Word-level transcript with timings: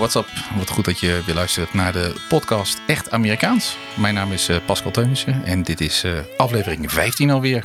what's 0.00 0.14
up? 0.14 0.26
Wat 0.56 0.70
goed 0.70 0.84
dat 0.84 1.00
je 1.00 1.22
weer 1.26 1.34
luistert 1.34 1.74
naar 1.74 1.92
de 1.92 2.14
podcast 2.28 2.80
Echt 2.86 3.10
Amerikaans. 3.10 3.76
Mijn 3.94 4.14
naam 4.14 4.32
is 4.32 4.48
eh, 4.48 4.56
Pascal 4.66 4.90
Teunissen 4.90 5.44
en 5.44 5.62
dit 5.62 5.80
is 5.80 6.04
eh, 6.04 6.12
aflevering 6.36 6.92
15 6.92 7.30
alweer. 7.30 7.64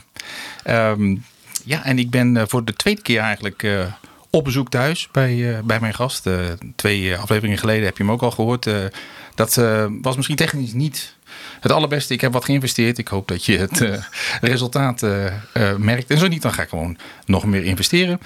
Ehm, 0.64 1.16
ja, 1.64 1.84
en 1.84 2.00
ik 2.00 2.10
ben 2.10 2.38
eh, 2.38 2.44
voor 2.48 2.66
de 2.66 2.74
tweede 2.74 3.02
keer 3.02 3.20
eigenlijk 3.20 3.68
op 4.30 4.44
bezoek 4.44 4.70
thuis 4.70 5.10
bij, 5.12 5.62
bij 5.64 5.80
mijn 5.80 5.94
gast. 5.94 6.30
twee 6.76 7.18
afleveringen 7.18 7.58
geleden 7.58 7.86
heb 7.86 7.98
je 7.98 8.04
hem 8.04 8.12
ook 8.12 8.22
al 8.22 8.32
gehoord. 8.32 8.70
dat 9.36 9.56
was 10.02 10.16
misschien 10.16 10.36
technisch 10.36 10.74
niet 10.74 11.16
het 11.60 11.72
allerbeste. 11.72 12.14
Ik 12.14 12.22
heb 12.22 12.34
wat 12.34 12.46
geïnvesteerd. 12.46 12.98
Ik 12.98 13.08
hoop 13.08 13.28
dat 13.28 13.46
je 13.46 13.58
het 13.58 14.02
resultaat 14.42 15.02
merkt. 15.78 16.10
En 16.10 16.18
zo 16.18 16.28
niet, 16.28 16.42
dan 16.42 16.54
ga 16.54 16.62
ik 16.62 16.70
gewoon 16.70 16.98
nog 17.26 17.46
meer 17.46 17.64
investeren. 17.64 18.20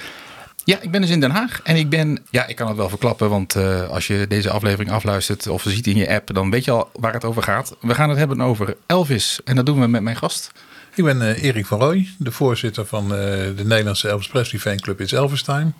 Ja, 0.69 0.79
ik 0.81 0.91
ben 0.91 1.01
dus 1.01 1.09
in 1.09 1.19
Den 1.19 1.31
Haag. 1.31 1.59
En 1.63 1.75
ik 1.75 1.89
ben, 1.89 2.19
ja, 2.29 2.45
ik 2.45 2.55
kan 2.55 2.67
het 2.67 2.77
wel 2.77 2.89
verklappen. 2.89 3.29
Want 3.29 3.55
uh, 3.55 3.89
als 3.89 4.07
je 4.07 4.25
deze 4.27 4.49
aflevering 4.49 4.91
afluistert 4.91 5.47
of 5.47 5.63
ziet 5.67 5.87
in 5.87 5.97
je 5.97 6.09
app, 6.09 6.33
dan 6.33 6.51
weet 6.51 6.65
je 6.65 6.71
al 6.71 6.89
waar 6.93 7.13
het 7.13 7.25
over 7.25 7.43
gaat. 7.43 7.75
We 7.81 7.95
gaan 7.95 8.09
het 8.09 8.17
hebben 8.17 8.41
over 8.41 8.75
Elvis. 8.85 9.39
En 9.43 9.55
dat 9.55 9.65
doen 9.65 9.79
we 9.79 9.87
met 9.87 10.01
mijn 10.01 10.15
gast. 10.15 10.51
Ik 10.95 11.03
ben 11.03 11.21
uh, 11.21 11.43
Erik 11.43 11.65
van 11.65 11.79
Rooij, 11.79 12.09
de 12.17 12.31
voorzitter 12.31 12.85
van 12.85 13.03
uh, 13.03 13.09
de 13.09 13.63
Nederlandse 13.65 14.07
Elvis 14.07 14.27
Presley 14.27 14.59
fanclub 14.61 14.99
Elvis 14.99 15.41
Time. 15.41 15.71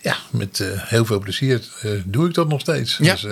Ja, 0.00 0.16
met 0.30 0.64
heel 0.76 1.04
veel 1.04 1.18
plezier 1.18 1.62
doe 2.04 2.28
ik 2.28 2.34
dat 2.34 2.48
nog 2.48 2.60
steeds. 2.60 2.96
Ja. 2.96 3.12
Dus, 3.12 3.22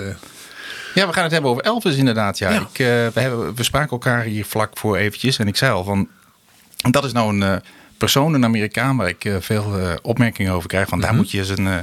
ja, 0.93 1.07
we 1.07 1.13
gaan 1.13 1.23
het 1.23 1.31
hebben 1.31 1.51
over 1.51 1.63
Elvis 1.63 1.95
inderdaad. 1.95 2.37
Ja. 2.37 2.49
Ik, 2.49 2.77
we, 2.77 3.11
hebben, 3.13 3.55
we 3.55 3.63
spraken 3.63 3.91
elkaar 3.91 4.23
hier 4.23 4.45
vlak 4.45 4.77
voor 4.77 4.97
eventjes. 4.97 5.37
En 5.37 5.47
ik 5.47 5.55
zei 5.55 5.71
al 5.71 5.83
van, 5.83 6.07
dat 6.91 7.05
is 7.05 7.11
nou 7.11 7.41
een 7.41 7.61
persoon, 8.01 8.33
een 8.33 8.43
Amerikaan, 8.43 8.97
waar 8.97 9.07
ik 9.07 9.25
eh, 9.25 9.35
veel 9.39 9.79
eh, 9.79 9.93
opmerkingen 10.01 10.53
over 10.53 10.67
krijg. 10.67 10.87
Van 10.87 10.99
daar 10.99 11.09
mhm. 11.09 11.17
moet 11.17 11.31
je 11.31 11.37
eens 11.37 11.49
een 11.49 11.67
eh, 11.67 11.77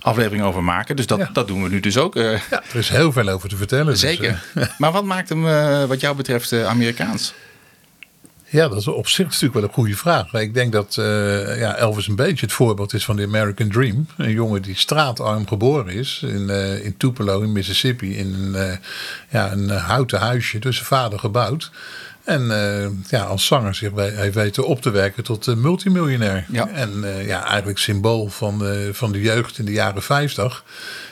aflevering 0.00 0.44
over 0.44 0.62
maken. 0.62 0.96
Dus 0.96 1.06
dat, 1.06 1.28
dat 1.32 1.46
doen 1.46 1.62
we 1.62 1.68
nu 1.68 1.80
dus 1.80 1.96
ook. 1.96 2.14
ja, 2.14 2.40
er 2.50 2.76
is 2.76 2.88
heel 2.88 3.12
veel 3.12 3.28
over 3.28 3.48
te 3.48 3.56
vertellen. 3.56 3.86
Dus, 3.86 4.00
Zeker. 4.00 4.42
maar 4.78 4.92
wat 4.92 5.04
maakt 5.04 5.28
hem 5.28 5.42
wat 5.88 6.00
jou 6.00 6.16
betreft 6.16 6.52
Amerikaans? 6.52 7.34
Ja, 8.48 8.68
dat 8.68 8.78
is 8.78 8.88
op 8.88 9.08
zich 9.08 9.26
natuurlijk 9.26 9.54
wel 9.54 9.62
een 9.62 9.72
goede 9.72 9.96
vraag. 9.96 10.32
Ik 10.32 10.54
denk 10.54 10.72
dat 10.72 10.94
ja, 11.58 11.76
Elvis 11.76 12.08
een 12.08 12.16
beetje 12.16 12.46
het 12.46 12.54
voorbeeld 12.54 12.92
is 12.92 13.04
van 13.04 13.16
de 13.16 13.22
American 13.22 13.68
Dream. 13.68 14.06
Een 14.16 14.30
jongen 14.30 14.62
die 14.62 14.76
straatarm 14.76 15.46
geboren 15.46 15.88
is 15.88 16.22
in, 16.22 16.50
in 16.82 16.96
Tupelo 16.96 17.40
in 17.40 17.52
Mississippi. 17.52 18.16
In 18.16 18.34
een, 18.34 18.78
ja, 19.28 19.52
een 19.52 19.68
houten 19.68 20.18
huisje 20.18 20.58
door 20.58 20.72
zijn 20.72 20.86
vader 20.86 21.18
gebouwd. 21.18 21.70
En 22.26 22.42
uh, 22.42 22.86
ja, 23.08 23.22
als 23.22 23.46
zanger 23.46 23.74
zich 23.74 23.94
hij 23.94 24.32
weten 24.32 24.66
op 24.66 24.82
te 24.82 24.90
werken 24.90 25.24
tot 25.24 25.46
uh, 25.46 25.54
multimiljonair. 25.54 26.46
Ja. 26.48 26.68
En 26.68 26.92
uh, 27.04 27.26
ja, 27.26 27.46
eigenlijk 27.46 27.78
symbool 27.78 28.28
van 28.28 28.58
de, 28.58 28.90
van 28.92 29.12
de 29.12 29.20
jeugd 29.20 29.58
in 29.58 29.64
de 29.64 29.72
jaren 29.72 30.02
50. 30.02 30.64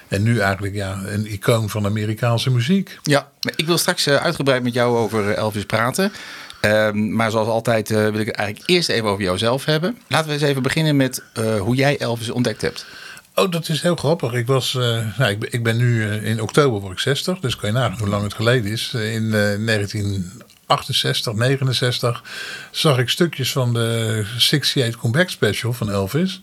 En 0.08 0.22
nu 0.22 0.38
eigenlijk 0.38 0.74
ja, 0.74 1.00
een 1.06 1.32
icoon 1.32 1.70
van 1.70 1.84
Amerikaanse 1.84 2.50
muziek. 2.50 2.98
Ja, 3.02 3.28
ik 3.56 3.66
wil 3.66 3.78
straks 3.78 4.08
uitgebreid 4.08 4.62
met 4.62 4.74
jou 4.74 4.96
over 4.96 5.34
Elvis 5.34 5.64
praten. 5.64 6.12
Ehm, 6.60 7.14
maar 7.14 7.30
zoals 7.30 7.48
altijd 7.48 7.88
wil 7.88 8.18
ik 8.18 8.26
het 8.26 8.36
eigenlijk 8.36 8.68
eerst 8.70 8.88
even 8.88 9.08
over 9.08 9.24
jouzelf 9.24 9.64
hebben. 9.64 9.98
Laten 10.08 10.26
we 10.26 10.32
eens 10.32 10.42
even 10.42 10.62
beginnen 10.62 10.96
met 10.96 11.22
hoe 11.58 11.74
jij 11.74 11.98
Elvis 11.98 12.30
ontdekt 12.30 12.60
hebt. 12.60 12.86
Oh, 13.34 13.50
dat 13.50 13.68
is 13.68 13.82
heel 13.82 13.96
grappig. 13.96 14.32
Ik, 14.32 14.46
was, 14.46 14.72
nou, 15.18 15.30
ik, 15.30 15.38
ben, 15.38 15.52
ik 15.52 15.62
ben 15.62 15.76
nu 15.76 16.14
in 16.14 16.42
oktober 16.42 16.80
word 16.80 16.92
ik 16.92 16.98
60, 16.98 17.38
dus 17.38 17.56
kan 17.56 17.68
je 17.68 17.74
nagaan 17.74 17.98
hoe 17.98 18.08
lang 18.08 18.22
het 18.22 18.34
geleden 18.34 18.70
is. 18.70 18.94
In 18.94 19.28
19 19.64 20.42
68, 20.66 21.34
69 21.34 22.22
zag 22.70 22.98
ik 22.98 23.08
stukjes 23.08 23.52
van 23.52 23.72
de 23.72 24.24
68 24.34 25.00
Comeback 25.00 25.28
Special 25.28 25.72
van 25.72 25.90
Elvis. 25.90 26.40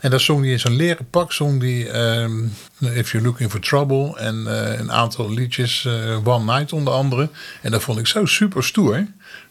En 0.00 0.10
daar 0.10 0.20
zong 0.20 0.42
hij 0.42 0.50
in 0.50 0.60
zo'n 0.60 0.76
leren 0.76 1.10
pak, 1.10 1.32
zong 1.32 1.60
hij 1.60 2.20
um, 2.22 2.52
If 2.78 3.12
You're 3.12 3.26
Looking 3.26 3.50
for 3.50 3.60
Trouble 3.60 4.16
en 4.16 4.44
uh, 4.46 4.78
een 4.78 4.92
aantal 4.92 5.30
liedjes, 5.30 5.84
uh, 5.84 6.26
One 6.26 6.52
Night 6.52 6.72
onder 6.72 6.92
andere. 6.92 7.28
En 7.62 7.70
dat 7.70 7.82
vond 7.82 7.98
ik 7.98 8.06
zo 8.06 8.24
super 8.24 8.64
stoer. 8.64 9.06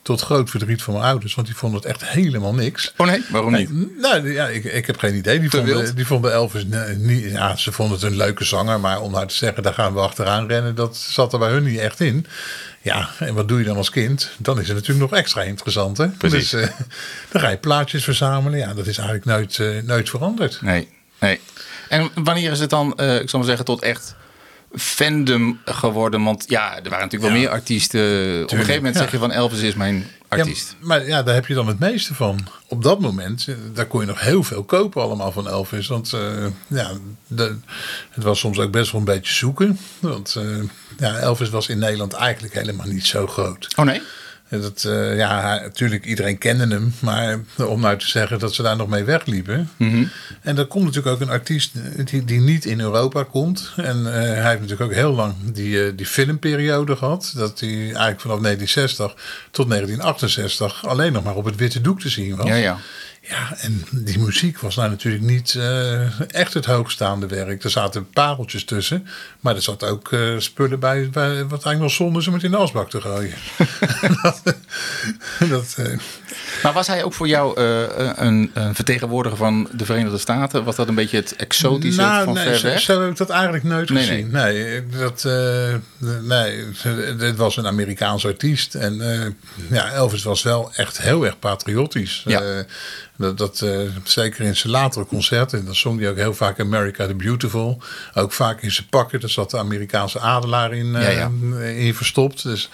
Tot 0.09 0.21
groot 0.21 0.49
verdriet 0.49 0.81
van 0.81 0.93
mijn 0.93 1.05
ouders, 1.05 1.35
want 1.35 1.47
die 1.47 1.55
vonden 1.55 1.79
het 1.79 1.89
echt 1.89 2.05
helemaal 2.05 2.53
niks. 2.53 2.93
Oh 2.97 3.07
nee, 3.07 3.23
waarom 3.29 3.51
niet? 3.51 3.97
nou 4.01 4.31
ja, 4.31 4.47
ik, 4.47 4.63
ik 4.63 4.87
heb 4.87 4.97
geen 4.97 5.15
idee. 5.15 5.39
Die 5.39 5.49
vonden, 5.49 5.95
die 5.95 6.05
vonden 6.05 6.33
Elvis 6.33 6.65
niet. 6.97 7.23
Ja, 7.31 7.55
ze 7.55 7.71
vonden 7.71 7.95
het 7.95 8.05
een 8.05 8.17
leuke 8.17 8.43
zanger, 8.43 8.79
maar 8.79 9.01
om 9.01 9.11
nou 9.11 9.27
te 9.27 9.35
zeggen, 9.35 9.63
daar 9.63 9.73
gaan 9.73 9.93
we 9.93 9.99
achteraan 9.99 10.47
rennen, 10.47 10.75
dat 10.75 10.97
zat 10.97 11.33
er 11.33 11.39
bij 11.39 11.49
hun 11.49 11.63
niet 11.63 11.79
echt 11.79 11.99
in. 11.99 12.25
Ja, 12.81 13.09
en 13.19 13.33
wat 13.33 13.47
doe 13.47 13.59
je 13.59 13.65
dan 13.65 13.77
als 13.77 13.89
kind? 13.89 14.31
Dan 14.37 14.59
is 14.59 14.67
het 14.67 14.75
natuurlijk 14.77 15.11
nog 15.11 15.19
extra 15.19 15.41
interessant. 15.41 15.97
Hè? 15.97 16.07
Precies. 16.07 16.49
Dus 16.49 16.61
uh, 16.61 16.67
dan 17.31 17.41
ga 17.41 17.49
je 17.49 17.57
plaatjes 17.57 18.03
verzamelen. 18.03 18.59
Ja, 18.59 18.73
dat 18.73 18.87
is 18.87 18.97
eigenlijk 18.97 19.27
nooit, 19.27 19.57
uh, 19.57 19.81
nooit 19.81 20.09
veranderd. 20.09 20.61
Nee, 20.61 20.87
nee. 21.19 21.39
En 21.89 22.09
wanneer 22.13 22.51
is 22.51 22.59
het 22.59 22.69
dan, 22.69 22.93
uh, 22.97 23.21
ik 23.21 23.29
zal 23.29 23.39
maar 23.39 23.47
zeggen, 23.47 23.65
tot 23.65 23.81
echt 23.81 24.15
fandom 24.75 25.59
geworden? 25.65 26.23
Want 26.23 26.45
ja, 26.47 26.75
er 26.75 26.89
waren 26.89 27.05
natuurlijk 27.05 27.31
wel 27.31 27.41
meer 27.41 27.49
artiesten. 27.49 28.01
Op 28.43 28.51
een 28.51 28.57
gegeven 28.57 28.75
moment 28.75 28.95
zeg 28.95 29.11
je 29.11 29.17
van 29.17 29.31
Elvis 29.31 29.61
is 29.61 29.75
mijn 29.75 30.05
artiest. 30.27 30.75
Ja, 30.79 30.87
maar 30.87 31.07
ja, 31.07 31.23
daar 31.23 31.35
heb 31.35 31.45
je 31.45 31.53
dan 31.53 31.67
het 31.67 31.79
meeste 31.79 32.15
van. 32.15 32.47
Op 32.67 32.83
dat 32.83 32.99
moment, 32.99 33.45
eh, 33.47 33.55
daar 33.73 33.85
kon 33.85 34.01
je 34.01 34.07
nog 34.07 34.21
heel 34.21 34.43
veel 34.43 34.63
kopen 34.63 35.01
allemaal 35.01 35.31
van 35.31 35.47
Elvis. 35.47 35.87
Want 35.87 36.13
uh, 36.15 36.45
ja, 36.67 36.91
de, 37.27 37.55
het 38.09 38.23
was 38.23 38.39
soms 38.39 38.59
ook 38.59 38.71
best 38.71 38.91
wel 38.91 39.01
een 39.01 39.07
beetje 39.07 39.33
zoeken. 39.33 39.79
Want 39.99 40.35
uh, 40.37 40.63
ja, 40.97 41.17
Elvis 41.17 41.49
was 41.49 41.67
in 41.67 41.79
Nederland 41.79 42.13
eigenlijk 42.13 42.53
helemaal 42.53 42.87
niet 42.87 43.05
zo 43.05 43.27
groot. 43.27 43.67
Oh 43.75 43.85
nee? 43.85 44.01
Dat, 44.49 44.83
uh, 44.87 45.17
ja, 45.17 45.59
natuurlijk, 45.61 46.05
iedereen 46.05 46.37
kende 46.37 46.67
hem. 46.67 46.93
Maar 46.99 47.39
om 47.57 47.81
nou 47.81 47.97
te 47.97 48.07
zeggen 48.07 48.39
dat 48.39 48.53
ze 48.53 48.61
daar 48.61 48.75
nog 48.75 48.87
mee 48.87 49.03
wegliepen. 49.03 49.69
Mm 49.77 50.09
En 50.41 50.57
er 50.57 50.65
komt 50.65 50.85
natuurlijk 50.85 51.15
ook 51.15 51.21
een 51.21 51.33
artiest 51.33 51.71
die, 52.05 52.25
die 52.25 52.39
niet 52.39 52.65
in 52.65 52.79
Europa 52.79 53.23
komt. 53.23 53.73
En 53.75 53.97
uh, 53.97 54.11
hij 54.11 54.49
heeft 54.49 54.61
natuurlijk 54.61 54.81
ook 54.81 54.93
heel 54.93 55.13
lang 55.13 55.33
die, 55.43 55.85
uh, 55.85 55.91
die 55.95 56.05
filmperiode 56.05 56.95
gehad. 56.95 57.33
Dat 57.35 57.59
hij 57.59 57.69
eigenlijk 57.69 58.21
vanaf 58.21 58.39
1960 58.39 59.15
tot 59.51 59.69
1968 59.69 60.87
alleen 60.87 61.13
nog 61.13 61.23
maar 61.23 61.35
op 61.35 61.45
het 61.45 61.55
witte 61.55 61.81
doek 61.81 61.99
te 61.99 62.09
zien 62.09 62.35
was. 62.35 62.47
Ja, 62.47 62.55
ja. 62.55 62.77
Ja, 63.29 63.57
en 63.57 63.85
die 63.91 64.19
muziek 64.19 64.59
was 64.59 64.75
nou 64.75 64.89
natuurlijk 64.89 65.23
niet 65.23 65.53
uh, 65.53 66.19
echt 66.31 66.53
het 66.53 66.65
hoogstaande 66.65 67.27
werk. 67.27 67.63
Er 67.63 67.69
zaten 67.69 68.09
pareltjes 68.09 68.63
tussen, 68.63 69.07
maar 69.39 69.55
er 69.55 69.61
zat 69.61 69.83
ook 69.83 70.11
uh, 70.11 70.39
spullen 70.39 70.79
bij, 70.79 71.09
bij, 71.09 71.29
wat 71.29 71.49
eigenlijk 71.49 71.79
wel 71.79 71.89
zonde 71.89 72.21
ze 72.21 72.31
met 72.31 72.43
in 72.43 72.51
de 72.51 72.57
asbak 72.57 72.89
te 72.89 73.01
gooien. 73.01 73.33
dat, 74.21 74.41
dat, 75.49 75.75
uh... 75.79 75.99
Maar 76.63 76.73
was 76.73 76.87
hij 76.87 77.03
ook 77.03 77.13
voor 77.13 77.27
jou 77.27 77.59
een, 77.59 78.51
een, 78.53 78.75
vertegenwoordiger 78.75 79.37
van 79.37 79.69
de 79.71 79.85
Verenigde 79.85 80.17
Staten? 80.17 80.63
Was 80.63 80.75
dat 80.75 80.87
een 80.87 80.95
beetje 80.95 81.17
het 81.17 81.35
exotische 81.35 82.01
nou, 82.01 82.23
van 82.23 82.33
nee, 82.33 82.43
ver 82.43 82.61
weg? 82.61 82.79
Zo, 82.79 83.01
heb 83.01 83.11
ik 83.11 83.17
dat 83.17 83.29
eigenlijk 83.29 83.63
nooit 83.63 83.89
nee, 83.89 84.05
gezien. 84.05 84.29
Nee, 84.31 84.63
nee 84.63 84.83
dat, 84.97 85.23
nee, 86.21 86.65
het 87.17 87.35
was 87.37 87.57
een 87.57 87.67
Amerikaans 87.67 88.25
artiest. 88.25 88.75
En 88.75 88.95
ja, 89.69 89.91
Elvis 89.91 90.23
was 90.23 90.43
wel 90.43 90.71
echt 90.75 91.01
heel 91.01 91.25
erg 91.25 91.39
patriotisch. 91.39 92.23
Ja. 92.25 92.65
Dat, 93.19 93.37
dat 93.37 93.61
uh, 93.63 93.89
zeker 94.03 94.45
in 94.45 94.55
zijn 94.55 94.73
latere 94.73 95.05
concerten, 95.05 95.65
dan 95.65 95.75
zong 95.75 95.99
hij 95.99 96.09
ook 96.09 96.15
heel 96.15 96.33
vaak 96.33 96.59
America 96.59 97.07
the 97.07 97.13
Beautiful. 97.13 97.81
Ook 98.13 98.31
vaak 98.31 98.61
in 98.61 98.71
zijn 98.71 98.87
pakken, 98.89 99.19
daar 99.19 99.29
zat 99.29 99.51
de 99.51 99.57
Amerikaanse 99.57 100.19
adelaar 100.19 100.73
in, 100.73 100.91
ja, 100.91 101.09
ja. 101.09 101.31
in 101.65 101.95
verstopt. 101.95 102.43
Dus 102.43 102.69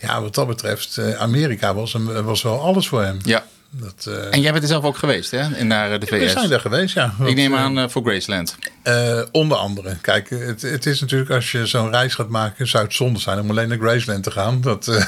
ja, 0.00 0.22
wat 0.22 0.34
dat 0.34 0.46
betreft, 0.46 0.96
uh, 0.96 1.14
Amerika 1.14 1.74
was, 1.74 1.94
een, 1.94 2.24
was 2.24 2.42
wel 2.42 2.60
alles 2.60 2.88
voor 2.88 3.02
hem. 3.02 3.18
Ja, 3.22 3.44
dat, 3.70 4.06
uh, 4.08 4.34
en 4.34 4.40
jij 4.40 4.50
bent 4.50 4.62
er 4.62 4.68
zelf 4.68 4.84
ook 4.84 4.96
geweest, 4.96 5.30
hè? 5.30 5.64
Naar 5.64 6.00
de 6.00 6.06
VS. 6.06 6.18
We 6.18 6.28
zijn 6.28 6.48
daar 6.48 6.60
geweest, 6.60 6.94
ja. 6.94 7.14
Ik 7.24 7.34
neem 7.34 7.54
aan 7.54 7.78
uh, 7.78 7.88
voor 7.88 8.02
Graceland. 8.02 8.56
Uh, 8.84 9.22
onder 9.32 9.58
andere. 9.58 9.96
Kijk, 10.00 10.30
het, 10.30 10.62
het 10.62 10.86
is 10.86 11.00
natuurlijk 11.00 11.30
als 11.30 11.52
je 11.52 11.66
zo'n 11.66 11.90
reis 11.90 12.14
gaat 12.14 12.28
maken, 12.28 12.68
zou 12.68 12.84
het 12.84 12.94
zonde 12.94 13.18
zijn 13.18 13.40
om 13.40 13.50
alleen 13.50 13.68
naar 13.68 13.78
Graceland 13.78 14.22
te 14.22 14.30
gaan. 14.30 14.60
Dat, 14.60 14.86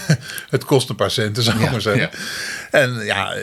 het 0.51 0.65
kost 0.65 0.89
een 0.89 0.97
paar 0.97 1.11
centen, 1.11 1.43
zou 1.43 1.57
ik 1.57 1.65
ja, 1.65 1.71
maar 1.71 1.81
zeggen. 1.81 2.11
Ja. 2.13 2.19
En 2.71 3.05
ja, 3.05 3.35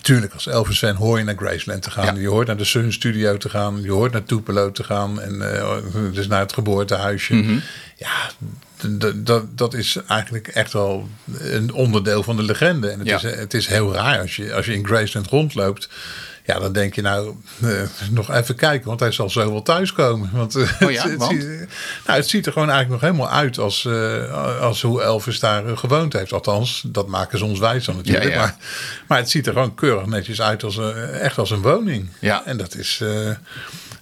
tuurlijk, 0.00 0.32
als 0.32 0.46
Elvis 0.46 0.78
fan 0.78 0.94
hoor 0.94 1.18
je 1.18 1.24
naar 1.24 1.36
Graceland 1.36 1.82
te 1.82 1.90
gaan. 1.90 2.14
Ja. 2.14 2.20
Je 2.20 2.28
hoort 2.28 2.46
naar 2.46 2.56
de 2.56 2.64
Sun 2.64 2.92
Studio 2.92 3.36
te 3.36 3.48
gaan. 3.48 3.82
Je 3.82 3.90
hoort 3.90 4.12
naar 4.12 4.24
Tupelo 4.24 4.72
te 4.72 4.84
gaan. 4.84 5.20
En 5.20 5.38
dus 6.12 6.26
naar 6.26 6.40
het 6.40 6.52
geboortehuisje. 6.52 7.34
Mm 7.34 7.44
-hmm. 7.44 7.62
Ja, 7.96 8.30
dat, 9.16 9.58
dat 9.58 9.74
is 9.74 9.98
eigenlijk 10.08 10.48
echt 10.48 10.72
wel 10.72 11.08
een 11.38 11.72
onderdeel 11.72 12.22
van 12.22 12.36
de 12.36 12.42
legende. 12.42 12.88
En 12.88 12.98
het, 12.98 13.08
ja. 13.08 13.16
is, 13.16 13.22
het 13.22 13.54
is 13.54 13.66
heel 13.66 13.92
raar 13.92 14.20
als 14.20 14.36
je, 14.36 14.54
als 14.54 14.66
je 14.66 14.74
in 14.74 14.86
Graceland 14.86 15.28
rondloopt. 15.28 15.88
Ja, 16.46 16.58
dan 16.58 16.72
denk 16.72 16.94
je 16.94 17.02
nou 17.02 17.34
eh, 17.62 17.70
nog 18.10 18.32
even 18.32 18.54
kijken, 18.54 18.86
want 18.86 19.00
hij 19.00 19.12
zal 19.12 19.30
zo 19.30 19.50
wel 19.50 19.62
thuiskomen. 19.62 20.30
Want, 20.32 20.54
eh, 20.54 20.70
Oh 20.80 20.90
ja, 20.90 21.08
het, 21.08 21.16
want? 21.16 21.32
ziet, 21.32 21.68
nou, 22.06 22.18
het 22.18 22.28
ziet 22.28 22.46
er 22.46 22.52
gewoon 22.52 22.70
eigenlijk 22.70 23.02
nog 23.02 23.10
helemaal 23.10 23.38
uit 23.38 23.58
als, 23.58 23.84
eh, 23.84 24.60
als 24.60 24.82
hoe 24.82 25.02
Elvis 25.02 25.40
daar 25.40 25.76
gewoond 25.76 26.12
heeft. 26.12 26.32
Althans, 26.32 26.84
dat 26.86 27.06
maken 27.06 27.38
ze 27.38 27.44
ons 27.44 27.58
wijs 27.58 27.84
dan 27.84 27.96
natuurlijk. 27.96 28.24
Ja, 28.24 28.30
ja. 28.30 28.38
Maar, 28.38 28.56
maar 29.06 29.18
het 29.18 29.30
ziet 29.30 29.46
er 29.46 29.52
gewoon 29.52 29.74
keurig 29.74 30.06
netjes 30.06 30.40
uit 30.40 30.62
als 30.62 30.78
echt 31.12 31.38
als 31.38 31.50
een 31.50 31.62
woning. 31.62 32.08
Ja. 32.20 32.42
En 32.44 32.56
dat 32.56 32.74
is... 32.74 33.02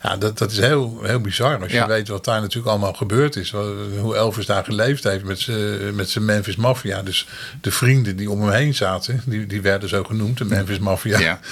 ja, 0.04 0.16
dat, 0.16 0.38
dat 0.38 0.50
is 0.50 0.58
heel, 0.58 0.98
heel 1.02 1.20
bizar. 1.20 1.60
Als 1.62 1.70
je 1.70 1.76
Ja. 1.76 1.86
weet 1.86 2.08
wat 2.08 2.24
daar 2.24 2.40
natuurlijk 2.40 2.68
allemaal 2.68 2.92
gebeurd 2.92 3.36
is. 3.36 3.50
Hoe 4.00 4.16
Elvis 4.16 4.46
daar 4.46 4.64
geleefd 4.64 5.04
heeft 5.04 5.24
met 5.24 5.38
zijn 5.40 5.94
met 5.94 6.10
zijn 6.10 6.24
Memphis 6.24 6.56
Mafia. 6.56 7.02
Dus 7.02 7.26
de 7.60 7.70
vrienden 7.70 8.16
die 8.16 8.30
om 8.30 8.42
hem 8.42 8.50
heen 8.50 8.74
zaten, 8.74 9.22
die, 9.26 9.46
die 9.46 9.62
werden 9.62 9.88
zo 9.88 10.04
genoemd, 10.04 10.38
de 10.38 10.44
Memphis 10.44 10.78
Mafia. 10.78 11.18
Ja. 11.18 11.40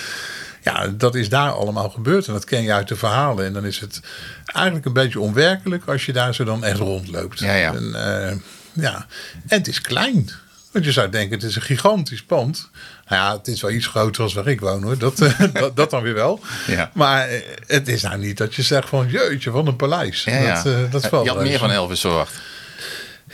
Ja, 0.65 0.89
dat 0.89 1.15
is 1.15 1.29
daar 1.29 1.51
allemaal 1.51 1.91
gebeurd. 1.91 2.27
En 2.27 2.33
dat 2.33 2.45
ken 2.45 2.63
je 2.63 2.73
uit 2.73 2.89
de 2.89 2.97
verhalen. 2.97 3.45
En 3.47 3.53
dan 3.53 3.65
is 3.65 3.79
het 3.81 4.01
eigenlijk 4.45 4.87
een 4.87 4.93
beetje 4.93 5.21
onwerkelijk 5.21 5.85
als 5.87 6.07
je 6.07 6.13
daar 6.13 6.35
zo 6.35 6.45
dan 6.45 6.65
echt 6.65 6.79
rondloopt. 6.79 7.39
Ja, 7.39 7.55
ja. 7.55 7.75
En, 7.75 7.95
eh, 7.95 8.37
ja. 8.73 9.07
en 9.49 9.59
het 9.59 9.69
is 9.69 9.81
klein. 9.81 10.31
Want 10.73 10.85
je 10.85 10.93
zou 10.93 11.09
denken, 11.09 11.35
het 11.39 11.43
is 11.49 11.57
een 11.57 11.63
gigantisch 11.63 12.23
pand. 12.23 12.71
Nou 13.09 13.23
ja, 13.23 13.37
het 13.37 13.49
is 13.49 13.61
wel 13.61 13.71
iets 13.71 13.87
groter 13.87 14.23
als 14.23 14.33
waar 14.35 14.47
ik 14.47 14.61
woon 14.61 14.83
hoor. 14.83 14.99
Dat, 14.99 15.21
eh, 15.21 15.41
dat, 15.53 15.77
dat 15.77 15.91
dan 15.91 16.03
weer 16.03 16.15
wel. 16.15 16.41
Ja. 16.67 16.91
Maar 16.95 17.29
eh, 17.29 17.41
het 17.67 17.89
is 17.89 18.03
nou 18.03 18.19
niet 18.19 18.37
dat 18.37 18.55
je 18.55 18.63
zegt 18.63 18.89
van 18.89 19.09
jeetje, 19.09 19.51
wat 19.51 19.67
een 19.67 19.77
paleis. 19.77 20.25
Ja, 20.25 20.37
ja. 20.37 20.55
Dat, 20.63 20.67
eh, 20.75 20.79
dat 20.91 21.07
valt 21.07 21.25
je 21.25 21.31
had 21.31 21.43
meer 21.43 21.59
van 21.59 21.71
Elvis 21.71 22.01
verwacht. 22.01 22.41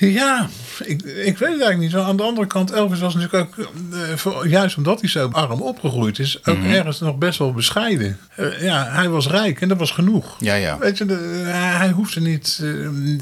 Ja, 0.01 0.49
ik, 0.85 1.03
ik 1.03 1.39
weet 1.39 1.53
het 1.53 1.61
eigenlijk 1.63 1.79
niet. 1.79 1.95
Aan 1.95 2.17
de 2.17 2.23
andere 2.23 2.47
kant, 2.47 2.71
Elvis 2.73 2.99
was 3.01 3.15
natuurlijk 3.15 3.59
ook, 3.59 3.69
voor- 4.17 4.49
juist 4.49 4.77
omdat 4.77 5.01
hij 5.01 5.09
zo 5.09 5.29
arm 5.33 5.61
opgegroeid 5.63 6.19
is, 6.19 6.39
ook 6.45 6.57
Mhm. 6.59 6.71
ergens 6.71 7.01
nog 7.01 7.17
best 7.17 7.39
wel 7.39 7.53
bescheiden. 7.53 8.19
Ja, 8.61 8.89
hij 8.91 9.09
was 9.09 9.27
rijk 9.29 9.61
en 9.61 9.69
dat 9.69 9.79
was 9.79 9.91
genoeg. 9.91 10.37
Ja, 10.39 10.55
ja. 10.55 10.79
Weet 10.79 10.99
je, 10.99 11.05
de- 11.05 11.43
hij, 11.53 11.91
hoefde 11.91 12.21
niet. 12.21 12.63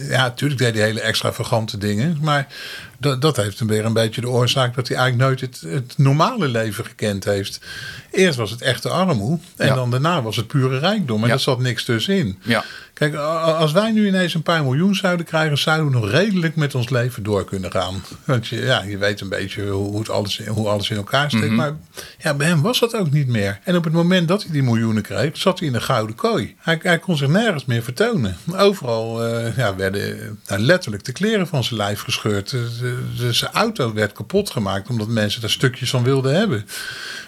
ja, 0.09 0.23
natuurlijk 0.23 0.61
deed 0.61 0.75
hij 0.75 0.85
hele 0.85 1.01
extravagante 1.01 1.79
dingen, 1.79 2.19
maar 2.21 2.47
dat, 2.99 3.23
dat 3.23 3.37
heeft 3.37 3.59
hem 3.59 3.69
weer 3.69 3.85
een 3.85 3.93
beetje 3.93 4.21
de 4.21 4.29
oorzaak 4.29 4.75
dat 4.75 4.89
hij 4.89 4.97
eigenlijk 4.97 5.29
nooit 5.29 5.41
het, 5.41 5.73
het 5.73 5.95
normale 5.99 6.49
leven 6.49 6.85
gekend 6.85 7.25
heeft. 7.25 7.61
Eerst 8.11 8.39
was 8.39 8.51
het 8.51 8.63
echte 8.63 8.89
armoe 8.89 9.39
en 9.57 9.67
Ja. 9.67 9.75
dan 9.75 9.91
daarna 9.91 10.23
was 10.23 10.37
het 10.37 10.47
pure 10.47 10.79
rijkdom 10.79 11.21
en 11.23 11.29
Ja. 11.29 11.35
er 11.35 11.41
zat 11.41 11.59
niks 11.61 11.85
tussenin. 11.85 12.39
Ja. 12.43 12.65
Kijk, 12.95 13.15
als 13.15 13.73
wij 13.73 13.93
nu 13.93 14.07
ineens 14.07 14.35
een 14.35 14.43
paar 14.43 14.63
miljoen 14.63 14.95
zouden 14.95 15.27
krijgen, 15.27 15.59
zouden 15.59 15.87
we 15.91 15.99
nog 15.99 16.11
redelijk 16.11 16.57
met 16.57 16.75
ons 16.75 16.91
leven 16.91 17.23
door 17.23 17.45
kunnen 17.45 17.71
gaan. 17.71 18.03
Want 18.25 18.47
je, 18.47 18.61
ja, 18.61 18.83
je 18.83 18.99
weet 18.99 19.21
een 19.21 19.29
beetje 19.29 19.69
hoe, 19.71 19.87
hoe, 19.91 19.99
het 19.99 20.11
alles, 20.11 20.41
hoe 20.47 20.69
alles 20.69 20.91
in 20.91 20.97
elkaar 20.97 21.31
steekt. 21.31 21.47
Mhm. 21.47 21.55
Maar 21.55 21.73
ja, 22.19 22.35
bij 22.35 22.47
hem 22.47 22.63
was 22.63 22.81
dat 22.81 22.95
ook 22.97 23.11
niet 23.11 23.27
meer. 23.29 23.59
En 23.65 23.77
op 23.77 23.85
het 23.85 23.93
moment 23.93 24.29
dat 24.29 24.43
hij 24.43 24.53
die 24.53 24.63
miljoenen 24.63 25.03
kreeg, 25.03 25.37
zat 25.37 25.59
hij 25.59 25.69
in 25.69 25.75
een 25.75 25.83
gouden 25.83 26.17
kooi. 26.17 26.55
Hij, 26.59 26.79
hij 26.83 26.99
kon 26.99 27.17
zich 27.17 27.29
nergens 27.29 27.65
meer 27.65 27.83
vertonen. 27.83 28.37
Overal 28.57 29.25
eh, 29.25 29.57
ja, 29.57 29.77
werden 29.77 30.39
nou, 30.47 30.61
letterlijk 30.61 31.05
de 31.05 31.13
kleren 31.13 31.47
van 31.47 31.65
zijn 31.65 31.77
lijf 31.81 32.01
gescheurd. 32.01 32.55
De- 33.19 33.33
zijn 33.33 33.53
auto 33.53 33.93
werd 33.95 34.13
kapot 34.13 34.51
gemaakt 34.51 34.89
omdat 34.89 35.09
mensen 35.09 35.41
daar 35.41 35.51
stukjes 35.51 35.91
van 35.91 36.03
wilden 36.03 36.35
hebben. 36.35 36.67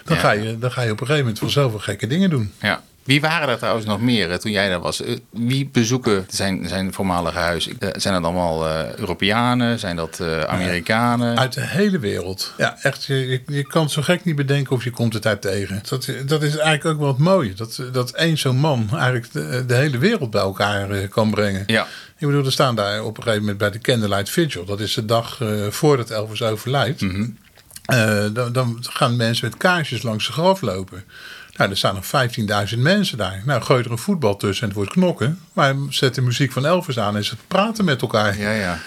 Dan, 0.05 0.15
Ja. 0.15 0.21
ga, 0.21 0.31
je, 0.31 0.59
dan 0.59 0.71
ga 0.71 0.81
je 0.81 0.91
op 0.91 0.99
een 0.99 1.05
gegeven 1.05 1.21
moment 1.25 1.39
van 1.39 1.49
zoveel 1.49 1.79
gekke 1.79 2.07
dingen 2.07 2.29
doen. 2.29 2.51
Ja. 2.61 2.81
Wie 3.03 3.21
waren 3.21 3.49
er 3.49 3.57
trouwens 3.57 3.85
nog 3.85 4.01
meer 4.01 4.31
eh, 4.31 4.37
toen 4.37 4.51
jij 4.51 4.69
daar 4.69 4.79
was? 4.79 5.01
Eh, 5.01 5.17
Wie 5.29 5.69
bezoeken 5.71 6.25
zijn, 6.29 6.67
zijn 6.67 6.93
voormalige 6.93 7.37
huis? 7.37 7.67
Eh, 7.79 7.89
Zijn 7.95 8.13
dat 8.13 8.23
allemaal 8.23 8.67
eh, 8.67 8.93
Europeanen? 8.95 9.79
Zijn 9.79 9.95
dat 9.95 10.21
Amerikanen? 10.47 11.37
Uit 11.39 11.53
de 11.53 11.61
hele 11.67 11.99
wereld. 11.99 12.53
Ja, 12.57 12.77
echt. 12.81 13.03
Je, 13.05 13.41
je, 13.47 13.63
kan 13.67 13.89
zo 13.89 14.01
gek 14.01 14.23
niet 14.25 14.35
bedenken 14.35 14.75
of 14.75 14.83
je 14.83 14.91
komt 14.91 15.13
het 15.13 15.25
uit 15.25 15.41
tegen. 15.41 15.81
Dat, 15.89 16.09
dat 16.25 16.43
is 16.43 16.55
eigenlijk 16.57 16.85
ook 16.85 16.99
wel 16.99 17.07
het 17.07 17.17
mooie. 17.17 17.53
Dat, 17.53 17.81
dat 17.91 18.11
één 18.11 18.37
zo'n 18.37 18.57
man 18.57 18.87
eigenlijk 18.91 19.31
de, 19.31 19.63
de 19.67 19.75
hele 19.75 19.97
wereld 19.97 20.31
bij 20.31 20.41
elkaar 20.41 21.07
kan 21.07 21.31
brengen. 21.31 21.63
Ja. 21.67 21.87
Ik 22.19 22.27
bedoel, 22.27 22.45
er 22.45 22.51
staan 22.51 22.75
daar 22.75 23.03
op 23.03 23.17
een 23.17 23.23
gegeven 23.23 23.41
moment 23.41 23.57
bij 23.59 23.71
de 23.71 23.79
Candlelight 23.79 24.29
Vigil. 24.29 24.65
Dat 24.65 24.79
is 24.79 24.93
de 24.93 25.05
dag 25.05 25.41
eh, 25.41 25.67
voordat 25.69 26.09
Elvis 26.09 26.41
overlijdt. 26.41 27.01
Mhm. 27.01 27.27
Eh, 27.85 28.25
dan, 28.33 28.51
dan 28.53 28.77
gaan 28.81 29.15
mensen 29.15 29.49
met 29.49 29.57
kaarsjes 29.57 30.01
langs 30.01 30.23
zijn 30.25 30.37
graf 30.37 30.61
lopen. 30.61 31.03
Nou, 31.57 31.69
er 31.71 31.77
staan 31.77 31.95
nog 31.95 32.05
15.000 32.73 32.77
mensen 32.79 33.17
daar. 33.17 33.41
Nou, 33.45 33.61
gooi 33.61 33.83
er 33.83 33.91
een 33.91 33.97
voetbal 33.97 34.35
tussen 34.37 34.61
en 34.61 34.67
het 34.67 34.77
wordt 34.77 34.91
knokken. 34.91 35.39
Maar 35.53 35.75
zet 35.89 36.15
de 36.15 36.21
muziek 36.21 36.51
van 36.51 36.65
Elvis 36.65 36.99
aan 36.99 37.15
en 37.15 37.25
ze 37.25 37.35
praten 37.47 37.85
met 37.85 38.01
elkaar. 38.01 38.39
Ja, 38.39 38.51
ja. 38.51 38.79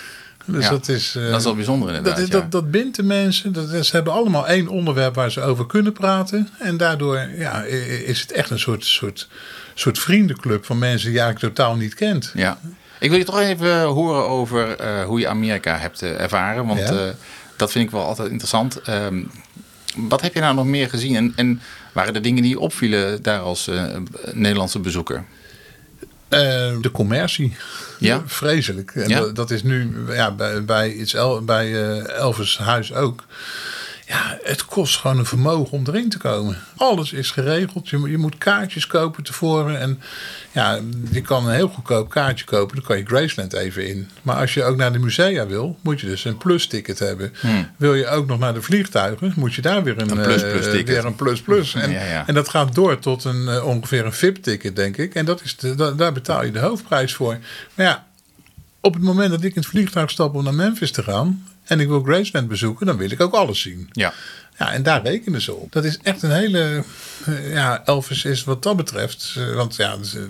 Dus 0.45 0.65
Ja. 0.65 0.71
dat 0.71 0.89
is... 0.89 1.15
eh, 1.17 1.29
Dat 1.31 1.39
is 1.39 1.45
wel 1.45 1.55
bijzonder 1.55 1.89
inderdaad. 1.89 2.17
dat, 2.17 2.27
ja. 2.27 2.33
dat, 2.33 2.51
dat 2.53 2.71
bindt 2.71 2.97
de 2.97 3.03
mensen. 3.03 3.53
Dat, 3.53 3.87
ze 3.87 3.97
hebben 3.97 4.13
allemaal 4.13 4.49
één 4.49 4.69
onderwerp 4.69 5.15
waar 5.15 5.31
ze 5.31 5.41
over 5.41 5.67
kunnen 5.67 5.93
praten. 5.93 6.49
En 6.59 6.77
daardoor 6.77 7.29
ja, 7.37 7.63
is 8.05 8.21
het 8.21 8.33
echt 8.33 8.51
een 8.51 8.59
soort, 8.59 8.85
soort, 8.85 9.29
soort 9.75 9.99
vriendenclub 9.99 10.65
van 10.65 10.79
mensen 10.79 11.07
die 11.09 11.17
je 11.19 11.23
eigenlijk 11.23 11.55
totaal 11.55 11.77
niet 11.77 11.95
kent. 11.95 12.31
Ja. 12.35 12.59
Ik 13.03 13.11
wil 13.11 13.19
je 13.19 13.25
toch 13.25 13.39
even 13.41 13.83
horen 13.83 14.29
over 14.29 14.77
eh, 14.77 15.05
hoe 15.05 15.21
je 15.21 15.29
Amerika 15.29 15.77
hebt 15.77 16.03
eh, 16.03 16.21
ervaren. 16.21 16.67
Want 16.67 16.79
Ja. 16.79 16.91
eh, 16.91 17.15
dat 17.57 17.71
vind 17.73 17.85
ik 17.85 17.91
wel 17.91 18.05
altijd 18.05 18.29
interessant. 18.29 18.81
Ehm, 18.83 19.23
wat 19.97 20.21
heb 20.21 20.35
je 20.35 20.41
nou 20.41 20.55
nog 20.55 20.65
meer 20.67 20.89
gezien? 20.89 21.17
En, 21.17 21.33
en 21.37 21.61
waren 21.93 22.15
er 22.15 22.23
dingen 22.23 22.43
die 22.43 22.51
je 22.51 22.59
opvielen 22.61 23.23
daar 23.23 23.41
als 23.41 23.69
eh, 23.69 23.85
Nederlandse 24.33 24.79
bezoeker? 24.79 25.25
Eh, 26.29 26.41
de 26.81 26.91
commercie. 26.93 27.57
Ja? 27.99 28.23
Vreselijk. 28.27 28.91
En 28.95 29.09
Ja? 29.09 29.27
dat, 29.27 29.51
is 29.51 29.63
nu 29.63 29.95
ja, 30.09 30.31
bij, 30.31 30.65
bij, 30.65 30.93
iets 30.93 31.15
El, 31.15 31.45
bij 31.45 31.67
eh, 31.91 32.19
Elvis 32.19 32.59
Huis 32.59 32.95
ook. 32.95 33.25
Ja, 34.13 34.39
het 34.43 34.65
kost 34.65 34.97
gewoon 34.97 35.19
een 35.19 35.25
vermogen 35.27 35.73
om 35.73 35.85
erin 35.87 36.09
te 36.09 36.19
komen. 36.19 36.59
Alles 36.77 37.13
is 37.13 37.31
geregeld. 37.31 37.89
Je, 37.89 37.97
moet- 37.97 38.11
je 38.11 38.19
moet 38.19 38.39
kaartjes 38.39 38.87
kopen 38.87 39.23
tevoren. 39.23 39.81
En 39.81 40.01
ja, 40.53 40.79
je 41.11 41.21
kan 41.21 41.47
een 41.47 41.55
heel 41.55 41.69
goedkoop 41.69 42.11
kaartje 42.11 42.45
kopen. 42.45 42.77
Dan 42.77 42.85
kan 42.85 42.99
je 42.99 43.05
Graceland 43.07 43.53
even 43.53 43.87
in. 43.89 44.09
Maar 44.23 44.37
als 44.37 44.55
je 44.55 44.65
ook 44.65 44.77
naar 44.77 44.93
de 44.93 44.99
musea 44.99 45.47
wil, 45.47 45.79
moet 45.81 46.01
je 46.01 46.07
dus 46.07 46.25
een 46.25 46.37
plus-ticket 46.39 46.99
hebben. 46.99 47.33
Wil 47.77 47.95
je 47.95 48.07
ook 48.09 48.27
nog 48.27 48.39
naar 48.39 48.55
de 48.55 48.63
vliegtuigen, 48.63 49.33
moet 49.37 49.55
je 49.55 49.63
daar 49.63 49.83
weer 49.83 49.99
een, 49.99 50.09
Hmm. 50.09 50.19
Een 50.19 50.25
plus-plus 50.25 50.67
eh, 50.67 50.87
weer 50.87 51.05
een 51.05 51.15
plus-plus. 51.17 51.75
En, 51.75 51.91
Ja, 51.91 52.05
ja. 52.05 52.27
en 52.27 52.35
dat 52.35 52.49
gaat 52.49 52.75
door 52.75 52.99
tot 52.99 53.25
een, 53.25 53.49
eh, 53.49 53.67
ongeveer 53.67 54.05
een 54.05 54.13
VIP-ticket, 54.13 54.77
denk 54.77 54.97
ik. 54.97 55.15
En 55.15 55.25
dat 55.25 55.43
is 55.43 55.57
de, 55.57 55.75
da- 55.75 55.91
daar 55.93 56.13
betaal 56.13 56.45
je 56.45 56.51
de 56.51 56.59
hoofdprijs 56.59 57.15
voor. 57.15 57.39
Maar 57.75 57.87
ja, 57.87 58.07
op 58.81 58.95
het 58.95 59.03
moment 59.03 59.31
dat 59.31 59.43
ik 59.43 59.55
in 59.55 59.61
het 59.61 59.71
vliegtuig 59.71 60.11
stap 60.11 60.35
om 60.35 60.45
naar 60.45 60.55
Memphis 60.55 60.93
te 60.93 61.03
gaan... 61.03 61.47
en 61.65 61.81
ik 61.81 61.89
wil 61.89 62.03
Graceland 62.03 62.49
bezoeken, 62.49 62.87
dan 62.87 62.97
wil 62.97 63.11
ik 63.11 63.21
ook 63.21 63.35
alles 63.35 63.61
zien. 63.61 63.89
Ja. 63.93 64.13
Ja, 64.59 64.73
en 64.73 64.83
daar 64.83 65.03
rekenen 65.03 65.41
ze 65.41 65.55
op. 65.55 65.73
Dat 65.73 65.85
is 65.85 65.99
echt 66.03 66.23
een 66.23 66.31
hele... 66.31 66.85
eh, 67.25 67.53
ja, 67.53 67.83
Elvis 67.85 68.25
is 68.25 68.45
wat 68.45 68.63
dat 68.63 68.77
betreft... 68.77 69.35
eh, 69.39 69.55
want 69.55 69.77
ja, 69.77 69.97
dus, 69.97 70.15
eh, 70.15 70.23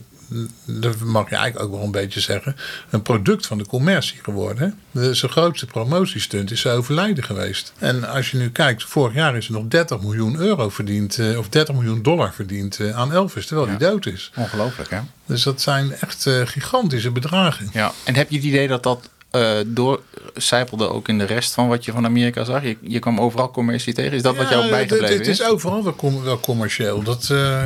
dat 0.65 0.99
mag 0.99 1.31
je 1.31 1.37
eigenlijk 1.37 1.67
ook 1.67 1.77
wel 1.77 1.85
een 1.85 1.91
beetje 1.91 2.21
zeggen... 2.21 2.57
een 2.91 3.03
product 3.03 3.47
van 3.47 3.59
de 3.59 3.67
commercie 3.67 4.19
geworden. 4.23 4.79
De, 4.91 5.15
zijn 5.15 5.31
grootste 5.31 5.67
promotiestunt 5.67 6.51
is 6.51 6.61
zijn 6.61 6.77
overlijden 6.77 7.25
geweest. 7.25 7.73
En 7.79 8.09
als 8.09 8.31
je 8.31 8.37
nu 8.37 8.51
kijkt, 8.51 8.85
vorig 8.85 9.15
jaar 9.15 9.37
is 9.37 9.47
er 9.47 9.53
nog 9.53 9.65
30 9.69 10.01
miljoen 10.01 10.37
euro 10.37 10.69
verdiend... 10.69 11.21
of 11.37 11.49
30 11.49 11.75
miljoen 11.75 12.03
dollar 12.03 12.35
verdiend 12.35 12.81
aan 12.93 13.13
Elvis, 13.13 13.47
terwijl 13.47 13.69
hij 13.69 13.79
dood 13.79 14.07
is. 14.07 14.33
Ongelooflijk, 14.37 14.91
hè? 14.91 15.01
Dus 15.27 15.43
dat 15.43 15.61
zijn 15.61 15.93
echt 15.93 16.29
gigantische 16.45 17.11
bedragen. 17.11 17.69
Ja. 17.73 17.93
En 18.05 18.15
heb 18.15 18.31
je 18.31 18.37
het 18.37 18.45
idee 18.45 18.69
dat 18.69 18.83
dat 18.83 19.11
eh 19.33 19.51
doorcijpelde 19.67 20.89
ook 20.89 21.09
in 21.09 21.19
de 21.19 21.25
rest 21.25 21.55
van 21.55 21.69
wat 21.69 21.85
je 21.85 21.93
van 21.93 22.05
Amerika 22.05 22.45
zag? 22.45 22.63
Je, 22.63 22.77
je 22.81 22.99
kwam 22.99 23.21
overal 23.21 23.51
commercie 23.51 23.95
tegen. 23.95 24.13
Is 24.13 24.23
dat 24.23 24.37
wat 24.37 24.49
jou 24.49 24.63
ook 24.65 24.71
Ja, 24.71 24.77
het- 24.77 24.89
bijgebleven 24.89 25.19
Het 25.19 25.27
is 25.27 25.45
overal 25.45 25.85
wel, 25.85 25.95
com- 25.97 26.23
wel 26.23 26.41
commercieel. 26.41 27.03
Dat, 27.03 27.23
eh, 27.23 27.63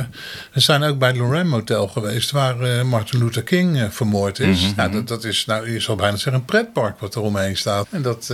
we 0.53 0.59
zijn 0.59 0.83
ook 0.83 0.97
bij 0.97 1.07
het 1.07 1.17
Lorraine 1.17 1.49
Motel 1.49 1.87
geweest, 1.87 2.31
waar 2.31 2.59
eh, 2.61 2.83
Martin 2.83 3.19
Luther 3.19 3.43
King 3.43 3.87
vermoord 3.89 4.39
is. 4.39 4.73
Nou, 4.75 4.91
dat, 4.91 5.07
dat 5.07 5.23
is, 5.23 5.45
nou, 5.45 5.71
je 5.71 5.79
zou 5.79 5.97
bijna 5.97 6.15
zeggen, 6.15 6.33
een 6.33 6.45
pretpark 6.45 6.99
wat 6.99 7.15
er 7.15 7.21
omheen 7.21 7.57
staat. 7.57 7.87
En 7.91 8.01
dat, 8.01 8.25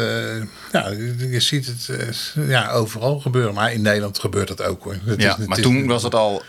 ja, 0.72 0.90
je 1.30 1.40
ziet 1.40 1.66
het 1.66 1.90
ja, 2.48 2.72
overal 2.72 3.20
gebeuren. 3.20 3.54
Maar 3.54 3.74
in 3.74 3.82
Nederland 3.82 4.20
gebeurt 4.20 4.48
dat 4.48 4.64
ook 4.64 4.84
hoor. 4.84 4.96
Ja, 5.18 5.38
is- 5.40 5.46
maar 5.48 5.58
is- 5.58 5.64
toen 5.64 5.88
was 5.88 6.04
het 6.04 6.16
al 6.16 6.42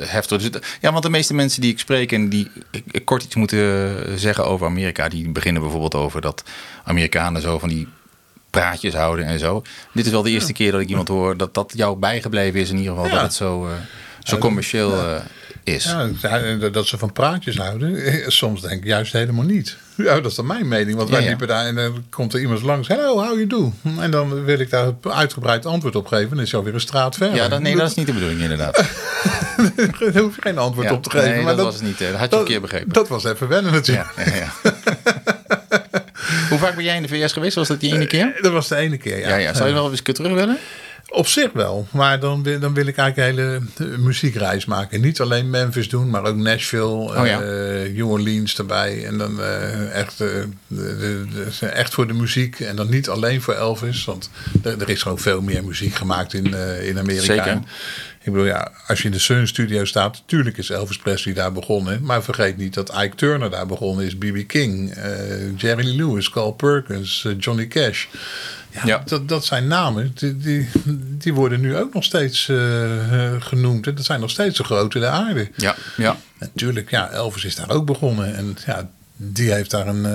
heftig. 0.00 0.50
Dus 0.50 0.62
ja, 0.80 0.90
want 0.92 1.02
de 1.02 1.10
meeste 1.10 1.34
mensen 1.34 1.60
die 1.60 1.72
ik 1.72 1.78
spreek 1.78 2.12
en 2.12 2.28
die 2.28 2.50
ik, 2.70 2.84
ik 2.90 3.04
kort 3.04 3.22
iets 3.24 3.34
moeten 3.34 4.18
zeggen 4.18 4.46
over 4.46 4.66
Amerika, 4.66 5.08
die 5.08 5.28
beginnen 5.30 5.62
bijvoorbeeld 5.62 5.94
over 5.94 6.11
dat 6.20 6.42
Amerikanen 6.84 7.42
zo 7.42 7.58
van 7.58 7.68
die 7.68 7.88
praatjes 8.50 8.94
houden 8.94 9.24
en 9.26 9.38
zo. 9.38 9.62
Dit 9.92 10.06
is 10.06 10.10
wel 10.12 10.22
de 10.22 10.30
eerste 10.30 10.52
keer 10.52 10.72
dat 10.72 10.80
ik 10.80 10.88
iemand 10.88 11.08
hoor 11.08 11.36
dat 11.36 11.54
dat 11.54 11.72
jou 11.76 11.96
bijgebleven 11.98 12.60
is 12.60 12.70
in 12.70 12.76
ieder 12.76 12.92
geval 12.92 13.06
Ja. 13.08 13.12
dat 13.14 13.22
het 13.22 13.34
zo, 13.34 13.66
eh, 13.66 13.72
zo 14.22 14.38
commercieel 14.38 14.92
eh, 14.98 15.14
is. 15.64 15.84
Ja, 16.20 16.68
dat 16.72 16.86
ze 16.86 16.98
van 16.98 17.12
praatjes 17.12 17.56
houden. 17.56 17.96
Eh, 18.04 18.28
Soms 18.28 18.60
denk 18.60 18.72
ik 18.80 18.84
juist 18.86 19.12
helemaal 19.12 19.44
niet. 19.44 19.76
Ja, 19.96 20.14
dat 20.20 20.26
is 20.30 20.34
dan 20.34 20.46
mijn 20.46 20.68
mening. 20.68 20.96
Want 20.96 21.08
wij 21.10 21.18
Ja, 21.18 21.24
ja. 21.24 21.30
liepen 21.30 21.48
daar 21.48 21.66
en 21.66 21.74
dan 21.74 22.04
komt 22.10 22.34
er 22.34 22.40
iemand 22.40 22.62
langs. 22.62 22.88
Hello, 22.88 23.14
how 23.22 23.34
you 23.34 23.46
do? 23.46 23.72
En 24.00 24.10
dan 24.10 24.44
wil 24.44 24.58
ik 24.58 24.70
daar 24.70 24.86
een 24.86 25.12
uitgebreid 25.12 25.66
antwoord 25.66 25.96
op 25.96 26.06
geven. 26.06 26.30
En 26.30 26.36
dan 26.36 26.44
is 26.44 26.54
alweer 26.54 26.74
een 26.74 26.80
straat 26.80 27.16
verder. 27.16 27.36
Ja, 27.36 27.48
dat, 27.48 27.60
nee, 27.60 27.76
dat 27.76 27.88
is 27.90 27.94
niet 27.96 28.06
de 28.06 28.12
bedoeling 28.12 28.40
inderdaad. 28.40 28.74
Daar 29.76 30.22
hoef 30.22 30.34
je 30.36 30.40
geen 30.42 30.58
antwoord 30.58 30.90
op 30.90 31.02
te 31.02 31.10
geven. 31.10 31.30
nee, 31.30 31.42
maar 31.42 31.56
dat 31.56 31.64
was 31.64 31.74
het 31.74 31.82
niet. 31.82 31.98
Dat 31.98 32.14
had 32.14 32.30
je 32.32 32.36
een 32.38 32.44
keer 32.44 32.60
begrepen. 32.60 32.92
Dat 32.92 33.08
was 33.08 33.24
even 33.24 33.48
wennen 33.48 33.72
natuurlijk. 33.72 34.08
Ja. 34.16 34.52
Hoe 36.52 36.66
vaak 36.66 36.74
ben 36.74 36.84
jij 36.84 36.96
in 36.96 37.02
de 37.02 37.08
VS 37.08 37.32
geweest? 37.32 37.54
Was 37.54 37.68
dat 37.68 37.80
die 37.80 37.94
ene 37.94 38.06
keer? 38.06 38.38
Dat 38.40 38.52
was 38.52 38.68
de 38.68 38.76
ene 38.76 38.96
keer, 38.96 39.18
ja. 39.18 39.28
Ja, 39.28 39.36
ja. 39.36 39.54
Zou 39.54 39.68
je 39.68 39.74
wel 39.74 39.88
eens 39.88 39.98
een 39.98 40.04
keer 40.04 40.14
terug 40.14 40.32
willen? 40.32 40.58
Op 41.08 41.26
zich 41.26 41.52
wel, 41.52 41.86
maar 41.90 42.20
dan, 42.20 42.42
wil- 42.42 42.58
dan 42.58 42.74
wil 42.74 42.86
ik 42.86 42.96
eigenlijk 42.96 43.38
een 43.38 43.44
hele 43.44 43.60
eh, 43.92 43.98
muziekreis 43.98 44.64
maken. 44.64 45.00
Niet 45.00 45.20
alleen 45.20 45.50
Memphis 45.50 45.88
doen, 45.88 46.10
maar 46.10 46.24
ook 46.24 46.36
Nashville, 46.36 46.84
Oh 46.86 47.26
ja. 47.26 47.40
eh, 47.40 47.92
New 47.94 48.10
Orleans 48.10 48.58
erbij. 48.58 49.06
En 49.06 49.18
dan 49.18 49.40
eh, 49.42 49.94
echt, 49.94 50.20
eh, 50.20 50.28
de, 50.66 50.96
de, 50.98 51.24
de- 51.60 51.66
echt 51.66 51.94
voor 51.94 52.06
de 52.06 52.12
muziek 52.12 52.60
en 52.60 52.76
dan 52.76 52.90
niet 52.90 53.08
alleen 53.08 53.42
voor 53.42 53.54
Elvis. 53.54 54.04
Want 54.04 54.30
er, 54.62 54.80
er 54.82 54.88
is 54.88 55.02
gewoon 55.02 55.18
veel 55.18 55.40
meer 55.40 55.64
muziek 55.64 55.94
gemaakt 55.94 56.34
in, 56.34 56.54
eh, 56.54 56.88
in 56.88 56.98
Amerika. 56.98 57.24
Zeker. 57.24 57.58
Ik 58.24 58.32
bedoel, 58.32 58.46
ja, 58.46 58.70
als 58.86 58.98
je 58.98 59.04
in 59.04 59.10
de 59.10 59.18
Sun 59.18 59.48
Studio 59.48 59.84
staat, 59.84 60.12
natuurlijk 60.12 60.58
is 60.58 60.70
Elvis 60.70 60.96
Presley 60.96 61.34
daar 61.34 61.52
begonnen. 61.52 62.02
Maar 62.02 62.22
vergeet 62.22 62.56
niet 62.56 62.74
dat 62.74 62.92
Ike 63.02 63.16
Turner 63.16 63.50
daar 63.50 63.66
begonnen 63.66 64.06
is, 64.06 64.16
B.B. 64.16 64.46
King, 64.46 64.90
eh, 64.90 65.58
Jerry 65.58 65.96
Lewis, 65.96 66.30
Carl 66.30 66.52
Perkins, 66.52 67.24
eh, 67.24 67.32
Johnny 67.38 67.66
Cash. 67.66 68.06
Ja, 68.70 68.80
Ja. 68.84 69.02
Dat, 69.04 69.28
dat 69.28 69.44
zijn 69.44 69.66
namen, 69.66 70.12
die, 70.14 70.36
die, 70.36 70.68
die 71.18 71.34
worden 71.34 71.60
nu 71.60 71.76
ook 71.76 71.94
nog 71.94 72.04
steeds 72.04 72.48
eh, 72.48 73.32
genoemd. 73.38 73.86
En 73.86 73.94
dat 73.94 74.04
zijn 74.04 74.20
nog 74.20 74.30
steeds 74.30 74.56
de 74.56 74.64
grote 74.64 74.98
der 74.98 75.08
aarde. 75.08 75.50
Ja, 75.56 75.76
ja. 75.96 76.16
Natuurlijk, 76.38 76.90
ja, 76.90 77.10
Elvis 77.10 77.44
is 77.44 77.54
daar 77.54 77.70
ook 77.70 77.86
begonnen. 77.86 78.34
En 78.34 78.56
ja, 78.66 78.90
die 79.16 79.52
heeft 79.52 79.70
daar 79.70 79.86
een, 79.86 80.06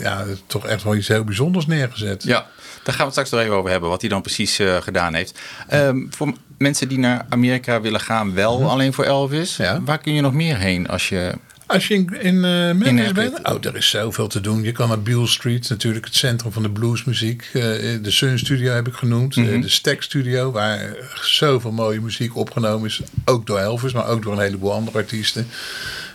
ja, 0.00 0.24
toch 0.46 0.66
echt 0.66 0.82
wel 0.82 0.94
iets 0.94 1.08
heel 1.08 1.24
bijzonders 1.24 1.66
neergezet. 1.66 2.22
Ja, 2.22 2.46
gaan 2.92 3.08
we 3.08 3.12
het 3.12 3.12
straks 3.12 3.30
nog 3.30 3.40
even 3.40 3.54
over 3.54 3.70
hebben, 3.70 3.88
wat 3.88 4.00
hij 4.00 4.10
dan 4.10 4.22
precies 4.22 4.58
eh, 4.58 4.76
gedaan 4.76 5.14
heeft. 5.14 5.38
Ehm, 5.68 6.06
voor 6.10 6.32
mensen 6.58 6.88
die 6.88 6.98
naar 6.98 7.26
Amerika 7.28 7.80
willen 7.80 8.00
gaan, 8.00 8.34
wel 8.34 8.70
alleen 8.70 8.92
voor 8.92 9.04
Elvis. 9.04 9.56
Ja. 9.56 9.80
Waar 9.84 9.98
kun 9.98 10.14
je 10.14 10.20
nog 10.20 10.32
meer 10.32 10.56
heen 10.56 10.88
als 10.88 11.08
je... 11.08 11.34
Als 11.66 11.86
je 11.88 11.94
in, 11.94 12.16
in 12.20 12.34
eh, 12.44 12.50
Memphis 12.72 13.12
bent, 13.12 13.38
oh, 13.48 13.64
er 13.64 13.76
is 13.76 13.88
zoveel 13.90 14.26
te 14.28 14.40
doen. 14.40 14.62
Je 14.62 14.72
kan 14.72 14.88
naar 14.88 15.02
Beale 15.02 15.26
Street, 15.26 15.68
natuurlijk 15.68 16.04
het 16.04 16.14
centrum 16.14 16.52
van 16.52 16.62
de 16.62 16.70
bluesmuziek. 16.70 17.50
Eh, 17.52 17.62
de 18.02 18.10
Sun 18.10 18.38
Studio 18.38 18.72
heb 18.72 18.86
ik 18.86 18.94
genoemd. 18.94 19.36
Mhm. 19.36 19.54
Eh, 19.54 19.62
de 19.62 19.68
Stack 19.68 20.02
Studio, 20.02 20.50
waar 20.52 20.96
zoveel 21.22 21.72
mooie 21.72 22.00
muziek 22.00 22.36
opgenomen 22.36 22.88
is. 22.88 23.00
Ook 23.24 23.46
door 23.46 23.58
Elvis, 23.58 23.92
maar 23.92 24.06
ook 24.06 24.22
door 24.22 24.32
een 24.32 24.38
heleboel 24.42 24.72
andere 24.72 24.98
artiesten. 24.98 25.46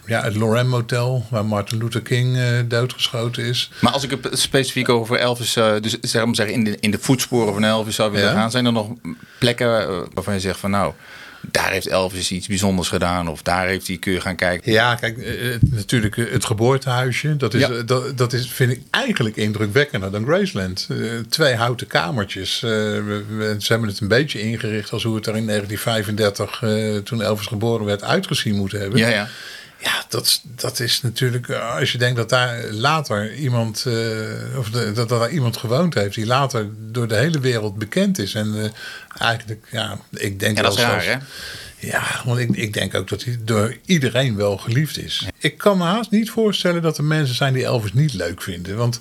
Ja, 0.05 0.23
het 0.23 0.35
Lorem 0.35 0.67
Motel, 0.67 1.25
waar 1.29 1.45
Martin 1.45 1.77
Luther 1.77 2.01
King 2.01 2.37
eh, 2.37 2.43
doodgeschoten 2.67 3.43
is. 3.43 3.71
Maar 3.81 3.91
als 3.91 4.03
ik 4.03 4.11
het 4.11 4.39
specifiek 4.39 4.89
over 4.89 5.17
Elvis, 5.17 5.55
eh, 5.55 5.73
dus 5.81 5.97
zeg 6.01 6.25
maar 6.25 6.35
zeggen, 6.35 6.55
in 6.55 6.63
de, 6.63 6.77
in 6.79 6.91
de 6.91 6.99
voetsporen 6.99 7.53
van 7.53 7.63
Elvis 7.63 7.95
zou 7.95 8.11
willen 8.11 8.27
Ja. 8.27 8.33
gaan, 8.33 8.51
zijn 8.51 8.65
er 8.65 8.71
nog 8.71 8.89
plekken 9.39 9.81
eh, 9.87 9.97
waarvan 10.13 10.33
je 10.33 10.39
zegt 10.39 10.59
van 10.59 10.71
nou, 10.71 10.93
daar 11.41 11.71
heeft 11.71 11.87
Elvis 11.87 12.31
iets 12.31 12.47
bijzonders 12.47 12.87
gedaan 12.87 13.27
of 13.27 13.41
daar 13.41 13.67
heeft 13.67 13.87
hij, 13.87 13.97
kun 13.97 14.11
je 14.13 14.21
gaan 14.21 14.35
kijken. 14.35 14.71
Ja, 14.71 14.95
kijk, 14.95 15.17
eh, 15.17 15.51
het- 15.51 15.71
natuurlijk 15.71 16.17
eh, 16.17 16.31
het 16.31 16.45
geboortehuisje. 16.45 17.37
Dat, 17.37 17.53
is, 17.53 17.61
Ja. 17.61 17.69
eh, 17.69 17.81
dat, 17.85 18.17
dat 18.17 18.33
is, 18.33 18.49
vind 18.51 18.71
ik 18.71 18.81
eigenlijk 18.89 19.35
indrukwekkender 19.35 20.11
dan 20.11 20.25
Graceland. 20.25 20.87
Eh, 20.89 20.97
twee 21.29 21.55
houten 21.55 21.87
kamertjes. 21.87 22.55
Eh, 22.63 22.69
we- 22.69 23.23
we- 23.37 23.55
ze 23.59 23.71
hebben 23.71 23.89
het 23.89 23.99
een 23.99 24.07
beetje 24.07 24.41
ingericht 24.41 24.91
als 24.91 25.03
hoe 25.03 25.15
het 25.15 25.25
er 25.27 25.35
in 25.35 25.45
1935, 25.45 26.61
eh, 26.63 26.97
toen 26.97 27.21
Elvis 27.21 27.45
geboren 27.47 27.85
werd, 27.85 28.03
uitgezien 28.03 28.55
moeten 28.55 28.79
hebben. 28.79 28.99
Ja, 28.99 29.07
ja. 29.07 29.27
Ja, 29.81 30.05
dat, 30.09 30.25
is- 30.25 30.41
dat 30.43 30.79
is 30.79 31.01
natuurlijk, 31.01 31.49
eh, 31.49 31.75
als 31.75 31.91
je 31.91 31.97
denkt 31.97 32.15
dat 32.17 32.29
daar 32.29 32.63
later 32.71 33.33
iemand, 33.35 33.85
eh, 33.87 33.93
of 34.57 34.69
de- 34.69 34.91
dat, 34.93 35.09
dat 35.09 35.19
daar 35.19 35.29
iemand 35.31 35.57
gewoond 35.57 35.93
heeft, 35.93 36.15
die 36.15 36.25
later 36.25 36.69
door 36.77 37.07
de 37.07 37.15
hele 37.15 37.39
wereld 37.39 37.77
bekend 37.77 38.19
is. 38.19 38.33
En 38.33 38.63
eh, 38.63 38.69
eigenlijk, 39.27 39.67
ja, 39.71 39.99
ik 40.11 40.39
denk 40.39 40.57
En 40.57 40.63
dat 40.63 40.73
is 40.73 40.79
wel 40.79 40.87
raar, 40.89 41.03
hè? 41.05 41.17
ja, 41.87 42.03
want 42.25 42.39
ik, 42.39 42.49
ik 42.49 42.73
denk 42.73 42.95
ook 42.95 43.07
dat 43.09 43.23
hij 43.23 43.37
door 43.43 43.77
iedereen 43.85 44.35
wel 44.35 44.57
geliefd 44.57 44.97
is. 44.97 45.25
Ik 45.37 45.57
kan 45.57 45.77
me 45.77 45.83
haast 45.83 46.11
niet 46.11 46.29
voorstellen 46.29 46.81
dat 46.81 46.97
er 46.97 47.03
mensen 47.03 47.35
zijn 47.35 47.53
die 47.53 47.63
Elvis 47.65 47.93
niet 47.93 48.13
leuk 48.13 48.41
vinden. 48.41 48.77
Want 48.77 48.99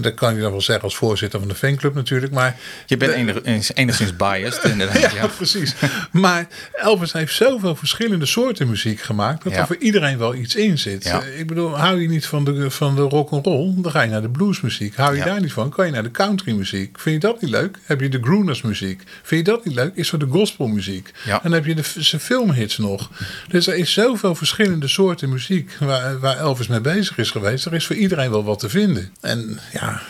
dat 0.00 0.14
kan 0.14 0.34
je 0.34 0.40
dan 0.40 0.50
wel 0.50 0.60
zeggen 0.60 0.84
als 0.84 0.96
voorzitter 0.96 1.38
van 1.38 1.48
de 1.48 1.54
fanclub 1.54 1.94
natuurlijk. 1.94 2.32
Maar 2.32 2.56
Je 2.86 2.96
bent 2.96 3.12
enig- 3.12 3.72
enigszins 3.74 4.16
biased, 4.16 4.64
inderdaad. 4.72 5.00
ja, 5.00 5.10
Ja. 5.14 5.26
precies. 5.26 5.74
Maar 6.12 6.46
Elvis 6.72 7.12
heeft 7.12 7.34
zoveel 7.34 7.76
verschillende 7.76 8.26
soorten 8.26 8.68
muziek 8.68 9.00
gemaakt 9.00 9.44
dat 9.44 9.52
Ja. 9.52 9.58
er 9.58 9.66
voor 9.66 9.76
iedereen 9.76 10.18
wel 10.18 10.34
iets 10.34 10.54
in 10.56 10.78
zit. 10.78 11.04
Ja. 11.04 11.22
Eh, 11.22 11.38
Ik 11.38 11.46
bedoel, 11.46 11.78
hou 11.78 12.00
je 12.00 12.08
niet 12.08 12.26
van 12.26 12.44
de, 12.44 12.70
van 12.70 12.94
de 12.96 13.02
rock 13.02 13.30
and 13.30 13.46
roll, 13.46 13.74
dan 13.76 13.90
ga 13.92 14.02
je 14.02 14.10
naar 14.10 14.22
de 14.22 14.28
bluesmuziek. 14.28 14.96
Hou 14.96 15.16
je 15.16 15.24
daar 15.24 15.40
niet 15.40 15.52
van, 15.52 15.70
kan 15.70 15.86
je 15.86 15.92
naar 15.92 16.02
de 16.02 16.10
countrymuziek. 16.10 16.98
Vind 17.00 17.22
je 17.22 17.28
dat 17.28 17.40
niet 17.42 17.50
leuk? 17.50 17.78
Heb 17.84 18.00
je 18.00 18.08
de 18.08 18.18
groeners 18.22 18.62
muziek. 18.62 19.02
Vind 19.22 19.46
je 19.46 19.52
dat 19.52 19.64
niet 19.64 19.74
leuk? 19.74 19.94
Is 19.94 20.12
er 20.12 20.18
de 20.18 20.26
gospelmuziek. 20.30 21.12
En 21.26 21.38
dan 21.42 21.52
heb 21.52 21.64
je 21.66 21.74
de, 21.74 21.82
zijn 21.98 22.20
filmhits 22.20 22.78
nog. 22.78 23.10
Dus 23.48 23.66
er 23.66 23.74
is 23.76 23.92
zoveel 23.92 24.34
verschillende 24.34 24.88
soorten 24.88 25.28
muziek 25.28 25.70
waar, 25.80 26.18
waar 26.18 26.36
Elvis 26.38 26.66
mee 26.66 26.80
bezig 26.80 27.18
is 27.18 27.30
geweest. 27.30 27.64
Er 27.66 27.74
is 27.74 27.86
voor 27.86 27.96
iedereen 27.96 28.30
wel 28.30 28.44
wat 28.44 28.58
te 28.58 28.68
vinden. 28.68 29.10
En 29.20 29.58
ja, 29.72 30.02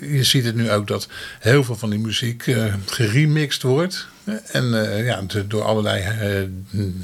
je 0.00 0.24
ziet 0.24 0.44
het 0.44 0.54
nu 0.54 0.70
ook 0.70 0.86
dat 0.86 1.08
heel 1.40 1.64
veel 1.64 1.76
van 1.76 1.90
die 1.90 1.98
muziek 1.98 2.46
eh 2.46 2.74
geremixed 2.86 3.62
wordt. 3.62 4.06
En 4.52 4.92
eh, 4.92 5.06
ja, 5.06 5.22
door 5.46 5.62
allerlei 5.62 6.02
eh, 6.02 6.42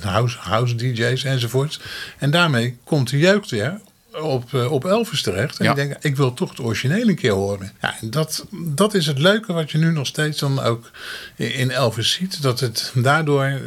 house, 0.00 0.38
house 0.38 0.74
DJ's 0.74 1.24
enzovoorts. 1.24 1.80
En 2.18 2.30
daarmee 2.30 2.76
komt 2.84 3.10
de 3.10 3.18
jeugd 3.18 3.50
weer 3.50 3.80
op, 4.12 4.54
eh, 4.54 4.72
op 4.72 4.84
Elvis 4.84 5.22
terecht. 5.22 5.58
En 5.58 5.64
Ja. 5.64 5.70
ik 5.70 5.76
denk, 5.76 5.96
ik 6.00 6.16
wil 6.16 6.34
toch 6.34 6.50
het 6.50 6.60
origineel 6.60 7.08
een 7.08 7.14
keer 7.14 7.32
horen. 7.32 7.72
Ja, 7.80 7.94
en 8.00 8.10
dat, 8.10 8.46
dat 8.50 8.94
is 8.94 9.06
het 9.06 9.18
leuke 9.18 9.52
wat 9.52 9.70
je 9.70 9.78
nu 9.78 9.92
nog 9.92 10.06
steeds 10.06 10.38
dan 10.38 10.60
ook 10.60 10.90
in 11.36 11.70
Elvis 11.70 12.12
ziet. 12.12 12.42
Dat 12.42 12.60
het 12.60 12.92
daardoor 12.94 13.44
eh, 13.44 13.58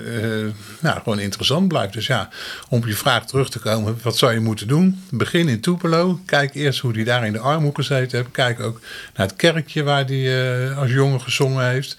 nou, 0.80 0.98
gewoon 1.04 1.20
interessant 1.20 1.68
blijft. 1.68 1.94
Dus 1.94 2.08
ja, 2.08 2.30
om 2.70 2.78
op 2.78 2.88
je 2.88 2.96
vraag 2.96 3.26
terug 3.26 3.50
te 3.50 3.60
komen. 3.60 4.00
Wat 4.02 4.18
zou 4.18 4.34
je 4.34 4.40
moeten 4.40 4.68
doen? 4.68 5.04
Begin 5.10 5.48
in 5.48 5.60
Tupelo. 5.62 6.20
Kijk 6.26 6.54
eerst 6.56 6.80
hoe 6.80 6.94
hij 6.94 7.04
daar 7.04 7.26
in 7.26 7.34
de 7.34 7.40
armhoek 7.40 7.76
gezeten 7.76 8.18
heeft. 8.18 8.32
Kijk 8.32 8.60
ook 8.60 8.80
naar 9.16 9.28
het 9.28 9.36
kerkje 9.36 9.84
waar 9.84 10.06
hij 10.06 10.68
eh, 10.70 10.78
als 10.78 10.92
jongen 10.92 11.22
gezongen 11.22 11.70
heeft. 11.70 11.98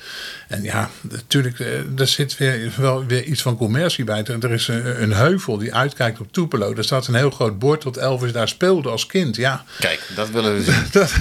En 0.49 0.63
ja, 0.63 0.91
natuurlijk, 1.01 1.59
er 1.97 2.07
zit 2.07 2.37
weer, 2.37 2.73
wel 2.77 3.07
weer 3.07 3.23
iets 3.25 3.43
van 3.43 3.57
commercie 3.57 4.05
bij. 4.05 4.25
Er 4.25 4.45
er 4.45 4.53
is 4.53 4.69
een, 4.69 5.03
een 5.03 5.13
heuvel 5.13 5.59
die 5.59 5.75
uitkijkt 5.75 6.21
op 6.21 6.33
Tupelo. 6.33 6.75
Er 6.75 6.85
staat 6.85 7.07
een 7.07 7.15
heel 7.15 7.31
groot 7.31 7.59
bord 7.59 7.83
dat 7.83 7.97
Elvis 7.97 8.33
daar 8.35 8.49
speelde 8.49 8.89
als 8.89 9.07
kind. 9.07 9.37
Ja, 9.37 9.65
Kijk, 9.79 10.01
dat 10.15 10.31
willen 10.31 10.55
we 10.55 10.63
zien. 10.63 10.75
dat, 10.93 11.13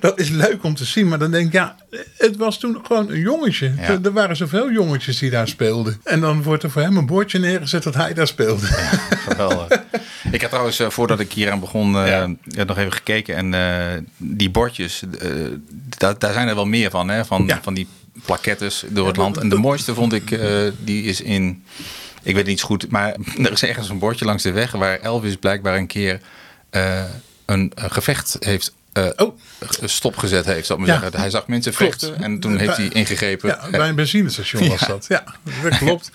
dat 0.00 0.18
is 0.20 0.28
leuk 0.28 0.62
om 0.64 0.74
te 0.74 0.84
zien. 0.84 1.08
Maar 1.08 1.18
dan 1.18 1.30
denk 1.30 1.46
ik, 1.46 1.52
ja, 1.52 1.76
het 2.16 2.36
was 2.36 2.58
toen 2.58 2.78
gewoon 2.82 3.10
een 3.10 3.20
jongetje. 3.20 3.72
Ja. 3.76 3.82
Er, 3.82 3.98
er 4.02 4.12
waren 4.12 4.36
zoveel 4.36 4.70
jongetjes 4.72 5.18
die 5.18 5.30
daar 5.30 5.48
speelden. 5.48 6.00
En 6.04 6.20
dan 6.20 6.42
wordt 6.42 6.62
er 6.62 6.70
voor 6.70 6.82
hem 6.82 6.96
een 6.96 7.06
bordje 7.06 7.38
neergezet 7.38 7.82
dat 7.82 7.94
hij 7.94 8.14
daar 8.14 8.26
speelde. 8.26 8.66
Geweldig. 8.66 9.68
Ik 10.32 10.40
heb 10.40 10.50
trouwens, 10.50 10.78
eh, 10.80 10.90
voordat 10.90 11.20
ik 11.20 11.32
hier 11.32 11.50
aan 11.50 11.60
begon, 11.60 11.96
eh, 11.96 12.06
Ja. 12.06 12.28
ja, 12.44 12.64
nog 12.64 12.78
even 12.78 12.92
gekeken. 12.92 13.36
En 13.36 13.54
eh, 13.54 14.00
die 14.16 14.50
bordjes, 14.50 15.02
eh, 15.20 15.30
daar, 15.98 16.18
daar 16.18 16.32
zijn 16.32 16.48
er 16.48 16.54
wel 16.54 16.64
meer 16.66 16.90
van, 16.90 17.08
hè? 17.08 17.24
Van, 17.24 17.44
Ja. 17.46 17.60
van 17.62 17.74
die 17.74 17.86
plakettes 18.24 18.84
door 18.88 19.06
het 19.06 19.16
land. 19.16 19.36
En 19.36 19.48
de 19.48 19.56
mooiste 19.56 19.94
vond 19.94 20.12
ik, 20.12 20.38
die 20.84 21.02
is 21.02 21.20
in, 21.20 21.64
ik 22.22 22.34
weet 22.34 22.46
niet 22.46 22.62
goed, 22.62 22.90
maar 22.90 23.16
er 23.42 23.52
is 23.52 23.62
ergens 23.62 23.88
een 23.88 23.98
bordje 23.98 24.24
langs 24.24 24.42
de 24.42 24.52
weg 24.52 24.72
waar 24.72 25.00
Elvis 25.00 25.36
blijkbaar 25.36 25.76
een 25.76 25.86
keer 25.86 26.20
eh, 26.70 27.04
een, 27.44 27.72
een 27.74 27.90
gevecht 27.90 28.36
heeft. 28.40 28.74
Eh, 29.04 29.26
Oh. 29.26 29.38
stopgezet 29.84 30.44
heeft, 30.44 30.66
zal 30.66 30.76
ik 30.76 30.82
maar 30.86 30.94
Ja. 30.94 31.00
zeggen. 31.00 31.20
Hij 31.20 31.30
zag 31.30 31.46
mensen 31.46 31.74
Klopt. 31.74 32.00
vechten 32.04 32.22
en 32.22 32.40
toen 32.40 32.56
heeft 32.58 32.76
hij 32.76 32.88
ingegrepen. 32.88 33.48
Ja, 33.48 33.70
bij 33.70 33.88
een 33.88 33.94
benzinestation 33.94 34.68
was 34.68 34.80
Ja. 34.86 34.86
dat. 34.86 35.04
Ja, 35.08 35.24
dat 35.62 35.78
klopt. 35.78 36.10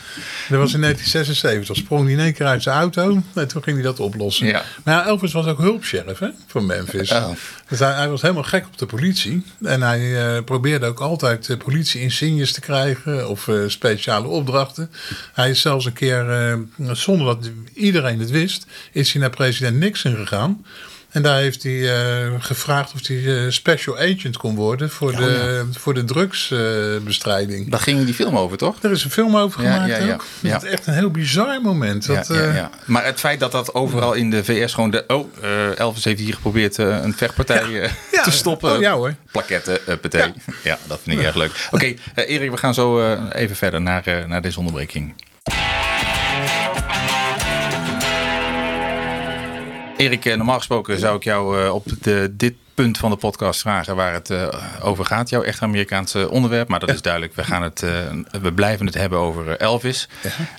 Dat 0.49 0.59
was 0.59 0.73
in 0.73 0.81
1976. 0.81 1.75
Sprong 1.75 2.03
hij 2.03 2.11
in 2.13 2.19
één 2.19 2.33
keer 2.33 2.45
uit 2.45 2.63
zijn 2.63 2.75
auto. 2.77 3.21
En 3.33 3.47
toen 3.47 3.63
ging 3.63 3.75
hij 3.75 3.85
dat 3.85 3.99
oplossen. 3.99 4.47
Ja. 4.47 4.63
Maar 4.83 5.05
Elvis 5.05 5.33
was 5.33 5.45
ook 5.45 5.57
hulpsheriff 5.57 6.19
hè, 6.19 6.29
van 6.47 6.65
Memphis. 6.65 7.11
Oh. 7.11 7.29
Dus 7.67 7.79
hij, 7.79 7.93
hij 7.93 8.09
was 8.09 8.21
helemaal 8.21 8.43
gek 8.43 8.65
op 8.65 8.77
de 8.77 8.85
politie. 8.85 9.43
En 9.63 9.81
hij 9.81 10.35
eh, 10.35 10.43
probeerde 10.43 10.85
ook 10.85 10.99
altijd 10.99 11.47
uh, 11.49 11.57
politie-insignes 11.57 12.51
te 12.51 12.59
krijgen. 12.61 13.29
Of 13.29 13.47
eh, 13.47 13.55
speciale 13.67 14.27
opdrachten. 14.27 14.91
Hij 15.33 15.49
is 15.49 15.61
zelfs 15.61 15.85
een 15.85 15.93
keer, 15.93 16.57
zonder 16.91 17.25
dat 17.27 17.49
iedereen 17.73 18.19
het 18.19 18.29
wist... 18.29 18.65
is 18.91 19.11
hij 19.11 19.21
naar 19.21 19.29
president 19.29 19.77
Nixon 19.77 20.15
gegaan... 20.15 20.65
En 21.13 21.21
daar 21.21 21.39
heeft 21.39 21.63
hij 21.63 21.95
eh, 21.95 22.33
gevraagd 22.39 22.93
of 22.93 23.07
hij 23.07 23.45
eh, 23.45 23.51
special 23.51 23.97
agent 23.97 24.37
kon 24.37 24.55
worden 24.55 24.89
voor, 24.89 25.11
de, 25.15 25.65
voor 25.71 25.93
de 25.93 26.03
drugsbestrijding. 26.03 27.69
Daar 27.71 27.79
ging 27.79 28.05
die 28.05 28.13
film 28.13 28.37
over, 28.37 28.57
toch? 28.57 28.75
er 28.81 28.91
is 28.91 29.03
een 29.03 29.11
film 29.11 29.37
over 29.37 29.63
Ja, 29.63 29.71
gemaakt 29.71 29.89
ja, 29.89 29.97
ja. 29.97 30.13
ook. 30.13 30.25
Ja. 30.39 30.51
Dat 30.51 30.63
is 30.63 30.69
echt 30.69 30.87
een 30.87 30.93
heel 30.93 31.11
bizar 31.11 31.61
moment. 31.61 32.05
Dat, 32.05 32.27
ja, 32.27 32.35
ja, 32.35 32.41
eh, 32.41 32.55
ja. 32.55 32.69
Maar 32.85 33.05
het 33.05 33.19
feit 33.19 33.39
dat 33.39 33.51
dat 33.51 33.73
overal 33.73 34.13
in 34.13 34.29
de 34.29 34.43
VS 34.43 34.73
gewoon 34.73 34.91
de... 34.91 35.03
Oh, 35.07 35.27
Elvis 35.77 36.03
heeft 36.03 36.19
hier 36.19 36.33
geprobeerd 36.33 36.77
een 36.77 37.13
vechtpartij 37.13 37.89
te 38.23 38.31
stoppen. 38.31 38.71
Oh, 38.75 38.79
ja, 38.79 38.93
hoor. 38.93 39.15
Plaketten, 39.31 39.79
partij. 39.99 40.33
Ja. 40.63 40.77
dat 40.87 40.99
vind 41.03 41.19
ik 41.19 41.25
erg 41.25 41.35
leuk. 41.35 41.67
Oké, 41.71 41.93
Erik, 42.15 42.51
we 42.51 42.57
gaan 42.57 42.73
zo 42.73 43.13
even 43.29 43.55
verder 43.55 43.81
naar, 43.81 44.25
naar 44.27 44.41
deze 44.41 44.59
onderbreking. 44.59 45.13
Erik, 49.97 50.25
eh, 50.25 50.35
normaal 50.35 50.57
gesproken 50.57 50.99
zou 50.99 51.15
ik 51.15 51.23
jou 51.23 51.63
eh, 51.63 51.73
op 51.73 51.85
de, 52.01 52.33
dit 52.37 52.53
punt 52.73 52.97
van 52.97 53.09
de 53.09 53.15
podcast 53.15 53.61
vragen 53.61 53.95
waar 53.95 54.13
het 54.13 54.29
uh, 54.29 54.47
over 54.81 55.05
gaat. 55.05 55.29
Jouw 55.29 55.41
echt 55.41 55.61
Amerikaanse 55.61 56.29
onderwerp. 56.29 56.67
Maar 56.67 56.79
dat 56.79 56.89
is 56.89 57.01
duidelijk. 57.01 57.35
We, 57.35 57.43
gaan 57.43 57.63
het, 57.63 57.79
we 58.41 58.53
blijven 58.53 58.85
het 58.85 58.95
hebben 58.95 59.19
over 59.19 59.57
Elvis. 59.57 60.09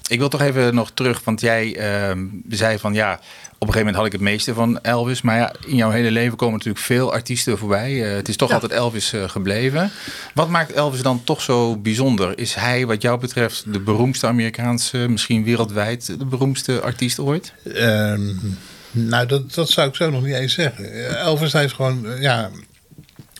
Ik 0.08 0.18
wil 0.18 0.28
toch 0.28 0.40
even 0.40 0.74
nog 0.74 0.90
terug. 0.90 1.24
Want 1.24 1.40
jij 1.40 1.76
uh, 2.10 2.24
zei 2.48 2.78
van 2.78 2.94
ja 2.94 3.12
op 3.58 3.70
een 3.70 3.74
gegeven 3.74 3.78
moment 3.78 3.96
had 3.96 4.06
ik 4.06 4.12
het 4.12 4.20
meeste 4.20 4.54
van 4.54 4.80
Elvis. 4.80 5.22
Maar 5.22 5.36
ja, 5.36 5.52
in 5.66 5.76
jouw 5.76 5.90
hele 5.90 6.10
leven 6.10 6.36
komen 6.36 6.54
natuurlijk 6.54 6.84
veel 6.84 7.12
artiesten 7.12 7.58
voorbij. 7.58 7.92
Uh, 7.92 8.14
het 8.14 8.28
is 8.28 8.36
toch 8.36 8.52
altijd 8.52 8.72
Elvis 8.72 9.14
uh, 9.14 9.28
gebleven. 9.28 9.90
Wat 10.34 10.48
maakt 10.48 10.72
Elvis 10.72 11.02
dan 11.02 11.24
toch 11.24 11.40
zo 11.40 11.76
bijzonder? 11.76 12.38
Is 12.38 12.54
hij 12.54 12.86
wat 12.86 13.02
jou 13.02 13.18
betreft 13.18 13.72
de 13.72 13.80
beroemdste 13.80 14.26
Amerikaanse, 14.26 14.98
misschien 14.98 15.44
wereldwijd 15.44 16.18
de 16.18 16.26
beroemdste 16.26 16.80
artiest 16.80 17.18
ooit? 17.18 17.52
Um, 17.64 18.58
nou, 18.94 19.26
dat, 19.26 19.54
dat 19.54 19.70
zou 19.70 19.88
ik 19.88 19.94
zo 19.94 20.10
nog 20.10 20.22
niet 20.22 20.34
eens 20.34 20.54
zeggen. 20.54 21.16
Elvis 21.18 21.54
is 21.54 21.72
gewoon, 21.72 22.06
ja, 22.20 22.50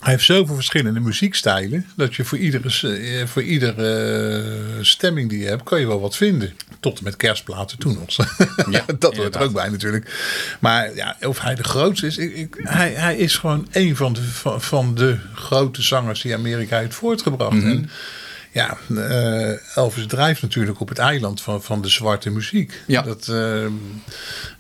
hij 0.05 0.13
heeft 0.13 0.25
zoveel 0.25 0.55
verschillende 0.55 1.01
muziekstijlen. 1.01 1.87
dat 1.97 2.15
je 2.15 2.25
voor 2.25 2.39
iedere, 2.39 2.97
eh, 2.99 3.27
voor 3.27 3.43
iedere 3.43 4.79
stemming 4.81 5.29
die 5.29 5.39
je 5.39 5.47
hebt. 5.47 5.63
kan 5.63 5.81
je 5.81 5.87
wel 5.87 6.01
wat 6.01 6.17
vinden. 6.17 6.57
Tot 6.81 6.99
en 6.99 7.05
met 7.05 7.17
kerstplaten 7.17 7.79
toen 7.79 7.99
nog. 7.99 8.17
Ja, 8.71 8.85
dat 8.99 9.17
hoort 9.17 9.35
er 9.35 9.43
ook 9.43 9.53
bij 9.53 9.69
natuurlijk. 9.69 10.15
Maar 10.61 10.95
ja, 10.95 11.17
of 11.21 11.41
hij 11.41 11.55
de 11.55 11.65
grootste 11.65 12.07
is. 12.07 12.19
Ik, 12.19 12.35
ik, 12.35 12.57
hij, 12.63 12.93
hij 12.93 13.17
is 13.17 13.37
gewoon 13.37 13.69
een 13.73 13.97
van 13.97 14.13
de, 14.13 14.23
van, 14.23 14.63
van, 14.63 14.95
de 14.95 15.19
grote 15.35 15.83
zangers 15.83 16.23
die 16.23 16.35
Amerika 16.35 16.79
heeft 16.79 16.95
voortgebracht. 16.95 17.53
Mm 17.53 17.61
-hmm. 17.61 17.71
en, 17.71 17.91
ja, 18.55 18.77
uh, 18.89 19.77
Elvis 19.77 20.07
drijft 20.07 20.43
natuurlijk 20.43 20.81
op 20.81 20.89
het 20.89 20.99
eiland 20.99 21.41
van, 21.41 21.63
van 21.63 21.83
de 21.83 21.89
zwarte 21.89 22.31
muziek. 22.31 22.81
Ja. 22.87 23.03
Dat, 23.03 23.29
uh, 23.31 23.67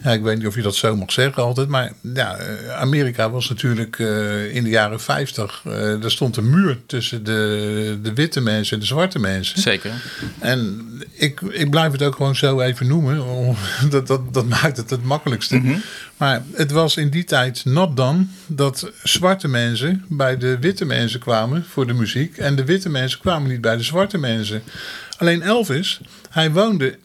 ja, 0.03 0.11
ik 0.11 0.23
weet 0.23 0.39
niet 0.39 0.47
of 0.47 0.55
je 0.55 0.63
dat 0.63 0.75
zo 0.75 0.97
mag 0.97 1.13
zeggen 1.13 1.43
altijd. 1.43 1.69
Maar 1.69 1.93
ja, 2.15 2.39
Amerika 2.71 3.31
was 3.31 3.49
natuurlijk 3.49 3.99
uh, 3.99 4.55
in 4.55 4.65
de 4.65 4.71
jaren 4.71 5.01
50. 5.01 5.63
er 5.65 6.11
stond 6.11 6.37
een 6.37 6.51
muur 6.51 6.79
tussen 6.87 7.25
de, 7.25 7.99
de 8.03 8.15
witte 8.15 8.41
mensen 8.41 8.75
en 8.75 8.81
de 8.81 8.87
zwarte 8.87 9.19
mensen. 9.19 9.61
Zeker. 9.61 9.91
En 10.39 10.89
ik, 11.13 11.41
ik 11.41 11.71
blijf 11.71 11.93
het 11.93 12.03
ook 12.03 12.17
gewoon 12.17 12.37
zo 12.37 12.61
even 12.61 12.87
noemen. 12.87 13.23
Dat, 13.91 14.07
dat, 14.07 14.35
dat 14.35 14.47
maakt 14.47 14.77
het 14.77 14.91
het 14.91 15.03
makkelijkste. 15.03 15.57
Mm 15.57 15.65
-hmm. 15.65 15.83
Maar 16.17 16.43
het 16.53 16.71
was 16.71 16.97
in 16.97 17.11
die 17.11 17.25
tijd 17.25 17.65
not 17.65 17.97
dan 17.97 18.31
dat 18.47 18.91
zwarte 19.03 19.49
mensen 19.49 20.05
bij 20.09 20.37
de 20.37 20.59
witte 20.59 20.85
mensen 20.85 21.21
kwamen 21.21 21.65
voor 21.65 21.87
de 21.87 21.93
muziek. 21.93 22.39
En 22.39 22.57
de 22.57 22.65
witte 22.65 22.89
mensen 22.89 23.21
kwamen 23.21 23.51
niet 23.51 23.61
bij 23.61 23.77
de 23.77 23.83
zwarte 23.83 24.19
mensen. 24.19 24.63
Alleen 25.19 25.43
Elvis, 25.43 26.01
hij 26.31 26.51
woonde 26.51 26.99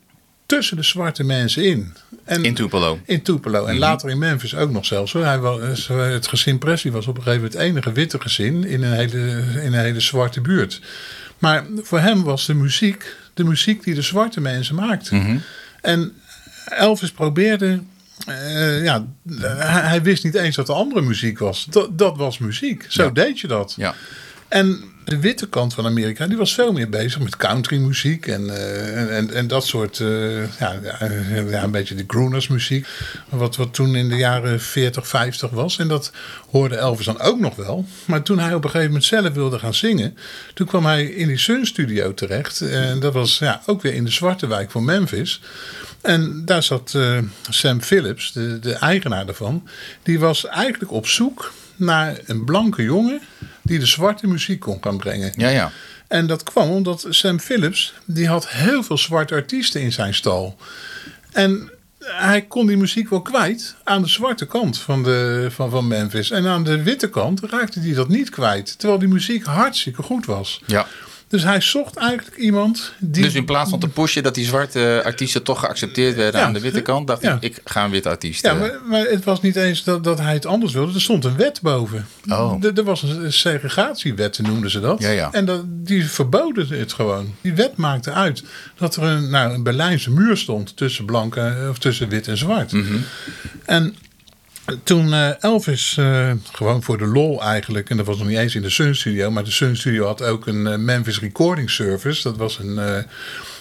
tussen 0.46 0.78
de 0.78 0.84
zwarte 0.84 1.24
mensen 1.24 1.64
in. 1.64 1.94
En, 2.24 2.44
in 2.44 2.54
Tupelo. 2.54 3.00
In 3.06 3.22
Tupelo. 3.22 3.58
En 3.58 3.64
mm 3.64 3.70
-hmm. 3.70 3.80
later 3.80 4.10
in 4.10 4.18
Memphis 4.18 4.56
ook 4.56 4.72
nog 4.72 4.86
zelfs. 4.86 5.14
Hoor. 5.14 5.26
Hij 5.26 5.40
was, 5.40 5.88
het 5.88 6.28
gezin 6.28 6.58
Presley 6.58 6.94
was 6.94 7.08
op 7.08 7.18
een 7.18 7.24
gegeven 7.24 7.44
moment 7.44 7.62
het 7.62 7.70
enige 7.70 7.92
witte 7.92 8.22
gezin 8.22 8.64
in 8.64 8.84
een 8.84 8.94
hele, 8.94 9.44
in 9.54 9.74
een 9.74 9.80
hele 9.80 10.00
zwarte 10.00 10.42
buurt. 10.42 10.82
Maar 11.38 11.66
voor 11.82 12.00
hem 12.00 12.24
was 12.24 12.46
de 12.46 12.54
muziek 12.54 13.16
de 13.40 13.46
muziek 13.46 13.84
die 13.84 13.96
de 13.96 14.02
zwarte 14.02 14.42
mensen 14.42 14.76
maakten. 14.76 15.18
Mm 15.18 15.26
-hmm. 15.26 15.42
En 15.82 16.14
Elvis 16.66 17.12
probeerde 17.12 17.80
uh, 18.28 18.84
ja, 18.84 19.06
hij, 19.30 19.82
hij, 19.82 20.02
wist 20.02 20.24
niet 20.24 20.36
eens 20.36 20.56
dat 20.56 20.70
er 20.70 20.76
andere 20.76 21.02
muziek 21.02 21.40
was. 21.40 21.68
Dat, 21.70 21.98
dat 21.98 22.18
was 22.18 22.38
muziek. 22.38 22.86
Zo 22.88 23.04
ja. 23.04 23.10
deed 23.10 23.40
je 23.40 23.48
dat. 23.48 23.74
Ja. 23.78 23.96
En 24.48 24.84
de 25.10 25.20
witte 25.20 25.48
kant 25.48 25.74
van 25.74 25.86
Amerika, 25.86 26.28
die 26.28 26.38
was 26.38 26.54
veel 26.54 26.72
meer 26.72 26.90
bezig 26.90 27.20
met 27.20 27.38
countrymuziek 27.38 28.28
en, 28.28 28.42
uh, 28.42 29.18
en, 29.18 29.34
en 29.34 29.48
dat 29.48 29.66
soort, 29.66 30.00
uh, 30.00 30.60
ja, 30.60 30.80
ja, 31.50 31.64
een 31.64 31.72
beetje 31.72 31.96
de 31.96 32.04
groeners 32.08 32.48
muziek. 32.48 32.88
Wat, 33.30 33.56
wat 33.56 33.74
toen 33.74 33.96
in 33.96 34.10
de 34.10 34.16
jaren 34.16 34.62
40, 34.62 35.08
50 35.08 35.50
was. 35.50 35.78
En 35.78 35.88
dat 35.88 36.12
hoorde 36.50 36.76
Elvis 36.76 37.06
dan 37.06 37.20
ook 37.20 37.40
nog 37.40 37.56
wel. 37.56 37.86
Maar 38.06 38.24
toen 38.24 38.40
hij 38.40 38.54
op 38.54 38.64
een 38.64 38.70
gegeven 38.70 38.92
moment 38.92 39.06
zelf 39.06 39.34
wilde 39.34 39.60
gaan 39.60 39.74
zingen, 39.74 40.18
toen 40.54 40.68
kwam 40.68 40.86
hij 40.86 41.06
in 41.06 41.28
die 41.28 41.38
Sun 41.38 41.66
Studio 41.66 42.14
terecht. 42.14 42.62
En 42.62 43.00
dat 43.00 43.14
was 43.14 43.38
ja, 43.38 43.62
ook 43.66 43.82
weer 43.82 43.94
in 43.94 44.06
de 44.06 44.12
zwarte 44.12 44.48
wijk 44.48 44.72
van 44.72 44.86
Memphis. 44.86 45.42
En 46.02 46.42
daar 46.46 46.64
zat 46.64 46.94
uh, 46.96 47.20
Sam 47.50 47.82
Phillips, 47.82 48.32
de, 48.32 48.60
de 48.60 48.74
eigenaar 48.74 49.26
daarvan. 49.26 49.68
Die 50.04 50.20
was 50.20 50.46
eigenlijk 50.46 50.92
op 50.92 51.08
zoek 51.08 51.54
naar 51.76 52.20
een 52.26 52.46
blanke 52.46 52.84
jongen 52.84 53.22
die 53.62 53.80
de 53.80 53.86
zwarte 53.86 54.28
muziek 54.28 54.60
kon 54.60 54.78
gaan 54.82 54.98
brengen. 54.98 55.34
Ja, 55.36 55.50
ja. 55.50 55.72
En 56.08 56.28
dat 56.28 56.44
kwam 56.44 56.70
omdat 56.70 57.06
Sam 57.10 57.40
Phillips, 57.40 57.94
die 58.06 58.28
had 58.28 58.50
heel 58.50 58.84
veel 58.84 58.98
zwarte 58.98 59.34
artiesten 59.34 59.82
in 59.82 59.92
zijn 59.92 60.14
stal. 60.14 60.58
En 61.32 61.72
hij 62.00 62.42
kon 62.42 62.68
die 62.68 62.78
muziek 62.78 63.10
wel 63.10 63.22
kwijt 63.22 63.76
aan 63.84 64.02
de 64.02 64.08
zwarte 64.08 64.46
kant 64.46 64.78
van, 64.78 65.04
de, 65.04 65.48
van, 65.52 65.70
van 65.70 65.88
Memphis. 65.88 66.32
En 66.32 66.48
aan 66.48 66.64
de 66.64 66.84
witte 66.84 67.10
kant 67.10 67.42
raakte 67.44 67.80
hij 67.80 67.94
dat 67.94 68.08
niet 68.08 68.30
kwijt. 68.30 68.80
Terwijl 68.80 69.00
die 69.00 69.10
muziek 69.10 69.46
hartstikke 69.46 70.04
goed 70.04 70.26
was. 70.26 70.62
Ja. 70.66 70.88
Dus 71.30 71.44
hij 71.44 71.62
zocht 71.62 71.96
eigenlijk 71.96 72.38
iemand 72.38 72.94
die. 73.00 73.24
Dus 73.24 73.34
in 73.34 73.46
plaats 73.46 73.70
van 73.70 73.80
te 73.80 73.88
pushen 73.88 74.24
dat 74.24 74.36
die 74.36 74.46
zwarte 74.46 75.02
artiesten 75.06 75.44
toch 75.44 75.60
geaccepteerd 75.60 76.16
werden 76.16 76.40
ja, 76.40 76.48
aan 76.48 76.54
de 76.54 76.60
witte 76.60 76.82
kant, 76.82 77.08
dacht 77.08 77.22
ja. 77.22 77.38
ik, 77.40 77.44
ik 77.58 77.62
ga 77.66 77.86
een 77.86 77.92
witte 77.92 78.10
artiest. 78.10 78.46
Ja, 78.46 78.54
maar, 78.54 78.80
maar, 78.86 79.06
het 79.06 79.24
was 79.24 79.42
niet 79.42 79.56
eens 79.56 79.84
dat, 79.84 80.04
dat 80.04 80.20
hij 80.20 80.34
het 80.34 80.46
anders 80.46 80.74
wilde. 80.74 80.94
Er 80.94 81.02
stond 81.02 81.26
een 81.26 81.36
wet 81.36 81.62
boven. 81.62 82.08
Oh. 82.30 82.64
Er, 82.64 82.78
er 82.78 82.84
was 82.84 83.04
een 83.04 83.34
segregatiewet, 83.34 84.40
noemden 84.40 84.70
ze 84.70 84.80
dat. 84.80 85.02
Ja, 85.02 85.10
ja. 85.10 85.32
En 85.32 85.46
dat, 85.46 85.64
die 85.68 86.06
verboden 86.06 86.68
het 86.68 86.94
gewoon. 86.94 87.36
Die 87.42 87.54
wet 87.54 87.76
maakte 87.76 88.12
uit 88.12 88.44
dat 88.78 88.96
er 88.96 89.04
een, 89.04 89.30
nou, 89.30 89.54
een 89.54 89.64
Berlijnse 89.64 90.12
muur 90.12 90.38
stond 90.38 90.78
tussen 90.78 91.06
blank 91.06 91.40
of 91.70 91.78
tussen 91.78 92.10
wit 92.10 92.28
en 92.28 92.38
zwart. 92.38 92.72
Mm 92.72 92.88
-hmm. 92.88 93.04
En 93.66 93.96
toen 94.84 95.08
uh, 95.08 95.44
Elvis, 95.44 95.96
uh, 96.00 96.32
gewoon 96.52 96.84
voor 96.84 96.98
de 96.98 97.06
lol 97.06 97.42
eigenlijk, 97.42 97.90
en 97.90 97.98
dat 97.98 98.06
was 98.06 98.18
nog 98.18 98.28
niet 98.28 98.38
eens 98.38 98.56
in 98.56 98.62
de 98.62 98.70
Sun 98.70 98.96
Studio, 98.96 99.32
maar 99.32 99.44
de 99.44 99.52
Sun 99.52 99.78
Studio 99.78 100.06
had 100.06 100.24
ook 100.24 100.48
een 100.48 100.66
uh, 100.66 100.76
Memphis 100.76 101.20
Recording 101.20 101.70
Service. 101.70 102.24
Dat 102.24 102.38
was 102.38 102.60
een, 102.60 103.06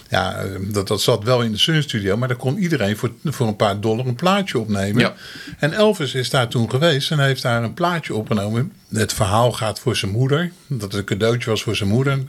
ja, 0.09 0.43
dat, 0.59 0.87
dat 0.87 1.01
zat 1.01 1.23
wel 1.23 1.41
in 1.41 1.51
de 1.51 1.57
Sun 1.57 1.83
Studio, 1.83 2.17
maar 2.17 2.27
daar 2.27 2.37
kon 2.37 2.57
iedereen 2.57 2.97
voor, 2.97 3.11
voor 3.23 3.47
een 3.47 3.55
paar 3.55 3.79
dollar 3.79 4.05
een 4.05 4.15
plaatje 4.15 4.59
opnemen. 4.59 5.01
Ja. 5.01 5.13
En 5.59 5.73
Elvis 5.73 6.13
is 6.13 6.29
daar 6.29 6.47
toen 6.47 6.69
geweest 6.69 7.11
en 7.11 7.19
heeft 7.19 7.41
daar 7.41 7.63
een 7.63 7.73
plaatje 7.73 8.13
opgenomen. 8.13 8.71
Het 8.93 9.13
verhaal 9.13 9.51
gaat 9.51 9.79
voor 9.79 9.95
zijn 9.95 10.11
moeder, 10.11 10.51
dat 10.67 10.81
het 10.81 10.93
een 10.93 11.05
cadeautje 11.05 11.49
was 11.49 11.63
voor 11.63 11.75
zijn 11.75 11.89
moeder 11.89 12.19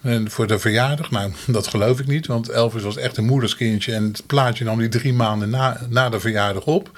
en 0.00 0.30
voor 0.30 0.46
de 0.46 0.58
verjaardag. 0.58 1.10
Nou, 1.10 1.32
dat 1.46 1.66
geloof 1.66 2.00
ik 2.00 2.06
niet, 2.06 2.26
want 2.26 2.48
Elvis 2.48 2.82
was 2.82 2.96
echt 2.96 3.16
een 3.16 3.24
moederskindje 3.24 3.92
en 3.92 4.04
het 4.04 4.26
plaatje 4.26 4.64
nam 4.64 4.78
hij 4.78 4.88
drie 4.88 5.12
maanden 5.12 5.50
na, 5.50 5.80
na 5.88 6.08
de 6.08 6.20
verjaardag 6.20 6.64
op. 6.64 6.90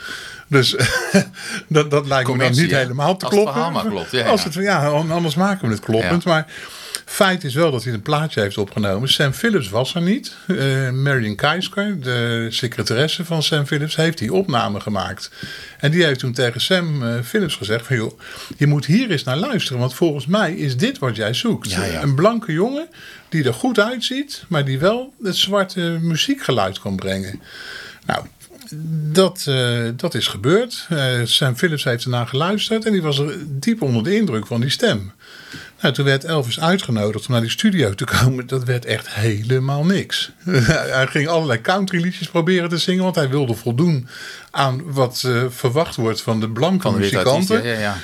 Dus 0.48 0.76
dat, 1.68 1.90
dat 1.90 2.06
lijkt 2.06 2.30
me 2.30 2.38
dan 2.38 2.50
niet 2.50 2.70
ja. 2.70 2.78
helemaal 2.78 3.16
te 3.16 3.24
Als 3.24 3.34
kloppen. 3.34 3.54
het 3.54 3.64
verhaal 3.64 3.82
maar 3.82 3.92
klopt. 3.92 4.10
Ja, 4.10 4.28
Als 4.28 4.44
het, 4.44 4.54
ja, 4.54 4.86
anders 4.88 5.34
maken 5.34 5.68
we 5.68 5.74
het 5.74 5.84
kloppend. 5.84 6.24
Maar 6.24 6.46
feit 7.10 7.44
is 7.44 7.54
wel 7.54 7.70
dat 7.70 7.84
hij 7.84 7.92
een 7.92 8.02
plaatje 8.02 8.40
heeft 8.40 8.58
opgenomen. 8.58 9.08
Sam 9.08 9.32
Phillips 9.32 9.68
was 9.68 9.94
er 9.94 10.02
niet. 10.02 10.36
Uh, 10.46 10.90
Marion 10.90 11.34
Keisker, 11.34 12.00
de 12.00 12.46
secretaresse 12.50 13.24
van 13.24 13.42
Sam 13.42 13.66
Phillips, 13.66 13.96
heeft 13.96 14.18
die 14.18 14.32
opname 14.32 14.80
gemaakt. 14.80 15.30
En 15.78 15.90
die 15.90 16.04
heeft 16.04 16.18
toen 16.18 16.32
tegen 16.32 16.60
Sam 16.60 17.02
uh, 17.02 17.14
Phillips 17.24 17.54
gezegd: 17.56 17.86
van, 17.86 17.96
joh, 17.96 18.20
je 18.56 18.66
moet 18.66 18.86
hier 18.86 19.10
eens 19.10 19.24
naar 19.24 19.36
luisteren. 19.36 19.78
Want 19.78 19.94
volgens 19.94 20.26
mij 20.26 20.54
is 20.54 20.76
dit 20.76 20.98
wat 20.98 21.16
jij 21.16 21.34
zoekt. 21.34 21.70
Ja, 21.70 22.02
een 22.02 22.14
blanke 22.14 22.52
jongen 22.52 22.88
die 23.28 23.44
er 23.44 23.54
goed 23.54 23.78
uitziet, 23.78 24.44
maar 24.48 24.64
die 24.64 24.78
wel 24.78 25.14
het 25.22 25.36
zwarte 25.36 25.98
muziekgeluid 26.00 26.78
kan 26.78 26.96
brengen. 26.96 27.40
Nou, 28.06 28.24
dat, 29.12 29.46
uh, 29.48 29.88
dat 29.96 30.14
is 30.14 30.26
gebeurd. 30.26 30.86
Uh, 30.92 31.20
Sam 31.24 31.56
Phillips 31.56 31.84
heeft 31.84 32.04
ernaar 32.04 32.26
geluisterd 32.26 32.84
en 32.84 32.92
die 32.92 33.02
was 33.02 33.18
er 33.18 33.36
diep 33.46 33.82
onder 33.82 34.04
de 34.04 34.16
indruk 34.16 34.46
van 34.46 34.60
die 34.60 34.70
stem. 34.70 35.12
Nou, 35.80 35.94
toen 35.94 36.04
werd 36.04 36.24
Elvis 36.24 36.60
uitgenodigd 36.60 37.26
om 37.26 37.32
naar 37.32 37.40
die 37.40 37.50
studio 37.50 37.94
te 37.94 38.04
komen. 38.04 38.46
Dat 38.46 38.64
werd 38.64 38.84
echt 38.84 39.14
helemaal 39.14 39.84
niks. 39.84 40.30
hij 40.96 41.06
ging 41.06 41.28
allerlei 41.28 41.60
countryliedjes 41.60 42.28
proberen 42.28 42.68
te 42.68 42.78
zingen, 42.78 43.02
want 43.02 43.14
hij 43.14 43.28
wilde 43.28 43.54
voldoen 43.54 44.08
aan 44.50 44.92
wat 44.92 45.22
uh, 45.26 45.42
verwacht 45.48 45.96
wordt 45.96 46.22
van 46.22 46.40
de 46.40 46.48
blanke 46.48 46.82
van 46.82 46.92
de 46.92 46.98
muzikanten. 46.98 47.64
Ja, 47.64 47.78
ja. 47.78 47.96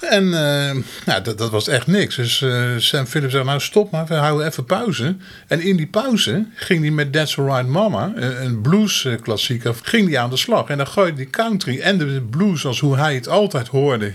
En 0.00 0.24
uh, 0.24 0.84
nou, 1.04 1.22
dat, 1.22 1.38
dat 1.38 1.50
was 1.50 1.68
echt 1.68 1.86
niks. 1.86 2.16
Dus 2.16 2.40
uh, 2.40 2.66
Sam 2.76 3.06
Phillips 3.06 3.32
zei, 3.32 3.44
nou 3.44 3.60
stop 3.60 3.90
maar, 3.90 4.06
we 4.06 4.14
houden 4.14 4.46
even 4.46 4.64
pauze. 4.64 5.16
En 5.46 5.60
in 5.60 5.76
die 5.76 5.86
pauze 5.86 6.46
ging 6.54 6.80
hij 6.80 6.90
met 6.90 7.12
That's 7.12 7.38
Alright 7.38 7.66
Mama, 7.66 8.12
een 8.16 8.60
bluesklassieker, 8.60 9.74
ging 9.82 10.08
hij 10.08 10.18
aan 10.18 10.30
de 10.30 10.36
slag. 10.36 10.68
En 10.68 10.76
dan 10.76 10.86
gooide 10.86 11.16
die 11.16 11.30
country 11.30 11.80
en 11.80 11.98
de 11.98 12.26
blues 12.30 12.66
als 12.66 12.80
hoe 12.80 12.96
hij 12.96 13.14
het 13.14 13.28
altijd 13.28 13.68
hoorde 13.68 14.12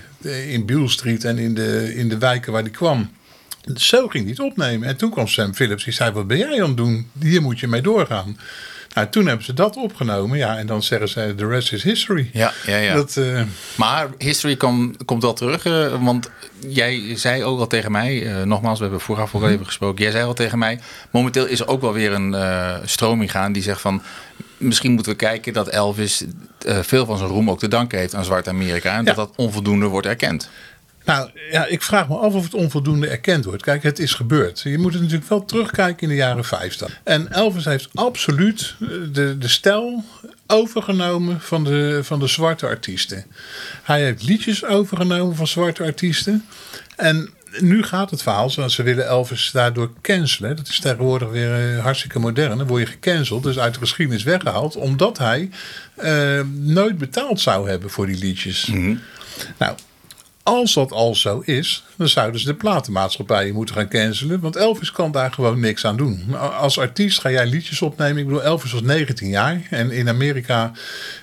in 0.47 0.65
Beale 0.65 0.89
Street 0.89 1.23
en 1.23 1.38
in 1.38 1.54
de, 1.54 1.95
in 1.95 2.10
de 2.10 2.17
wijken 2.17 2.52
waar 2.52 2.62
hij 2.62 2.71
kwam. 2.71 3.03
Zo 3.76 4.08
ging 4.08 4.23
hij 4.23 4.34
het 4.38 4.39
opnemen. 4.52 4.88
En 4.88 4.97
toen 4.97 5.10
kwam 5.10 5.28
Sam 5.28 5.54
Phillips, 5.54 5.84
die 5.84 5.93
zei, 5.93 6.12
wat 6.12 6.28
ben 6.28 6.38
jij 6.38 6.62
aan 6.62 6.67
het 6.67 6.78
doen? 6.78 7.10
Hier 7.19 7.41
moet 7.41 7.60
je 7.60 7.67
mee 7.67 7.82
doorgaan. 7.82 8.38
Nou, 8.93 9.08
toen 9.10 9.28
hebben 9.28 9.45
ze 9.45 9.54
dat 9.54 9.76
opgenomen. 9.76 10.38
Ja, 10.38 10.58
en 10.58 10.67
dan 10.67 10.84
zeggen 10.84 11.10
ze, 11.10 11.34
the 11.38 11.47
rest 11.47 11.73
is 11.73 11.84
history. 11.84 12.30
Ja, 12.34 12.54
ja, 12.65 12.78
ja. 12.78 12.93
Dat, 12.93 13.15
uh... 13.19 13.41
Maar 13.76 14.08
history 14.17 14.56
kom, 14.56 14.95
komt 15.06 15.21
wel 15.21 15.34
terug. 15.34 15.65
Uh, 15.65 16.04
want 16.04 16.30
jij 16.67 17.17
zei 17.17 17.43
ook 17.43 17.60
al 17.60 17.67
tegen 17.67 17.91
mij, 17.91 18.21
uh, 18.21 18.41
nogmaals, 18.43 18.78
we 18.78 18.84
hebben 18.84 19.02
vooraf 19.02 19.36
ook 19.36 19.41
al 19.41 19.49
even 19.49 19.65
gesproken. 19.65 20.04
Jij 20.04 20.12
zei 20.12 20.26
al 20.26 20.34
tegen 20.34 20.58
mij, 20.58 20.80
momenteel 21.12 21.45
is 21.45 21.60
er 21.60 21.67
ook 21.67 21.82
wel 21.82 21.93
weer 21.93 22.12
een 22.12 22.36
stroming 22.86 23.32
gaan 23.32 23.52
die 23.52 23.63
zegt 23.63 23.82
van... 23.82 24.02
Misschien 24.58 24.91
moeten 24.91 25.12
we 25.12 25.17
kijken 25.17 25.54
dat 25.54 25.67
Elvis 25.67 26.23
veel 26.65 27.06
van 27.06 27.17
zijn 27.17 27.30
roem 27.30 27.49
ook 27.49 27.60
te 27.60 27.67
danken 27.67 27.99
heeft 27.99 28.15
aan 28.15 28.26
Zwart-Amerika. 28.26 28.91
En 28.91 28.97
Ja. 28.97 29.04
dat 29.04 29.15
dat 29.15 29.34
onvoldoende 29.36 29.86
wordt 29.86 30.08
erkend. 30.08 30.49
Nou 31.06 31.30
ja, 31.52 31.66
ik 31.66 31.82
vraag 31.82 32.08
me 32.08 32.16
af 32.16 32.34
of 32.34 32.44
het 32.44 32.54
onvoldoende 32.54 33.08
erkend 33.08 33.46
wordt. 33.46 33.63
Kijk, 33.63 33.84
het 33.84 34.00
is 34.00 34.13
gebeurd. 34.13 34.62
Je 34.62 34.78
moet 34.78 34.94
het 34.94 35.02
natuurlijk 35.02 35.30
wel 35.30 35.46
terugkijken 35.46 36.02
in 36.02 36.10
de 36.10 36.16
jaren 36.16 36.46
50. 36.46 37.00
En 37.04 37.32
Elvis 37.32 37.66
heeft 37.66 37.89
absoluut 37.94 38.76
eh, 38.80 38.88
de, 39.12 39.38
de 39.38 39.48
stijl 39.48 40.04
overgenomen 40.48 41.42
van 41.42 41.63
de, 41.63 42.00
van 42.04 42.20
de 42.20 42.28
zwarte 42.28 42.68
artiesten. 42.68 43.26
Hij 43.84 44.04
heeft 44.04 44.24
liedjes 44.24 44.66
overgenomen 44.66 45.36
van 45.36 45.48
zwarte 45.48 45.84
artiesten. 45.84 46.46
En 46.96 47.30
nu 47.60 47.84
gaat 47.84 48.10
het 48.10 48.22
verhaal, 48.22 48.50
zoals 48.50 48.76
ze 48.76 48.84
willen 48.84 49.08
Elvis 49.08 49.50
daardoor 49.54 49.92
cancelen. 50.02 50.56
Dat 50.56 50.68
is 50.68 50.80
tegenwoordig 50.80 51.30
weer 51.30 51.76
eh, 51.76 51.84
hartstikke 51.84 52.20
modern. 52.20 52.58
Dan 52.58 52.68
word 52.68 52.82
je 52.82 52.88
gecanceld, 52.88 53.44
dus 53.44 53.60
uit 53.60 53.74
de 53.74 53.80
geschiedenis 53.80 54.24
weggehaald, 54.24 54.76
omdat 54.76 55.18
hij 55.18 55.50
uh, 56.04 56.42
nooit 56.54 56.98
betaald 56.98 57.39
zou 57.42 57.70
hebben 57.70 57.89
voor 57.89 58.06
die 58.06 58.18
liedjes. 58.18 58.72
Nou, 59.58 59.76
als 60.43 60.73
dat 60.73 60.91
al 60.91 61.15
zo 61.15 61.39
is, 61.39 61.84
dan 61.97 62.08
zouden 62.08 62.39
ze 62.39 62.45
de 62.45 62.53
platenmaatschappijen 62.53 63.53
moeten 63.53 63.75
gaan 63.75 63.89
cancelen. 63.89 64.39
Want 64.39 64.56
Elvis 64.56 64.91
kan 64.91 65.12
daar 65.12 65.32
gewoon 65.32 65.60
niks 65.60 65.86
aan 65.86 65.97
doen. 65.97 66.36
Als 66.38 66.79
artiest 66.79 67.19
ga 67.19 67.32
jij 67.32 67.45
liedjes 67.45 67.82
opnemen. 67.82 68.17
Ik 68.17 68.25
bedoel, 68.25 68.43
Elvis 68.43 68.71
was 68.71 68.82
19 68.82 69.27
jaar. 69.27 69.62
En 69.69 69.91
in 69.91 70.10
Amerika, 70.10 70.71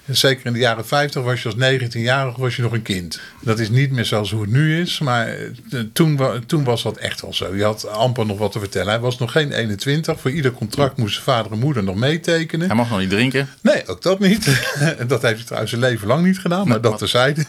zeker 0.06 0.46
in 0.46 0.52
de 0.52 0.58
jaren 0.58 0.86
50, 0.86 1.22
was 1.22 1.42
je 1.42 1.48
als 1.48 1.72
19-jarig 1.72 2.36
was 2.36 2.56
je 2.56 2.62
nog 2.62 2.72
een 2.72 2.82
kind. 2.82 3.20
Dat 3.40 3.58
is 3.58 3.70
niet 3.70 3.90
meer 3.90 4.04
zoals 4.04 4.30
hoe 4.30 4.40
het 4.40 4.50
nu 4.50 4.80
is. 4.80 4.98
Maar 4.98 5.28
eh, 5.28 5.80
toen, 5.92 6.20
toen 6.46 6.64
was 6.64 6.82
dat 6.82 6.96
echt 6.96 7.20
wel 7.20 7.34
zo. 7.34 7.56
Je 7.56 7.64
had 7.64 7.88
amper 7.88 8.26
nog 8.26 8.38
wat 8.38 8.52
te 8.52 8.58
vertellen. 8.58 8.88
Hij 8.92 9.00
was 9.00 9.18
nog 9.18 9.32
geen 9.32 9.52
21. 9.52 10.20
Voor 10.20 10.30
ieder 10.30 10.52
contract 10.52 10.96
moesten 10.96 11.22
vader 11.22 11.52
en 11.52 11.58
moeder 11.58 11.82
nog 11.82 11.96
meetekenen. 11.96 12.66
Hij 12.66 12.76
mag 12.76 12.90
nog 12.90 12.98
niet 12.98 13.10
drinken. 13.10 13.48
Nee, 13.60 13.86
ook 13.86 14.02
dat 14.02 14.18
niet. 14.18 14.44
dat 15.08 15.22
heeft 15.22 15.36
hij 15.36 15.44
trouwens 15.44 15.70
zijn 15.70 15.82
leven 15.82 16.08
lang 16.08 16.24
niet 16.24 16.38
gedaan. 16.38 16.68
Maar 16.68 16.80
dat 16.80 16.98
terzijde. 16.98 17.44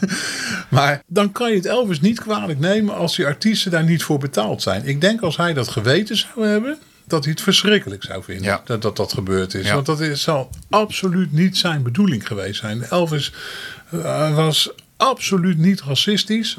Maar 0.70 1.02
dan 1.08 1.32
kan 1.32 1.50
je 1.50 1.56
het 1.56 1.66
Elvis 1.66 2.02
niet 2.02 2.20
kwalijk 2.20 2.60
nemen 2.60 2.96
als 2.96 3.16
die 3.22 3.30
artiesten 3.30 3.72
daar 3.72 3.84
niet 3.84 4.04
voor 4.04 4.18
betaald 4.20 4.62
zijn. 4.62 4.86
Ik 4.86 5.02
denk 5.02 5.22
als 5.22 5.38
hij 5.38 5.54
dat 5.54 5.68
geweten 5.68 6.18
zou 6.18 6.48
hebben, 6.48 6.78
dat 7.08 7.24
hij 7.24 7.34
het 7.34 7.42
verschrikkelijk 7.42 8.04
zou 8.04 8.24
vinden 8.24 8.44
Ja. 8.46 8.62
dat, 8.66 8.82
dat 8.82 8.96
dat 8.98 9.14
gebeurd 9.14 9.54
is. 9.54 9.66
Ja. 9.66 9.74
Want 9.74 9.86
dat 9.86 10.00
is, 10.00 10.22
zal 10.22 10.50
absoluut 10.70 11.32
niet 11.32 11.58
zijn 11.58 11.84
bedoeling 11.84 12.28
geweest 12.28 12.60
zijn. 12.60 12.84
Elvis 12.84 13.32
eh, 13.90 14.36
was 14.36 14.72
absoluut 14.98 15.58
niet 15.58 15.82
racistisch. 15.82 16.58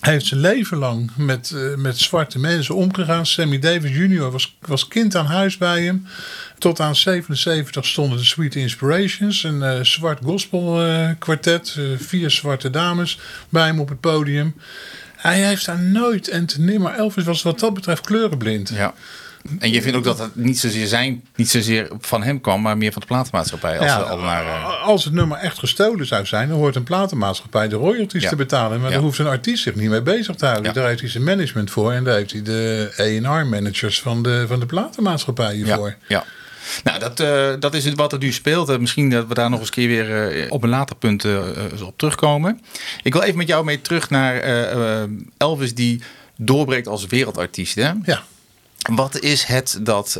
Hij 0.00 0.12
heeft 0.12 0.26
zijn 0.26 0.40
leven 0.40 0.78
lang 0.78 1.10
met, 1.16 1.50
eh, 1.50 1.74
met 1.76 1.98
zwarte 1.98 2.38
mensen 2.38 2.74
omgegaan. 2.74 3.26
Sammy 3.26 3.58
Davis 3.58 3.96
Jr. 3.96 4.30
Was, 4.30 4.56
was 4.60 4.88
kind 4.88 5.16
aan 5.16 5.26
huis 5.26 5.56
bij 5.56 5.82
hem. 5.82 6.06
Tot 6.58 6.80
aan 6.80 6.96
77 6.96 7.86
stonden 7.86 8.18
de 8.18 8.24
Sweet 8.24 8.54
Inspirations, 8.54 9.44
een 9.44 9.62
eh, 9.62 9.82
zwart 9.82 10.18
gospel 10.24 10.82
kwartet. 11.18 11.78
vier 11.96 12.30
zwarte 12.30 12.70
dames 12.70 13.18
bij 13.48 13.66
hem 13.66 13.80
op 13.80 13.88
het 13.88 14.00
podium. 14.00 14.54
Hij 15.20 15.40
heeft 15.44 15.66
daar 15.66 15.78
nooit 15.80 16.28
en 16.28 16.46
te 16.46 16.60
nimmer. 16.60 16.92
Elvis 16.94 17.24
was 17.24 17.42
wat 17.42 17.58
dat 17.60 17.74
betreft 17.74 18.06
kleurenblind. 18.06 18.68
Ja. 18.68 18.94
En 19.58 19.70
je 19.70 19.82
vindt 19.82 19.96
ook 19.98 20.04
dat 20.04 20.18
het 20.18 20.36
niet 20.36 20.58
zozeer, 20.58 20.86
zijn, 20.86 21.24
niet 21.34 21.50
zozeer 21.50 21.88
van 22.00 22.22
hem 22.22 22.40
kwam, 22.40 22.62
maar 22.62 22.76
meer 22.78 22.92
van 22.92 23.00
de 23.00 23.06
platenmaatschappij. 23.06 23.78
Als 23.78 23.86
Ja, 23.86 23.96
al 23.96 24.18
naar, 24.18 24.44
eh, 24.44 24.82
als 24.82 25.04
het 25.04 25.12
nummer 25.14 25.38
echt 25.38 25.58
gestolen 25.58 26.06
zou 26.06 26.26
zijn, 26.26 26.48
dan 26.48 26.58
hoort 26.58 26.76
een 26.76 26.82
platenmaatschappij 26.82 27.68
de 27.68 27.76
royalties 27.76 28.22
Ja. 28.22 28.28
te 28.28 28.36
betalen. 28.36 28.78
Maar 28.80 28.88
Ja. 28.88 28.94
daar 28.94 29.04
hoeft 29.04 29.18
een 29.18 29.26
artiest 29.26 29.62
zich 29.62 29.74
niet 29.74 29.90
mee 29.90 30.02
bezig 30.02 30.36
te 30.36 30.46
houden. 30.46 30.74
Daar 30.74 30.86
heeft 30.88 31.00
hij 31.00 31.10
zijn 31.10 31.24
management 31.24 31.70
voor 31.70 31.92
en 31.92 32.04
daar 32.04 32.14
heeft 32.16 32.32
hij 32.32 32.42
de 32.42 32.92
A&R-managers 32.98 34.00
van 34.00 34.22
de, 34.22 34.44
van 34.48 34.60
de 34.60 34.66
platenmaatschappijen 34.66 35.66
ja, 35.66 35.76
voor. 35.76 35.96
ja. 36.06 36.24
Nou, 36.84 36.98
dat, 36.98 37.20
eh, 37.20 37.50
dat 37.58 37.74
is 37.74 37.84
het 37.84 37.96
wat 37.96 38.12
er 38.12 38.18
nu 38.18 38.32
speelt. 38.32 38.68
Eh, 38.68 38.78
misschien 38.78 39.10
dat 39.10 39.26
we 39.26 39.34
daar 39.34 39.50
nog 39.50 39.60
eens 39.60 39.70
keer 39.70 39.88
weer 39.88 40.32
eh, 40.44 40.50
op 40.52 40.62
een 40.62 40.68
later 40.68 40.96
punt 40.96 41.24
op 41.82 41.94
terugkomen. 41.96 42.60
Ik 43.02 43.12
wil 43.12 43.22
even 43.22 43.36
met 43.36 43.48
jou 43.48 43.64
mee 43.64 43.80
terug 43.80 44.10
naar 44.10 44.42
Elvis 45.36 45.74
die 45.74 46.02
doorbreekt 46.36 46.86
als 46.88 47.06
wereldartiest. 47.06 47.74
Hè? 47.74 47.90
Ja. 48.04 48.22
Wat 48.90 49.18
is 49.20 49.44
het 49.44 49.78
dat 49.82 50.18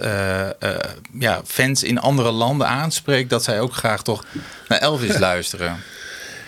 ja, 1.19 1.41
fans 1.47 1.83
in 1.83 1.99
andere 1.99 2.31
landen 2.31 2.69
aanspreekt 2.69 3.31
dat 3.31 3.45
zij 3.45 3.61
ook 3.61 3.75
graag 3.75 4.03
toch 4.03 4.25
naar 4.69 4.79
Elvis 4.79 5.19
luisteren? 5.29 5.73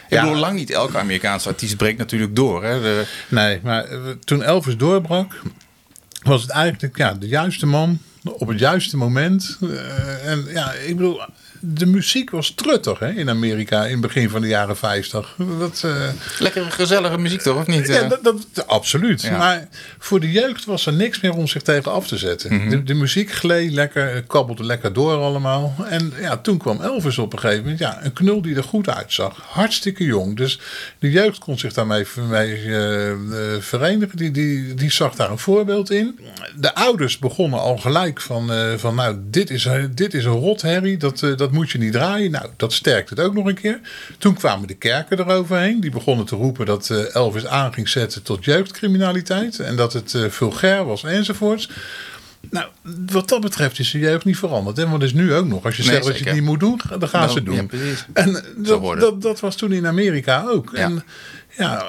Ik 0.08 0.18
Ja. 0.18 0.22
bedoel, 0.24 0.38
lang 0.40 0.54
niet 0.54 0.70
elke 0.70 0.98
Amerikaanse 0.98 1.48
artiest 1.48 1.76
breekt 1.76 1.98
natuurlijk 1.98 2.36
door. 2.36 2.64
Hè? 2.64 2.80
De, 2.80 3.04
Nee, 3.28 3.60
maar 3.62 3.86
toen 4.24 4.42
Elvis 4.42 4.76
doorbrak, 4.76 5.40
was 6.22 6.42
het 6.42 6.50
eigenlijk 6.50 6.96
ja, 6.96 7.12
de 7.14 7.28
juiste 7.28 7.66
man 7.66 7.98
op 8.24 8.48
het 8.48 8.58
juiste 8.58 8.96
moment. 8.96 9.58
Eh, 9.60 10.30
en 10.30 10.44
ja, 10.48 10.72
ik 10.72 10.96
bedoel, 10.96 11.20
de 11.64 11.86
muziek 11.86 12.30
was 12.30 12.52
truttig 12.54 12.98
hè, 12.98 13.10
in 13.12 13.28
Amerika 13.28 13.84
in 13.84 13.90
het 13.92 14.00
begin 14.00 14.28
van 14.30 14.40
de 14.40 14.46
jaren 14.48 14.76
50. 14.76 15.34
Dat, 15.58 15.82
eh, 15.84 16.08
lekkere, 16.38 16.70
gezellige 16.70 17.18
muziek 17.18 17.40
toch, 17.40 17.56
of 17.56 17.66
niet? 17.66 17.86
Ja, 17.86 18.00
Eh, 18.00 18.08
dat, 18.08 18.22
dat- 18.22 18.66
absoluut. 18.66 19.22
Ja. 19.22 19.36
Maar 19.38 19.68
voor 19.98 20.20
de 20.20 20.30
jeugd 20.32 20.64
was 20.64 20.86
er 20.86 20.92
niks 20.92 21.20
meer 21.20 21.32
om 21.32 21.46
zich 21.48 21.62
tegen 21.62 21.92
af 21.92 22.06
te 22.06 22.16
zetten. 22.18 22.54
Mhm. 22.54 22.68
de, 22.68 22.82
de 22.82 22.94
muziek 22.94 23.32
gleed 23.32 23.72
lekker, 23.72 24.22
kabbelde 24.22 24.64
lekker 24.64 24.92
door 24.92 25.16
allemaal. 25.16 25.74
En 25.88 26.12
ja, 26.20 26.36
toen 26.36 26.58
kwam 26.58 26.80
Elvis 26.80 27.18
op 27.18 27.32
een 27.32 27.38
gegeven 27.38 27.62
moment. 27.62 27.78
Ja, 27.80 27.98
een 28.04 28.12
knul 28.12 28.42
die 28.42 28.56
er 28.56 28.64
goed 28.64 28.88
uitzag. 28.88 29.38
Hartstikke 29.48 30.04
jong. 30.04 30.36
Dus 30.36 30.60
de 30.98 31.10
jeugd 31.10 31.38
kon 31.38 31.58
zich 31.58 31.72
daarmee 31.72 32.06
mee, 32.28 32.54
eh, 32.54 33.10
eh, 33.10 33.16
verenigen. 33.60 34.16
Die, 34.16 34.30
die, 34.30 34.74
die 34.74 34.90
zag 34.92 35.14
daar 35.14 35.30
een 35.30 35.38
voorbeeld 35.38 35.90
in. 35.90 36.18
De 36.56 36.74
ouders 36.74 37.18
begonnen 37.18 37.60
al 37.60 37.76
gelijk 37.76 38.20
van, 38.20 38.52
eh, 38.52 38.72
van 38.76 38.94
nou, 38.94 39.16
dit 39.20 39.50
is, 39.50 39.64
een- 39.64 39.92
dit 39.94 40.14
is 40.14 40.24
een 40.24 40.30
rotherrie. 40.32 40.96
Dat, 40.96 41.22
eh, 41.22 41.36
dat 41.36 41.51
moet 41.52 41.70
je 41.70 41.78
niet 41.78 41.92
draaien. 41.92 42.30
Nou, 42.30 42.46
dat 42.56 42.72
sterkt 42.72 43.10
het 43.10 43.20
ook 43.20 43.34
nog 43.34 43.46
een 43.46 43.54
keer. 43.60 43.80
Toen 44.18 44.34
kwamen 44.34 44.68
de 44.68 44.74
kerken 44.74 45.18
eroverheen. 45.18 45.80
Die 45.80 45.90
begonnen 45.90 46.26
te 46.26 46.36
roepen 46.36 46.66
dat 46.66 46.90
eh, 46.90 47.14
Elvis 47.14 47.46
aan 47.46 47.72
ging 47.72 47.88
zetten 47.88 48.22
tot 48.22 48.44
jeugdcriminaliteit. 48.44 49.58
En 49.60 49.76
dat 49.76 49.92
het 49.92 50.14
eh, 50.14 50.24
vulgair 50.28 50.84
was 50.84 51.04
enzovoorts. 51.04 51.68
Nou, 52.50 52.66
wat 53.10 53.28
dat 53.28 53.40
betreft 53.40 53.78
is 53.78 53.90
de 53.90 53.98
jeugd 53.98 54.24
niet 54.24 54.36
veranderd. 54.38 54.76
Want 54.78 54.92
het 54.92 55.02
is 55.02 55.12
nu 55.12 55.34
ook 55.34 55.46
nog. 55.46 55.64
Als 55.64 55.76
je 55.76 55.82
Nee, 55.82 55.92
zegt 55.92 56.06
dat 56.06 56.18
je 56.18 56.24
het 56.24 56.34
niet 56.34 56.42
moet 56.42 56.60
doen, 56.60 56.80
dan 56.98 57.08
gaan 57.08 57.20
Nou, 57.20 57.32
ze 57.32 57.36
het 57.36 57.44
doen. 57.46 57.54
ja, 57.54 57.62
precies. 57.64 58.04
En 58.12 58.44
dat, 58.56 59.00
dat, 59.00 59.22
dat 59.22 59.40
was 59.40 59.56
toen 59.56 59.72
in 59.72 59.86
Amerika 59.86 60.44
ook. 60.48 60.70
Ja. 60.74 60.80
En, 60.80 61.04
ja, 61.56 61.84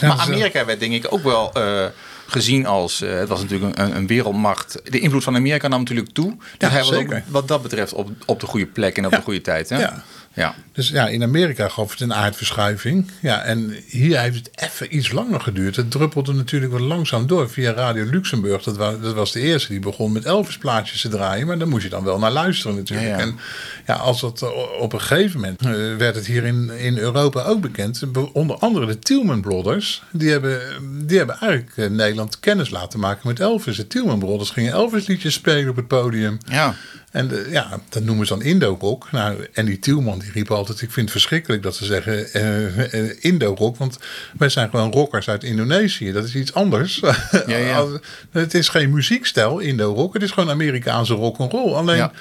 Maar 0.00 0.10
Amerika 0.18 0.64
werd 0.64 0.80
denk 0.80 0.92
ik 0.92 1.12
ook 1.12 1.22
wel 1.22 1.52
eh, 1.52 1.84
gezien 2.30 2.66
als... 2.66 3.02
eh, 3.02 3.18
het 3.18 3.28
was 3.28 3.40
natuurlijk 3.42 3.78
een, 3.78 3.96
een 3.96 4.06
wereldmacht. 4.06 4.80
De 4.84 4.98
invloed 5.00 5.24
van 5.24 5.34
Amerika 5.36 5.68
nam 5.68 5.78
natuurlijk 5.78 6.12
toe. 6.12 6.36
Dus 6.36 6.46
Ja, 6.58 6.68
hij 6.68 6.78
was 6.78 6.88
zeker. 6.88 7.16
ook 7.16 7.22
wat 7.26 7.48
dat 7.48 7.62
betreft 7.62 7.92
op, 7.92 8.10
op 8.26 8.40
de 8.40 8.46
goede 8.46 8.66
plek 8.66 8.96
en 8.96 9.04
op 9.06 9.10
Ja. 9.10 9.16
de 9.16 9.22
goede 9.24 9.40
tijd. 9.40 9.68
Hè? 9.68 9.78
Ja. 9.78 10.04
ja. 10.34 10.54
Dus 10.72 10.88
ja, 10.88 11.08
in 11.08 11.22
Amerika 11.22 11.68
gaf 11.68 11.90
het 11.90 12.00
een 12.00 12.14
aardverschuiving. 12.14 13.10
Ja, 13.20 13.42
en 13.42 13.74
hier 13.86 14.20
heeft 14.20 14.36
het 14.36 14.50
even 14.54 14.96
iets 14.96 15.12
langer 15.12 15.40
geduurd. 15.40 15.76
Het 15.76 15.90
druppelde 15.90 16.32
natuurlijk 16.32 16.72
wel 16.72 16.80
langzaam 16.80 17.26
door 17.26 17.50
via 17.50 17.72
Radio 17.72 18.04
Luxemburg. 18.04 18.62
Dat 18.62 18.76
was, 18.76 18.94
dat 19.02 19.14
was 19.14 19.32
de 19.32 19.40
eerste 19.40 19.68
die 19.68 19.80
begon 19.80 20.12
met 20.12 20.24
Elvis 20.24 20.58
plaatjes 20.58 21.00
te 21.00 21.08
draaien. 21.08 21.46
Maar 21.46 21.58
daar 21.58 21.68
moest 21.68 21.82
je 21.82 21.88
dan 21.88 22.04
wel 22.04 22.18
naar 22.18 22.30
luisteren 22.30 22.76
natuurlijk. 22.76 23.08
Ja, 23.08 23.16
ja. 23.16 23.22
En 23.22 23.38
ja, 23.86 23.94
als 23.94 24.20
dat 24.20 24.42
eh, 24.42 24.48
op 24.80 24.92
een 24.92 25.00
gegeven 25.00 25.40
moment 25.40 25.60
eh, 25.62 25.70
werd 25.98 26.14
het 26.14 26.26
hier 26.26 26.44
in, 26.44 26.70
in 26.70 26.98
Europa 26.98 27.42
ook 27.42 27.60
bekend. 27.60 28.02
Onder 28.32 28.56
andere 28.56 28.86
de 28.86 28.98
Tielman 28.98 29.40
Brothers. 29.40 30.02
Die 30.12 30.30
hebben, 30.30 30.60
die 31.06 31.16
hebben 31.18 31.36
eigenlijk 31.40 31.72
eh, 31.76 31.88
Nederland 32.20 32.40
kennis 32.40 32.70
laten 32.70 33.00
maken 33.00 33.28
met 33.28 33.40
Elvis. 33.40 33.76
De 33.76 33.86
Tielman 33.86 34.18
Brothers 34.18 34.50
gingen 34.50 34.72
Elvis 34.72 35.06
liedjes 35.06 35.34
spelen 35.34 35.68
op 35.68 35.76
het 35.76 35.86
podium. 35.88 36.38
ja. 36.46 36.74
En 37.10 37.28
de- 37.28 37.46
ja, 37.50 37.80
dat 37.88 38.02
noemen 38.04 38.26
ze 38.26 38.32
dan 38.34 38.42
Indo-rock. 38.42 39.08
Nou, 39.12 39.46
en 39.52 39.64
die 39.66 39.78
Tielman 39.78 40.18
die 40.18 40.30
riep 40.32 40.50
altijd, 40.50 40.80
ik 40.80 40.90
vind 40.90 41.00
het 41.00 41.10
verschrikkelijk 41.10 41.62
dat 41.62 41.76
ze 41.76 41.84
zeggen 41.84 42.32
eh, 42.32 42.94
eh, 42.94 43.16
Indo-rock. 43.20 43.76
Want 43.76 43.98
wij 44.38 44.48
zijn 44.48 44.70
gewoon 44.70 44.92
rockers 44.92 45.28
uit 45.28 45.44
Indonesië. 45.44 46.12
Dat 46.12 46.24
is 46.24 46.34
iets 46.34 46.54
anders. 46.54 47.02
ja. 47.46 47.76
Als- 47.78 47.98
het 48.30 48.54
is 48.54 48.68
geen 48.68 48.90
muziekstijl, 48.90 49.58
Indo-rock. 49.58 50.14
Het 50.14 50.22
is 50.22 50.30
gewoon 50.30 50.50
Amerikaanse 50.50 51.14
rock'n'roll. 51.14 51.72
Alleen 51.74 51.96
Ja. 51.96 52.12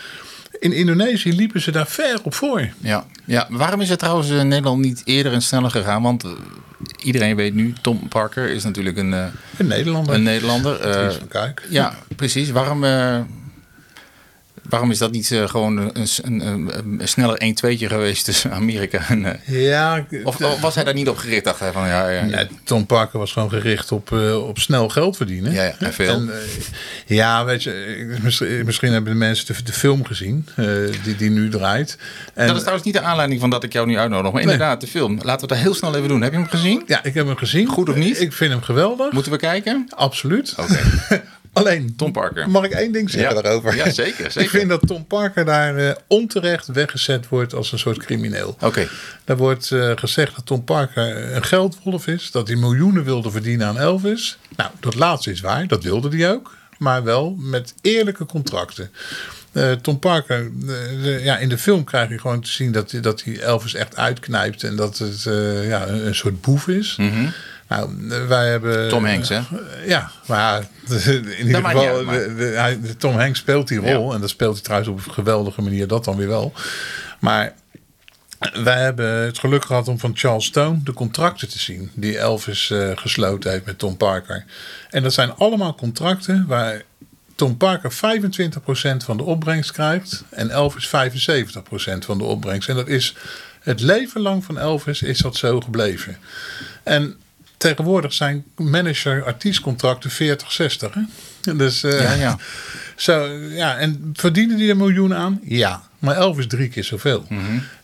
In 0.59 0.71
Indonesië 0.73 1.33
liepen 1.35 1.61
ze 1.61 1.71
daar 1.71 1.87
ver 1.87 2.19
op 2.23 2.33
voor. 2.33 2.69
Ja. 2.79 3.05
ja. 3.25 3.47
Waarom 3.49 3.81
is 3.81 3.89
het 3.89 3.99
trouwens 3.99 4.29
in 4.29 4.47
Nederland 4.47 4.81
niet 4.81 5.01
eerder 5.05 5.33
en 5.33 5.41
sneller 5.41 5.71
gegaan? 5.71 6.01
Want 6.01 6.23
eh, 6.23 6.29
iedereen 7.03 7.35
weet 7.35 7.53
nu, 7.53 7.73
Tom 7.81 8.07
Parker 8.07 8.49
is 8.49 8.63
natuurlijk 8.63 8.97
een, 8.97 9.13
eh, 9.13 9.25
Een 9.57 9.67
Nederlander. 9.67 10.15
een 10.15 10.23
Nederlander. 10.23 10.79
Eh, 10.79 10.91
Dries 10.91 11.15
van 11.15 11.27
Kuik. 11.27 11.67
ja, 11.69 11.93
precies. 12.15 12.49
Waarom, 12.51 12.83
eh, 12.83 13.19
waarom 14.69 14.91
is 14.91 14.97
dat 14.97 15.11
niet 15.11 15.31
eh, 15.31 15.47
gewoon 15.49 15.77
een, 15.77 16.07
een, 16.23 16.47
een, 16.47 16.71
een 16.99 17.07
sneller 17.07 17.41
1-2'tje 17.43 17.85
geweest 17.85 18.25
tussen 18.25 18.51
Amerika 18.51 18.99
en... 19.07 19.25
eh, 19.25 19.63
Ja, 19.67 20.05
of, 20.23 20.41
of 20.41 20.61
was 20.61 20.75
hij 20.75 20.83
daar 20.83 20.93
niet 20.93 21.09
op 21.09 21.17
gericht? 21.17 21.43
Dacht 21.43 21.59
hij 21.59 21.71
van, 21.71 21.87
ja, 21.87 22.09
ja, 22.09 22.23
Nee, 22.25 22.47
Tom 22.63 22.85
Parker 22.85 23.19
was 23.19 23.31
gewoon 23.31 23.49
gericht 23.49 23.91
op, 23.91 24.11
eh, 24.11 24.47
op 24.47 24.59
snel 24.59 24.89
geld 24.89 25.17
verdienen. 25.17 25.51
Ja, 25.51 25.63
ja, 25.63 25.73
en 25.79 25.93
veel. 25.93 26.21
ja, 27.05 27.45
weet 27.45 27.63
je, 27.63 28.17
misschien, 28.21 28.65
misschien 28.65 28.91
hebben 28.91 29.11
de 29.11 29.17
mensen 29.19 29.55
de, 29.55 29.63
de 29.63 29.73
film 29.73 30.05
gezien 30.05 30.47
die, 31.03 31.15
die 31.15 31.29
nu 31.29 31.49
draait. 31.49 31.97
En, 32.33 32.45
Dat 32.47 32.55
is 32.55 32.61
trouwens 32.61 32.85
niet 32.87 32.95
de 32.95 33.01
aanleiding 33.01 33.39
van 33.39 33.49
dat 33.49 33.63
ik 33.63 33.73
jou 33.73 33.87
nu 33.87 33.97
uitnodig. 33.97 34.31
Maar 34.31 34.41
inderdaad, 34.41 34.81
de 34.81 34.87
film. 34.87 35.19
Laten 35.23 35.47
we 35.47 35.53
dat 35.53 35.63
heel 35.63 35.73
snel 35.73 35.95
even 35.95 36.07
doen. 36.07 36.21
Heb 36.21 36.31
je 36.31 36.37
hem 36.37 36.47
gezien? 36.47 36.83
Ja, 36.87 37.03
ik 37.03 37.13
heb 37.13 37.25
hem 37.25 37.35
gezien. 37.37 37.67
Goed 37.67 37.89
of 37.89 37.95
niet? 37.95 38.21
Ik 38.21 38.33
vind 38.33 38.51
hem 38.51 38.61
geweldig. 38.61 39.11
Moeten 39.11 39.31
we 39.31 39.37
kijken? 39.37 39.87
Absoluut. 39.95 40.53
Oké. 40.57 40.79
Alleen, 41.59 41.95
Tom 41.95 42.11
Parker. 42.11 42.49
mag 42.49 42.63
ik 42.65 42.71
één 42.71 42.91
ding 42.91 43.09
zeggen 43.09 43.35
Ja. 43.35 43.41
daarover? 43.41 43.75
Ja, 43.75 43.91
zeker, 43.91 44.37
Ik 44.41 44.49
vind 44.49 44.69
dat 44.69 44.87
Tom 44.87 45.05
Parker 45.05 45.45
daar 45.45 45.75
eh, 45.77 45.95
onterecht 46.07 46.67
weggezet 46.67 47.27
wordt 47.27 47.53
als 47.53 47.71
een 47.71 47.79
soort 47.79 47.97
crimineel. 48.05 48.57
Oké. 48.61 48.87
Daar 49.25 49.37
wordt 49.37 49.71
eh, 49.71 49.91
gezegd 49.95 50.35
dat 50.35 50.45
Tom 50.45 50.63
Parker 50.63 51.33
een 51.35 51.43
geldwolf 51.43 52.07
is. 52.07 52.31
Dat 52.31 52.47
hij 52.47 52.57
miljoenen 52.57 53.03
wilde 53.03 53.31
verdienen 53.31 53.67
aan 53.67 53.77
Elvis. 53.79 54.37
Nou, 54.55 54.69
dat 54.79 54.95
laatste 54.95 55.31
is 55.31 55.39
waar. 55.41 55.67
Dat 55.67 55.83
wilde 55.83 56.17
hij 56.17 56.31
ook. 56.31 56.57
Maar 56.77 57.03
wel 57.03 57.35
met 57.39 57.73
eerlijke 57.81 58.25
contracten. 58.25 58.91
Eh, 59.51 59.71
Tom 59.71 59.99
Parker, 59.99 60.51
ja, 61.23 61.37
in 61.37 61.49
de 61.49 61.57
film 61.57 61.83
krijg 61.83 62.09
je 62.09 62.19
gewoon 62.19 62.41
te 62.41 62.49
zien 62.49 62.71
dat, 62.71 62.91
hij- 62.91 63.01
dat 63.01 63.23
hij 63.23 63.39
Elvis 63.39 63.73
echt 63.73 63.95
uitknijpt. 63.97 64.63
En 64.63 64.75
dat 64.75 64.97
het 64.97 65.21
ja, 65.63 65.87
een, 65.87 66.05
een 66.07 66.15
soort 66.15 66.41
boef 66.41 66.67
is. 66.67 66.97
Nou, 67.69 68.07
wij 68.27 68.49
hebben... 68.49 68.89
Tom 68.89 69.05
Hanks, 69.05 69.29
hè? 69.29 69.35
eh, 69.37 69.87
ja, 69.87 70.11
maar 70.27 70.59
in 70.89 71.45
ieder 71.45 71.65
geval, 71.65 72.05
de- 72.05 72.33
de- 72.37 72.79
de 72.81 72.97
Tom 72.97 73.15
Hanks 73.15 73.39
speelt 73.39 73.67
die 73.67 73.77
rol. 73.79 74.09
Ja. 74.09 74.15
En 74.15 74.21
dat 74.21 74.29
speelt 74.29 74.53
hij 74.53 74.63
trouwens 74.63 74.89
op 74.91 74.97
een 75.07 75.13
geweldige 75.13 75.61
manier, 75.61 75.87
dat 75.87 76.03
dan 76.03 76.17
weer 76.17 76.27
wel. 76.27 76.53
Maar 77.19 77.53
wij 78.63 78.81
hebben 78.81 79.05
het 79.11 79.39
geluk 79.39 79.65
gehad 79.65 79.87
om 79.87 79.99
van 79.99 80.11
Charles 80.15 80.45
Stone 80.45 80.79
de 80.83 80.93
contracten 80.93 81.49
te 81.49 81.59
zien. 81.59 81.91
Die 81.93 82.17
Elvis 82.17 82.69
eh, 82.71 82.91
gesloten 82.95 83.51
heeft 83.51 83.65
met 83.65 83.77
Tom 83.79 83.97
Parker. 83.97 84.45
En 84.89 85.03
dat 85.03 85.13
zijn 85.13 85.33
allemaal 85.35 85.75
contracten 85.75 86.45
waar 86.47 86.81
Tom 87.35 87.57
Parker 87.57 87.91
25% 87.91 87.95
van 88.97 89.17
de 89.17 89.23
opbrengst 89.23 89.71
krijgt. 89.71 90.23
En 90.29 90.49
Elvis 90.49 90.87
75% 90.87 90.91
van 91.99 92.17
de 92.17 92.23
opbrengst. 92.23 92.69
En 92.69 92.75
dat 92.75 92.87
is 92.87 93.15
het 93.59 93.79
leven 93.81 94.21
lang 94.21 94.43
van 94.45 94.57
Elvis 94.59 95.01
is 95.01 95.17
dat 95.19 95.35
zo 95.35 95.59
gebleven. 95.61 96.17
En 96.83 97.15
tegenwoordig 97.59 98.13
zijn 98.13 98.43
manager-artiestcontracten 98.55 100.11
40, 100.11 100.51
60. 100.51 100.93
Hè? 100.93 101.55
Dus, 101.55 101.83
eh, 101.83 102.01
Ja, 102.01 102.13
ja. 102.13 102.37
Zo, 102.95 103.27
ja, 103.49 103.77
en 103.77 104.09
verdienen 104.13 104.57
die 104.57 104.69
er 104.69 104.77
miljoenen 104.77 105.17
aan? 105.17 105.39
Ja. 105.43 105.83
Maar 105.99 106.15
Elvis 106.15 106.47
drie 106.47 106.69
keer 106.69 106.83
zoveel. 106.83 107.27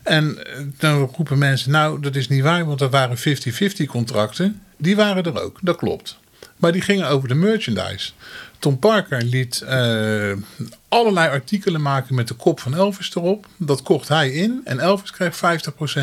En 0.03 0.45
eh, 0.45 0.61
dan 0.77 1.09
roepen 1.15 1.37
mensen, 1.37 1.71
nou, 1.71 1.99
dat 2.01 2.15
is 2.15 2.27
niet 2.27 2.41
waar, 2.41 2.65
want 2.65 2.81
er 2.81 2.89
waren 2.89 3.17
50-50 3.17 3.21
contracten. 3.87 4.61
Die 4.77 4.95
waren 4.95 5.23
er 5.23 5.41
ook, 5.41 5.57
dat 5.61 5.75
klopt. 5.75 6.17
Maar 6.57 6.71
die 6.71 6.81
gingen 6.81 7.07
over 7.07 7.27
de 7.27 7.35
merchandise. 7.35 8.11
Tom 8.59 8.79
Parker 8.79 9.23
liet 9.23 9.61
eh, 9.61 10.31
allerlei 10.89 11.29
artikelen 11.29 11.81
maken 11.81 12.15
met 12.15 12.27
de 12.27 12.33
kop 12.33 12.59
van 12.59 12.75
Elvis 12.75 13.15
erop. 13.15 13.47
Dat 13.57 13.81
kocht 13.81 14.07
hij 14.07 14.29
in 14.29 14.61
en 14.63 14.79
Elvis 14.79 15.11
kreeg 15.11 15.35
50% 15.35 15.39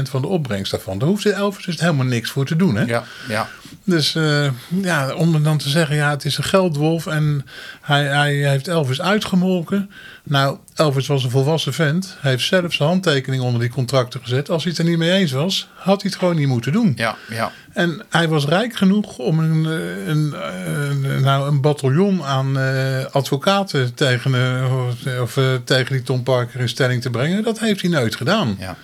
van 0.02 0.22
de 0.22 0.28
opbrengst 0.28 0.70
daarvan. 0.70 0.98
Daar 0.98 1.08
hoefde 1.08 1.32
Elvis 1.32 1.64
dus 1.64 1.80
helemaal 1.80 2.06
niks 2.06 2.30
voor 2.30 2.46
te 2.46 2.56
doen. 2.56 2.74
Hè? 2.74 2.84
Ja, 2.84 3.04
ja. 3.28 3.48
Dus 3.84 4.14
eh, 4.14 4.48
ja, 4.82 5.14
om 5.14 5.42
dan 5.42 5.58
te 5.58 5.68
zeggen, 5.68 5.96
ja, 5.96 6.10
het 6.10 6.24
is 6.24 6.36
een 6.36 6.44
geldwolf 6.44 7.06
en 7.06 7.46
hij, 7.80 8.04
hij 8.04 8.34
heeft 8.34 8.68
Elvis 8.68 9.00
uitgemolken. 9.00 9.90
Nou, 10.22 10.58
Elvis 10.74 11.06
was 11.06 11.24
een 11.24 11.30
volwassen 11.30 11.72
vent. 11.72 12.16
Hij 12.20 12.30
heeft 12.30 12.44
zelf 12.44 12.72
zijn 12.72 12.88
handtekening 12.88 13.42
onder 13.42 13.60
die 13.60 13.70
contracten 13.70 14.20
gezet. 14.20 14.50
Als 14.50 14.62
hij 14.62 14.72
het 14.72 14.80
er 14.80 14.88
niet 14.88 14.98
mee 14.98 15.12
eens 15.12 15.32
was, 15.32 15.68
had 15.74 16.02
hij 16.02 16.10
het 16.10 16.18
gewoon 16.18 16.36
niet 16.36 16.48
moeten 16.48 16.72
doen. 16.72 16.92
Ja, 16.96 17.16
ja. 17.28 17.52
En 17.72 18.02
hij 18.10 18.28
was 18.28 18.44
rijk 18.44 18.76
genoeg 18.76 19.18
om 19.18 19.38
een, 19.38 19.66
eh, 19.66 20.06
een, 20.06 20.34
een, 20.78 21.22
nou, 21.22 21.48
een 21.48 21.60
bataljon 21.60 22.24
aan 22.24 22.58
eh, 22.58 23.04
advocaten 23.04 23.94
tegen, 23.94 24.34
eh, 24.34 25.20
of, 25.22 25.38
tegen 25.64 25.92
die 25.92 26.02
Tom 26.02 26.22
Parker 26.22 26.60
in 26.60 26.68
stelling 26.68 27.02
te 27.02 27.10
brengen. 27.10 27.42
Dat 27.42 27.58
heeft 27.58 27.80
hij 27.80 27.90
nooit 27.90 28.16
gedaan. 28.16 28.56
ja. 28.58 28.76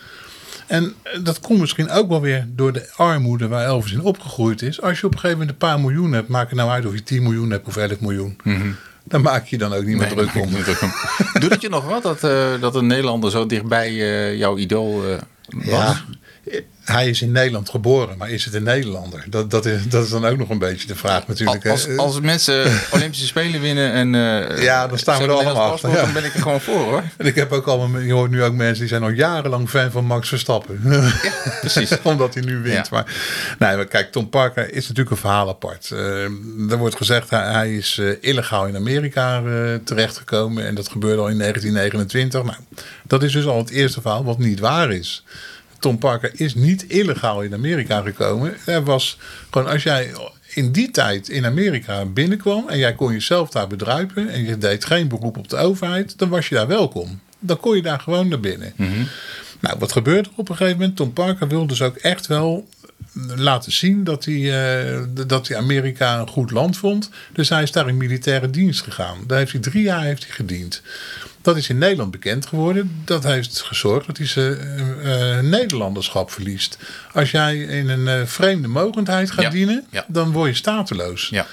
En 0.67 0.95
eh, 1.03 1.19
dat 1.23 1.41
komt 1.41 1.61
misschien 1.61 1.91
ook 1.91 2.09
wel 2.09 2.21
weer 2.21 2.47
door 2.49 2.73
de 2.73 2.89
armoede 2.97 3.49
waar 3.49 3.65
Elvis 3.65 3.93
in 3.93 4.03
opgegroeid 4.03 4.63
is. 4.63 4.81
Als 4.83 5.01
je 5.01 5.07
op 5.07 5.13
een 5.13 5.19
gegeven 5.19 5.39
moment 5.39 5.63
een 5.63 5.69
paar 5.69 5.81
miljoen 5.81 6.13
hebt, 6.13 6.29
maakt 6.29 6.51
het 6.51 6.59
nou 6.59 6.71
uit 6.71 6.87
of 6.87 6.93
je 6.93 7.03
10 7.03 7.23
miljoen 7.23 7.51
hebt 7.51 7.67
of 7.67 7.77
11 7.77 8.01
miljoen. 8.01 8.37
Dan 9.09 9.23
maak 9.23 9.47
je 9.47 9.57
je 9.57 9.59
dan 9.59 9.73
ook 9.73 9.85
niet 9.85 9.97
meer 9.97 10.15
Nee, 10.15 10.27
druk 10.27 10.43
om. 10.43 10.51
Doet 11.41 11.51
het 11.51 11.61
je 11.61 11.69
nog 11.69 11.85
wat 11.85 12.03
dat, 12.03 12.25
eh, 12.25 12.61
dat 12.61 12.75
een 12.75 12.87
Nederlander 12.87 13.31
zo 13.31 13.47
dichtbij 13.47 13.89
eh, 13.89 14.39
jouw 14.39 14.57
idool 14.57 15.05
eh, 15.05 15.19
was? 15.49 15.67
Ja, 15.67 16.05
hij 16.93 17.09
is 17.09 17.23
in 17.23 17.33
Nederland 17.33 17.71
geboren, 17.71 18.17
maar 18.17 18.31
is 18.31 18.45
het 18.45 18.55
een 18.55 18.63
Nederlander? 18.63 19.25
Dat, 19.27 19.51
dat, 19.51 19.67
is, 19.67 19.89
dat 19.89 20.05
is 20.05 20.11
dan 20.11 20.25
ook 20.25 20.39
nog 20.39 20.49
een 20.49 20.59
beetje 20.59 20.87
de 20.87 20.95
vraag 20.95 21.27
natuurlijk. 21.27 21.67
Als, 21.67 21.97
als 21.97 22.21
mensen 22.21 22.73
Olympische 22.95 23.27
Spelen 23.27 23.61
winnen 23.61 23.93
en 23.93 24.15
eh, 24.15 24.63
Ja, 24.63 24.87
dan 24.87 24.99
staan 24.99 25.19
we 25.19 25.25
er 25.25 25.31
allemaal 25.31 25.73
achter, 25.73 25.91
ja. 25.91 26.01
Dan 26.01 26.13
ben 26.13 26.25
ik 26.25 26.35
er 26.35 26.41
gewoon 26.41 26.61
voor 26.61 26.81
hoor. 26.81 27.03
En 27.17 27.27
ik 27.27 27.35
heb 27.35 27.53
ook 27.53 27.67
al, 27.67 27.99
je 27.99 28.13
hoort 28.13 28.31
nu 28.31 28.43
ook 28.43 28.53
mensen 28.53 28.79
die 28.79 28.89
zijn 28.89 29.03
al 29.03 29.09
jarenlang 29.09 29.69
fan 29.69 29.91
van 29.91 30.05
Max 30.05 30.29
Verstappen. 30.29 30.81
precies. 31.61 32.01
Omdat 32.03 32.35
hij 32.35 32.43
nu 32.43 32.59
wint. 32.59 32.75
Ja. 32.75 32.85
Maar, 32.91 33.15
nee, 33.59 33.77
maar 33.77 33.87
kijk, 33.87 34.13
Tom 34.13 34.29
Parker 34.29 34.73
is 34.73 34.83
natuurlijk 34.83 35.11
een 35.11 35.17
verhaal 35.17 35.49
apart. 35.49 35.91
Eh, 35.91 36.23
er 36.71 36.79
wordt 36.79 36.97
gezegd, 36.97 37.31
hij, 37.31 37.53
hij 37.53 37.75
is 37.75 37.99
eh, 37.99 38.07
illegaal 38.21 38.67
in 38.67 38.77
Amerika 38.77 39.43
terechtgekomen. 39.85 40.67
En 40.67 40.75
dat 40.75 40.89
gebeurde 40.89 41.21
al 41.21 41.29
in 41.29 41.39
1929. 41.39 42.43
Nou, 42.43 42.57
dat 43.07 43.23
is 43.23 43.33
dus 43.33 43.47
al 43.47 43.59
het 43.59 43.71
eerste 43.71 44.01
verhaal 44.01 44.25
wat 44.25 44.39
niet 44.39 44.61
waar 44.61 44.93
is. 44.93 45.25
Tom 45.79 45.99
Parker 45.99 46.31
is 46.35 46.55
niet 46.55 46.87
illegaal 46.87 47.43
in 47.43 47.55
Amerika 47.55 48.01
gekomen. 48.01 48.57
Er 48.67 48.85
was 48.85 49.19
gewoon, 49.51 49.69
als 49.69 49.83
jij 49.83 50.13
in 50.55 50.73
die 50.73 50.91
tijd 50.91 51.29
in 51.29 51.47
Amerika 51.47 52.05
binnenkwam 52.05 52.69
en 52.69 52.79
jij 52.79 52.95
kon 52.95 53.13
jezelf 53.13 53.51
daar 53.51 53.67
bedruipen 53.67 54.29
en 54.29 54.45
je 54.45 54.59
deed 54.59 54.85
geen 54.85 55.09
beroep 55.09 55.37
op 55.37 55.49
de 55.49 55.57
overheid, 55.57 56.19
dan 56.19 56.29
was 56.29 56.49
je 56.49 56.55
daar 56.55 56.67
welkom. 56.67 57.21
Dan 57.39 57.61
kon 57.61 57.77
je 57.77 57.83
daar 57.83 58.01
gewoon 58.01 58.29
naar 58.29 58.41
binnen. 58.41 58.73
Nou, 59.61 59.79
wat 59.79 59.93
gebeurde 59.93 60.29
er 60.29 60.35
op 60.37 60.49
een 60.49 60.57
gegeven 60.57 60.79
moment? 60.79 60.97
Tom 60.97 61.13
Parker 61.13 61.49
wilde 61.49 61.67
dus 61.67 61.83
ook 61.83 61.97
echt 61.97 62.27
wel 62.27 62.69
laten 63.37 63.73
zien 63.73 64.05
dat 64.05 64.25
hij, 64.25 64.93
eh, 64.93 65.03
dat 65.27 65.49
hij 65.49 65.57
Amerika 65.57 66.19
een 66.19 66.29
goed 66.29 66.51
land 66.51 66.77
vond. 66.77 67.11
Dus 67.33 67.49
hij 67.49 67.63
is 67.63 67.73
daar 67.73 67.89
in 67.89 67.97
militaire 67.97 68.51
dienst 68.51 68.83
gegaan. 68.83 69.19
Daar 69.27 69.39
heeft 69.39 69.53
hij 69.53 69.61
drie 69.61 69.83
jaar 69.83 70.03
heeft 70.03 70.25
hij 70.25 70.33
gediend. 70.33 70.83
Dat 71.43 71.57
is 71.57 71.69
in 71.69 71.79
Nederland 71.79 72.11
bekend 72.11 72.47
geworden. 72.47 73.03
Dat 73.05 73.25
heeft 73.25 73.61
gezorgd 73.61 74.07
dat 74.07 74.17
hij 74.17 74.27
zijn 74.27 74.59
eh, 74.59 75.39
eh, 75.39 75.45
Nederlanderschap 75.45 76.31
verliest. 76.31 76.79
Als 77.13 77.31
jij 77.31 77.57
in 77.59 77.89
een 77.89 78.29
vreemde 78.29 78.69
mogendheid 78.69 79.31
gaat 79.31 79.43
Ja, 79.43 79.51
dienen, 79.51 79.87
ja. 79.91 80.05
dan 80.09 80.33
word 80.33 80.51
je 80.51 80.57
stateloos. 80.57 81.29
Ja. 81.29 81.47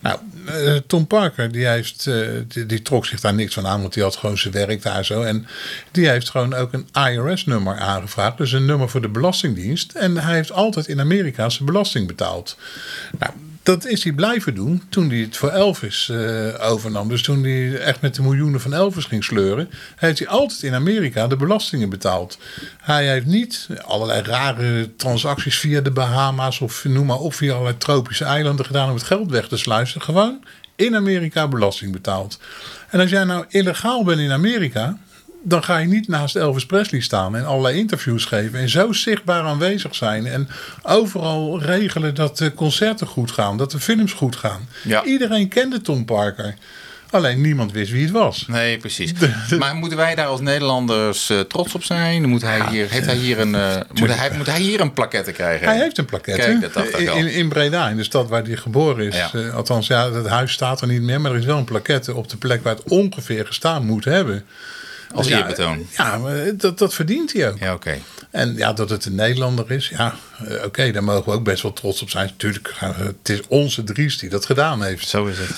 Nou, 0.00 0.18
eh, 0.46 0.74
Tom 0.86 1.06
Parker, 1.06 1.52
die, 1.52 1.66
heeft, 1.66 2.06
eh, 2.06 2.28
die, 2.48 2.66
die 2.66 2.82
trok 2.82 3.06
zich 3.06 3.20
daar 3.20 3.34
niks 3.34 3.54
van 3.54 3.66
aan, 3.66 3.80
want 3.80 3.94
die 3.94 4.02
had 4.02 4.16
gewoon 4.16 4.38
zijn 4.38 4.54
werk 4.54 4.82
daar 4.82 5.04
zo. 5.04 5.22
En 5.22 5.46
die 5.90 6.08
heeft 6.08 6.30
gewoon 6.30 6.54
ook 6.54 6.72
een 6.72 6.88
IRS-nummer 6.92 7.78
aangevraagd, 7.78 8.38
dus 8.38 8.52
een 8.52 8.64
nummer 8.64 8.88
voor 8.88 9.00
de 9.00 9.08
Belastingdienst. 9.08 9.92
En 9.92 10.16
hij 10.16 10.34
heeft 10.34 10.52
altijd 10.52 10.88
in 10.88 11.00
Amerika 11.00 11.48
zijn 11.48 11.66
belasting 11.66 12.06
betaald. 12.06 12.56
Nou, 13.18 13.32
dat 13.68 13.86
is 13.86 14.04
hij 14.04 14.12
blijven 14.12 14.54
doen 14.54 14.82
toen 14.88 15.08
hij 15.08 15.18
het 15.18 15.36
voor 15.36 15.50
Elvis 15.50 16.08
eh, 16.08 16.70
overnam. 16.70 17.08
Dus 17.08 17.22
toen 17.22 17.42
hij 17.42 17.78
echt 17.78 18.00
met 18.00 18.14
de 18.14 18.22
miljoenen 18.22 18.60
van 18.60 18.74
Elvis 18.74 19.04
ging 19.04 19.24
sleuren, 19.24 19.70
heeft 19.96 20.18
hij 20.18 20.28
altijd 20.28 20.62
in 20.62 20.74
Amerika 20.74 21.26
de 21.26 21.36
belastingen 21.36 21.88
betaald. 21.88 22.38
Hij 22.78 23.08
heeft 23.08 23.26
niet 23.26 23.68
allerlei 23.84 24.22
rare 24.22 24.96
transacties 24.96 25.58
via 25.58 25.80
de 25.80 25.90
Bahama's 25.90 26.60
of 26.60 26.84
noem 26.84 27.06
maar 27.06 27.18
op, 27.18 27.34
via 27.34 27.52
allerlei 27.52 27.76
tropische 27.76 28.24
eilanden 28.24 28.66
gedaan 28.66 28.88
om 28.88 28.94
het 28.94 29.04
geld 29.04 29.30
weg 29.30 29.48
te 29.48 29.56
sluizen. 29.56 30.02
Gewoon 30.02 30.44
in 30.76 30.96
Amerika 30.96 31.48
belasting 31.48 31.92
betaald. 31.92 32.38
En 32.90 33.00
als 33.00 33.10
jij 33.10 33.24
nou 33.24 33.44
illegaal 33.48 34.04
bent 34.04 34.20
in 34.20 34.32
Amerika, 34.32 34.98
dan 35.48 35.64
ga 35.64 35.78
je 35.78 35.86
niet 35.86 36.08
naast 36.08 36.36
Elvis 36.36 36.66
Presley 36.66 37.00
staan 37.00 37.36
en 37.36 37.46
allerlei 37.46 37.78
interviews 37.78 38.24
geven. 38.24 38.58
En 38.58 38.68
zo 38.68 38.92
zichtbaar 38.92 39.42
aanwezig 39.42 39.94
zijn. 39.94 40.26
En 40.26 40.48
overal 40.82 41.62
regelen 41.62 42.14
dat 42.14 42.38
de 42.38 42.54
concerten 42.54 43.06
goed 43.06 43.30
gaan, 43.30 43.56
dat 43.56 43.70
de 43.70 43.80
films 43.80 44.12
goed 44.12 44.36
gaan. 44.36 44.68
Ja. 44.84 45.04
Iedereen 45.04 45.48
kende 45.48 45.80
Tom 45.80 46.04
Parker. 46.04 46.54
Alleen 47.10 47.40
niemand 47.40 47.72
wist 47.72 47.90
wie 47.90 48.02
het 48.02 48.10
was. 48.10 48.44
Nee, 48.46 48.76
precies. 48.78 49.12
Maar 49.58 49.74
moeten 49.74 49.98
wij 49.98 50.14
daar 50.14 50.26
als 50.26 50.40
Nederlanders 50.40 51.30
eh, 51.30 51.40
trots 51.40 51.74
op 51.74 51.84
zijn? 51.84 52.28
Moet 52.28 52.42
hij 52.42 52.60
hier, 52.70 52.90
heeft 52.90 53.06
hij 53.06 53.16
hier 53.16 53.40
een, 53.40 53.54
eh, 53.54 53.76
moet, 53.94 54.14
hij, 54.14 54.30
moet 54.36 54.46
hij 54.46 54.60
hier 54.60 54.80
een 54.80 54.92
plaquette 54.92 55.32
krijgen? 55.32 55.68
Hij 55.68 55.78
heeft 55.78 55.98
een 55.98 56.04
plaquette 56.04 56.40
Kijk, 56.40 56.60
dat 56.60 56.72
dacht 56.72 56.88
ik 56.88 56.98
in, 56.98 57.08
al. 57.08 57.16
in, 57.16 57.32
in 57.32 57.48
Breda, 57.48 57.88
in 57.88 57.96
de 57.96 58.04
stad 58.04 58.28
waar 58.28 58.42
hij 58.42 58.56
geboren 58.56 59.06
is. 59.06 59.16
Ja. 59.16 59.30
Eh, 59.32 59.54
althans, 59.54 59.86
ja, 59.86 60.12
het 60.12 60.26
huis 60.26 60.52
staat 60.52 60.80
er 60.80 60.86
niet 60.86 61.02
meer, 61.02 61.20
maar 61.20 61.32
er 61.32 61.38
is 61.38 61.44
wel 61.44 61.58
een 61.58 61.64
plaquette 61.64 62.14
op 62.14 62.28
de 62.28 62.36
plek 62.36 62.62
waar 62.62 62.74
het 62.74 62.88
ongeveer 62.88 63.46
gestaan 63.46 63.86
moet 63.86 64.04
hebben. 64.04 64.44
Als 65.14 65.26
Dus 65.26 65.36
ja, 65.36 65.42
eerbetoon. 65.42 65.86
Ja, 65.96 66.18
maar 66.18 66.56
dat, 66.56 66.78
dat 66.78 66.94
verdient 66.94 67.32
hij 67.32 67.48
ook. 67.50 67.58
Ja, 67.58 67.72
oké. 67.74 67.98
En 68.30 68.56
ja, 68.56 68.72
dat 68.72 68.90
het 68.90 69.04
een 69.04 69.14
Nederlander 69.14 69.70
is, 69.70 69.88
ja, 69.88 70.14
eh, 70.48 70.64
oké, 70.64 70.90
daar 70.90 71.04
mogen 71.04 71.24
we 71.24 71.30
ook 71.38 71.44
best 71.44 71.62
wel 71.62 71.72
trots 71.72 72.02
op 72.02 72.10
zijn. 72.10 72.26
Natuurlijk, 72.26 72.74
eh, 72.80 72.98
het 72.98 73.28
is 73.28 73.40
onze 73.48 73.84
Dries 73.84 74.18
die 74.18 74.30
dat 74.30 74.44
gedaan 74.46 74.82
heeft. 74.82 75.08
Zo 75.08 75.26
is 75.26 75.36
het. 75.38 75.56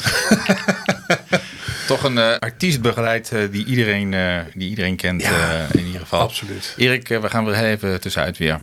Toch 1.86 2.02
een 2.04 2.18
eh, 2.18 2.36
artiest 2.38 2.80
begeleid 2.80 3.32
die, 3.50 3.64
iedereen, 3.64 4.14
die 4.54 4.68
iedereen 4.68 4.96
kent 4.96 5.22
Ja, 5.22 5.66
in 5.72 5.86
ieder 5.86 6.00
geval. 6.00 6.20
absoluut. 6.20 6.74
Erik, 6.76 7.08
we 7.08 7.28
gaan 7.30 7.44
weer 7.44 7.54
even 7.64 8.00
tussenuit 8.00 8.38
weer. 8.38 8.58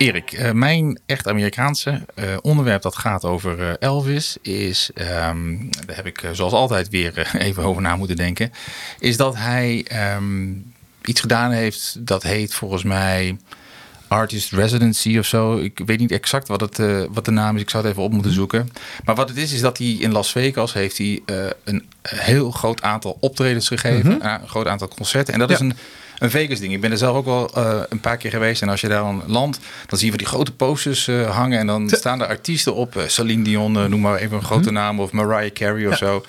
Erik, 0.00 0.32
eh, 0.32 0.52
mijn 0.52 0.98
echt 1.06 1.28
Amerikaanse 1.28 2.04
eh, 2.14 2.24
onderwerp 2.40 2.82
dat 2.82 2.96
gaat 2.96 3.24
over 3.24 3.60
eh, 3.60 3.72
Elvis 3.78 4.36
is, 4.42 4.90
ehm, 4.94 5.56
daar 5.86 5.96
heb 5.96 6.06
ik 6.06 6.28
zoals 6.32 6.52
altijd 6.52 6.88
weer 6.88 7.30
even 7.38 7.62
over 7.62 7.82
na 7.82 7.96
moeten 7.96 8.16
denken, 8.16 8.52
is 8.98 9.16
dat 9.16 9.36
hij 9.36 9.84
ehm, 9.88 10.52
iets 11.04 11.20
gedaan 11.20 11.50
heeft 11.50 12.06
dat 12.06 12.22
heet 12.22 12.54
volgens 12.54 12.82
mij 12.82 13.36
Artist 14.08 14.52
Residency 14.52 15.18
of 15.18 15.26
zo. 15.26 15.58
Ik 15.58 15.80
weet 15.86 15.98
niet 15.98 16.10
exact 16.10 16.48
wat, 16.48 16.60
het, 16.60 16.78
uh, 16.78 17.02
wat 17.10 17.24
de 17.24 17.30
naam 17.30 17.56
is. 17.56 17.62
Ik 17.62 17.70
zou 17.70 17.82
het 17.82 17.92
even 17.92 18.04
op 18.04 18.12
moeten 18.12 18.32
zoeken. 18.32 18.68
Maar 19.04 19.14
wat 19.14 19.28
het 19.28 19.38
is, 19.38 19.52
is 19.52 19.60
dat 19.60 19.78
hij 19.78 19.86
in 19.86 20.12
Las 20.12 20.32
Vegas 20.32 20.72
heeft 20.72 20.98
hij 20.98 21.20
uh, 21.26 21.46
een 21.64 21.86
heel 22.02 22.50
groot 22.50 22.82
aantal 22.82 23.16
optredens 23.20 23.68
gegeven. 23.68 24.12
Mm 24.12 24.20
-hmm. 24.20 24.30
Een 24.42 24.48
groot 24.48 24.66
aantal 24.66 24.88
concerten. 24.88 25.34
En 25.34 25.40
dat 25.40 25.48
ja. 25.48 25.54
is 25.54 25.60
een 25.60 25.76
een 26.20 26.30
Vegas 26.30 26.58
ding. 26.58 26.72
Ik 26.72 26.80
ben 26.80 26.90
er 26.90 26.98
zelf 26.98 27.16
ook 27.16 27.24
wel 27.24 27.50
uh, 27.58 27.80
een 27.88 28.00
paar 28.00 28.16
keer 28.16 28.30
geweest. 28.30 28.62
En 28.62 28.68
als 28.68 28.80
je 28.80 28.88
daar 28.88 29.02
dan 29.02 29.22
landt, 29.26 29.58
dan 29.86 29.98
zie 29.98 30.10
je 30.10 30.16
die 30.16 30.26
grote 30.26 30.52
posters 30.52 31.06
uh, 31.08 31.36
hangen. 31.36 31.58
En 31.58 31.66
dan 31.66 31.88
staan 31.90 32.20
er 32.20 32.26
artiesten 32.26 32.74
op. 32.74 32.96
Uh, 32.96 33.02
Celine 33.06 33.42
Dion, 33.44 33.72
noem 33.72 34.00
maar 34.00 34.16
even 34.18 34.36
een 34.36 34.44
grote 34.44 34.64
Mhm. 34.70 34.72
naam. 34.74 35.00
Of 35.00 35.12
Mariah 35.12 35.52
Carey 35.52 35.86
of 35.86 35.90
ja. 35.90 35.96
zo. 35.96 36.24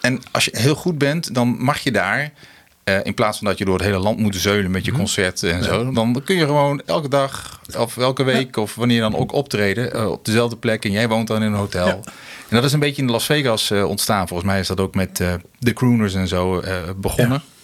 En 0.00 0.20
als 0.30 0.44
je 0.44 0.50
heel 0.58 0.74
goed 0.74 0.98
bent, 0.98 1.34
dan 1.34 1.56
mag 1.58 1.78
je 1.78 1.90
daar... 1.92 2.32
in 3.02 3.14
plaats 3.14 3.38
van 3.38 3.46
dat 3.46 3.58
je 3.58 3.64
door 3.64 3.74
het 3.74 3.84
hele 3.84 3.98
land 3.98 4.18
moet 4.18 4.36
zeulen 4.36 4.70
met 4.70 4.84
je 4.84 4.92
concert 4.92 5.42
en 5.42 5.64
zo. 5.64 5.92
Dan 5.92 6.22
kun 6.24 6.36
je 6.36 6.44
gewoon 6.44 6.82
elke 6.86 7.08
dag 7.08 7.60
of 7.78 7.96
elke 7.96 8.22
week 8.22 8.56
of 8.56 8.74
wanneer 8.74 9.00
dan 9.00 9.16
ook 9.16 9.32
optreden 9.32 10.10
op 10.10 10.24
dezelfde 10.24 10.56
plek. 10.56 10.84
En 10.84 10.90
jij 10.90 11.08
woont 11.08 11.26
dan 11.26 11.42
in 11.42 11.52
een 11.52 11.58
hotel. 11.58 11.86
Ja. 11.86 11.94
En 12.48 12.56
dat 12.56 12.64
is 12.64 12.72
een 12.72 12.80
beetje 12.80 13.02
in 13.02 13.10
Las 13.10 13.24
Vegas 13.24 13.70
ontstaan. 13.70 14.28
Volgens 14.28 14.48
mij 14.48 14.60
is 14.60 14.66
dat 14.66 14.80
ook 14.80 14.94
met 14.94 15.16
de 15.58 15.72
crooners 15.72 16.14
en 16.14 16.28
zo 16.28 16.62
begonnen. 16.96 17.42
Ja. 17.44 17.57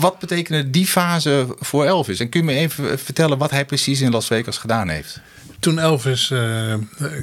Wat 0.00 0.18
betekende 0.18 0.70
die 0.70 0.86
fase 0.86 1.46
voor 1.58 1.84
Elvis? 1.84 2.20
En 2.20 2.28
kun 2.28 2.40
je 2.40 2.46
me 2.46 2.52
even 2.52 2.98
vertellen 2.98 3.38
wat 3.38 3.50
hij 3.50 3.64
precies 3.64 4.00
in 4.00 4.10
Las 4.10 4.26
Vegas 4.26 4.58
gedaan 4.58 4.88
heeft? 4.88 5.20
Toen 5.60 5.78
Elvis 5.78 6.30
uh, 6.30 6.74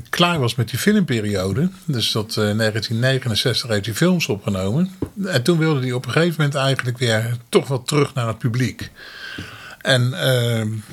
klaar 0.10 0.40
was 0.40 0.56
met 0.56 0.70
die 0.70 0.80
filmperiode, 0.80 1.70
dus 1.86 2.12
tot 2.12 2.30
uh, 2.30 2.36
1969 2.36 3.70
heeft 3.70 3.86
hij 3.86 3.96
films 3.96 4.28
opgenomen. 4.28 4.92
En 5.26 5.44
toen 5.44 5.58
wilde 5.58 5.80
hij 5.80 5.92
op 5.92 6.06
een 6.06 6.12
gegeven 6.12 6.36
moment 6.38 6.56
eigenlijk 6.56 6.98
weer 6.98 7.38
toch 7.50 7.68
wel 7.68 7.84
terug 7.84 8.14
naar 8.14 8.28
het 8.28 8.38
publiek. 8.38 8.92
En 9.86 10.14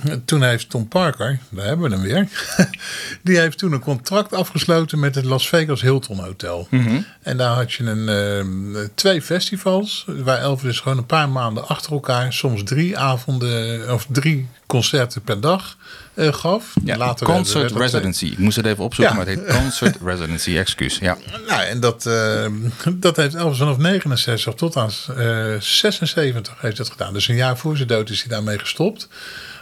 uh, 0.05 0.17
toen 0.25 0.43
heeft 0.43 0.71
Tom 0.71 0.89
Parker, 0.89 1.39
daar 1.49 1.67
hebben 1.67 1.91
we 1.91 1.97
hem 1.97 2.05
weer, 2.05 2.29
die 3.23 3.39
heeft 3.39 3.59
toen 3.59 3.73
een 3.73 3.81
contract 3.81 4.33
afgesloten 4.33 4.99
met 4.99 5.15
het 5.15 5.25
Las 5.25 5.49
Vegas 5.49 5.81
Hilton 5.81 6.19
Hotel. 6.19 6.67
Mm 6.71 6.87
-hmm. 6.87 7.07
En 7.23 7.37
daar 7.37 7.55
had 7.55 7.73
je 7.73 7.85
een, 7.85 8.75
uh, 8.77 8.81
twee 8.95 9.23
festivals, 9.23 10.05
waar 10.07 10.39
Elvis 10.39 10.63
dus 10.63 10.81
gewoon 10.81 10.99
een 10.99 11.07
paar 11.07 11.29
maanden 11.29 11.69
achter 11.69 11.93
elkaar, 11.93 12.33
soms 12.33 12.63
drie 12.65 12.99
avonden 12.99 13.93
of 13.93 14.07
drie 14.11 14.49
concerten 14.67 15.23
per 15.23 15.41
dag 15.41 15.77
uh, 16.15 16.33
gaf. 16.33 16.75
Ja, 16.85 16.97
Later 16.97 17.27
concert 17.27 17.63
werd, 17.63 17.73
werd 17.73 17.91
residency. 17.91 18.25
Ik 18.25 18.39
moest 18.39 18.57
het 18.57 18.67
even 18.67 18.85
opzoeken, 18.85 19.15
ja. 19.15 19.21
maar 19.21 19.29
het 19.29 19.39
heet 19.39 19.57
concert 19.57 19.97
residency, 20.05 20.57
excuus. 20.57 20.99
Ja. 20.99 21.17
Nou, 21.47 21.63
en 21.63 21.81
dat, 21.81 22.07
uh, 22.07 22.47
dat 22.95 23.17
heeft 23.17 23.35
Elvis 23.35 23.59
vanaf 23.59 23.77
69 23.77 24.55
tot 24.55 24.77
aan 24.77 24.91
uh, 25.19 25.61
76 25.61 26.55
heeft 26.61 26.79
het 26.79 26.91
gedaan. 26.91 27.13
Dus 27.13 27.29
een 27.29 27.35
jaar 27.35 27.59
voor 27.59 27.77
zijn 27.77 27.89
dood 27.89 28.11
is 28.11 28.21
hij 28.21 28.29
daarmee 28.29 28.59
gestopt. 28.59 29.09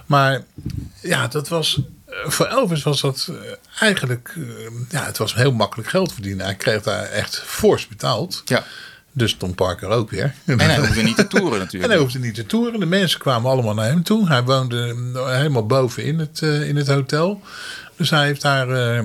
Maar 0.06 0.42
ja, 1.00 1.26
dat 1.28 1.48
was 1.48 1.80
voor 2.06 2.46
Elvis 2.46 2.82
was 2.82 3.00
dat 3.00 3.32
eigenlijk, 3.80 4.34
ja, 4.88 5.04
het 5.04 5.18
was 5.18 5.34
heel 5.34 5.52
makkelijk 5.52 5.88
geld 5.88 6.12
verdienen. 6.12 6.44
Hij 6.44 6.54
kreeg 6.54 6.82
daar 6.82 7.04
echt 7.04 7.42
fors 7.46 7.88
betaald. 7.88 8.42
Ja. 8.44 8.64
Dus 9.12 9.34
Tom 9.34 9.54
Parker 9.54 9.88
ook 9.88 10.10
weer. 10.10 10.34
En 10.44 10.60
hij 10.60 10.78
hoefde 10.78 11.02
niet 11.02 11.16
te 11.16 11.26
toeren 11.26 11.58
natuurlijk. 11.64 11.84
En 11.84 11.90
hij 11.90 11.98
hoefde 11.98 12.18
niet 12.18 12.34
te 12.34 12.46
toeren. 12.46 12.80
De 12.80 12.86
mensen 12.86 13.20
kwamen 13.20 13.50
allemaal 13.50 13.74
naar 13.74 13.86
hem 13.86 14.02
toe. 14.02 14.28
Hij 14.28 14.42
woonde 14.42 14.94
helemaal 15.14 15.66
boven 15.66 16.04
in 16.04 16.18
het, 16.18 16.40
uh, 16.44 16.68
in 16.68 16.76
het 16.76 16.88
hotel. 16.88 17.42
Dus 17.96 18.10
hij 18.10 18.26
heeft 18.26 18.42
daar 18.42 18.68
uh, 18.68 19.04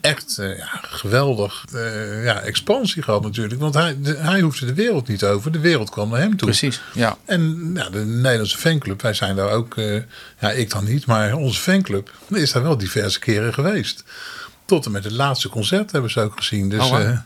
echt 0.00 0.36
uh, 0.40 0.58
ja, 0.58 0.80
geweldig 0.82 1.64
ja, 2.22 2.40
expansie 2.40 3.02
gehad 3.02 3.22
natuurlijk. 3.22 3.60
Want 3.60 3.74
hij, 3.74 3.96
de, 4.00 4.14
hij 4.16 4.40
hoefde 4.40 4.66
de 4.66 4.74
wereld 4.74 5.08
niet 5.08 5.24
over. 5.24 5.52
De 5.52 5.60
wereld 5.60 5.90
kwam 5.90 6.10
naar 6.10 6.20
hem 6.20 6.36
toe. 6.36 6.48
Precies, 6.48 6.80
ja. 6.94 7.16
En 7.24 7.70
ja, 7.74 7.90
de 7.90 8.04
Nederlandse 8.04 8.58
fanclub, 8.58 9.02
wij 9.02 9.14
zijn 9.14 9.36
daar 9.36 9.50
ook... 9.50 9.74
ja, 10.40 10.50
ik 10.50 10.70
dan 10.70 10.84
niet, 10.84 11.06
maar 11.06 11.34
onze 11.34 11.60
fanclub 11.60 12.10
is 12.28 12.52
daar 12.52 12.62
wel 12.62 12.78
diverse 12.78 13.18
keren 13.18 13.54
geweest. 13.54 14.04
Tot 14.64 14.86
en 14.86 14.92
met 14.92 15.04
het 15.04 15.12
laatste 15.12 15.48
concert 15.48 15.92
hebben 15.92 16.10
ze 16.10 16.20
ook 16.20 16.36
gezien. 16.36 16.68
Dus... 16.68 16.90
Oh, 16.90 17.18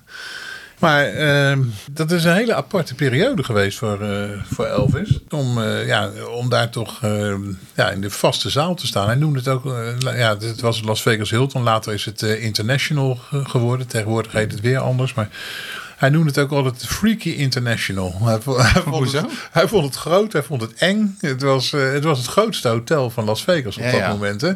maar 0.79 1.15
uh, 1.15 1.59
dat 1.91 2.11
is 2.11 2.25
een 2.25 2.35
hele 2.35 2.55
aparte 2.55 2.95
periode 2.95 3.45
geweest 3.45 3.79
voor, 3.79 4.03
uh, 4.03 4.43
voor 4.53 4.65
Elvis. 4.65 5.19
Om, 5.29 5.59
uh, 5.59 5.87
ja, 5.87 6.11
om 6.35 6.49
daar 6.49 6.71
toch 6.71 7.03
uh, 7.05 7.35
ja, 7.75 7.91
in 7.91 8.01
de 8.01 8.11
vaste 8.11 8.51
zaal 8.51 8.75
te 8.75 8.87
staan. 8.87 9.07
Hij 9.07 9.17
noemde 9.17 9.39
het 9.39 9.49
ook, 9.49 9.65
ja, 9.99 10.37
het 10.39 10.61
was 10.61 10.83
Las 10.83 11.03
Vegas 11.03 11.31
Hilton. 11.31 11.63
Later 11.63 11.93
is 11.93 12.05
het 12.05 12.23
International 12.23 13.19
geworden. 13.31 13.87
Tegenwoordig 13.87 14.33
heet 14.33 14.53
het 14.53 14.61
weer 14.61 14.79
anders. 14.79 15.15
Maar 15.15 15.29
hij 15.99 16.09
noemde 16.09 16.29
het 16.29 16.39
ook 16.39 16.51
altijd 16.51 16.87
Freaky 16.87 17.31
International. 17.31 18.19
Hij 18.23 18.41
vond, 18.41 18.57
hij, 18.73 18.83
vond 18.83 19.13
het, 19.13 19.27
hij 19.51 19.69
vond 19.69 19.85
het 19.85 19.95
groot, 19.95 20.33
hij 20.33 20.43
vond 20.43 20.61
het 20.61 20.75
eng. 20.75 21.17
Het 21.21 21.43
was, 21.43 21.73
uh, 21.73 21.93
het 21.93 22.05
was 22.05 22.19
het 22.19 22.27
grootste 22.27 22.69
hotel 22.69 23.11
van 23.11 23.25
Las 23.25 23.43
Vegas 23.43 23.77
op 23.77 23.83
ja, 23.83 23.91
dat 23.91 24.01
ja. 24.01 24.09
moment. 24.09 24.41
Hè. 24.41 24.53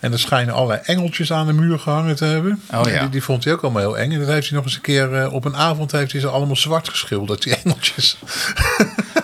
En 0.00 0.12
er 0.12 0.18
schijnen 0.18 0.54
allerlei 0.54 0.80
engeltjes 0.84 1.32
aan 1.32 1.46
de 1.46 1.52
muur 1.52 1.78
gehangen 1.78 2.16
te 2.16 2.24
hebben. 2.24 2.62
Oh, 2.72 2.90
ja. 2.90 3.00
die, 3.00 3.08
die, 3.08 3.22
vond 3.22 3.44
hij 3.44 3.52
ook 3.52 3.62
allemaal 3.62 3.82
heel 3.82 3.98
eng. 3.98 4.12
En 4.12 4.18
dat 4.18 4.28
heeft 4.28 4.48
hij 4.48 4.56
nog 4.56 4.66
eens 4.66 4.74
een 4.74 4.80
keer 4.80 5.12
uh, 5.12 5.32
op 5.32 5.44
een 5.44 5.56
avond 5.56 5.92
heeft 5.92 6.12
hij 6.12 6.20
ze 6.20 6.28
allemaal 6.28 6.56
zwart 6.56 6.88
geschilderd, 6.88 7.42
die 7.42 7.56
engeltjes. 7.64 8.18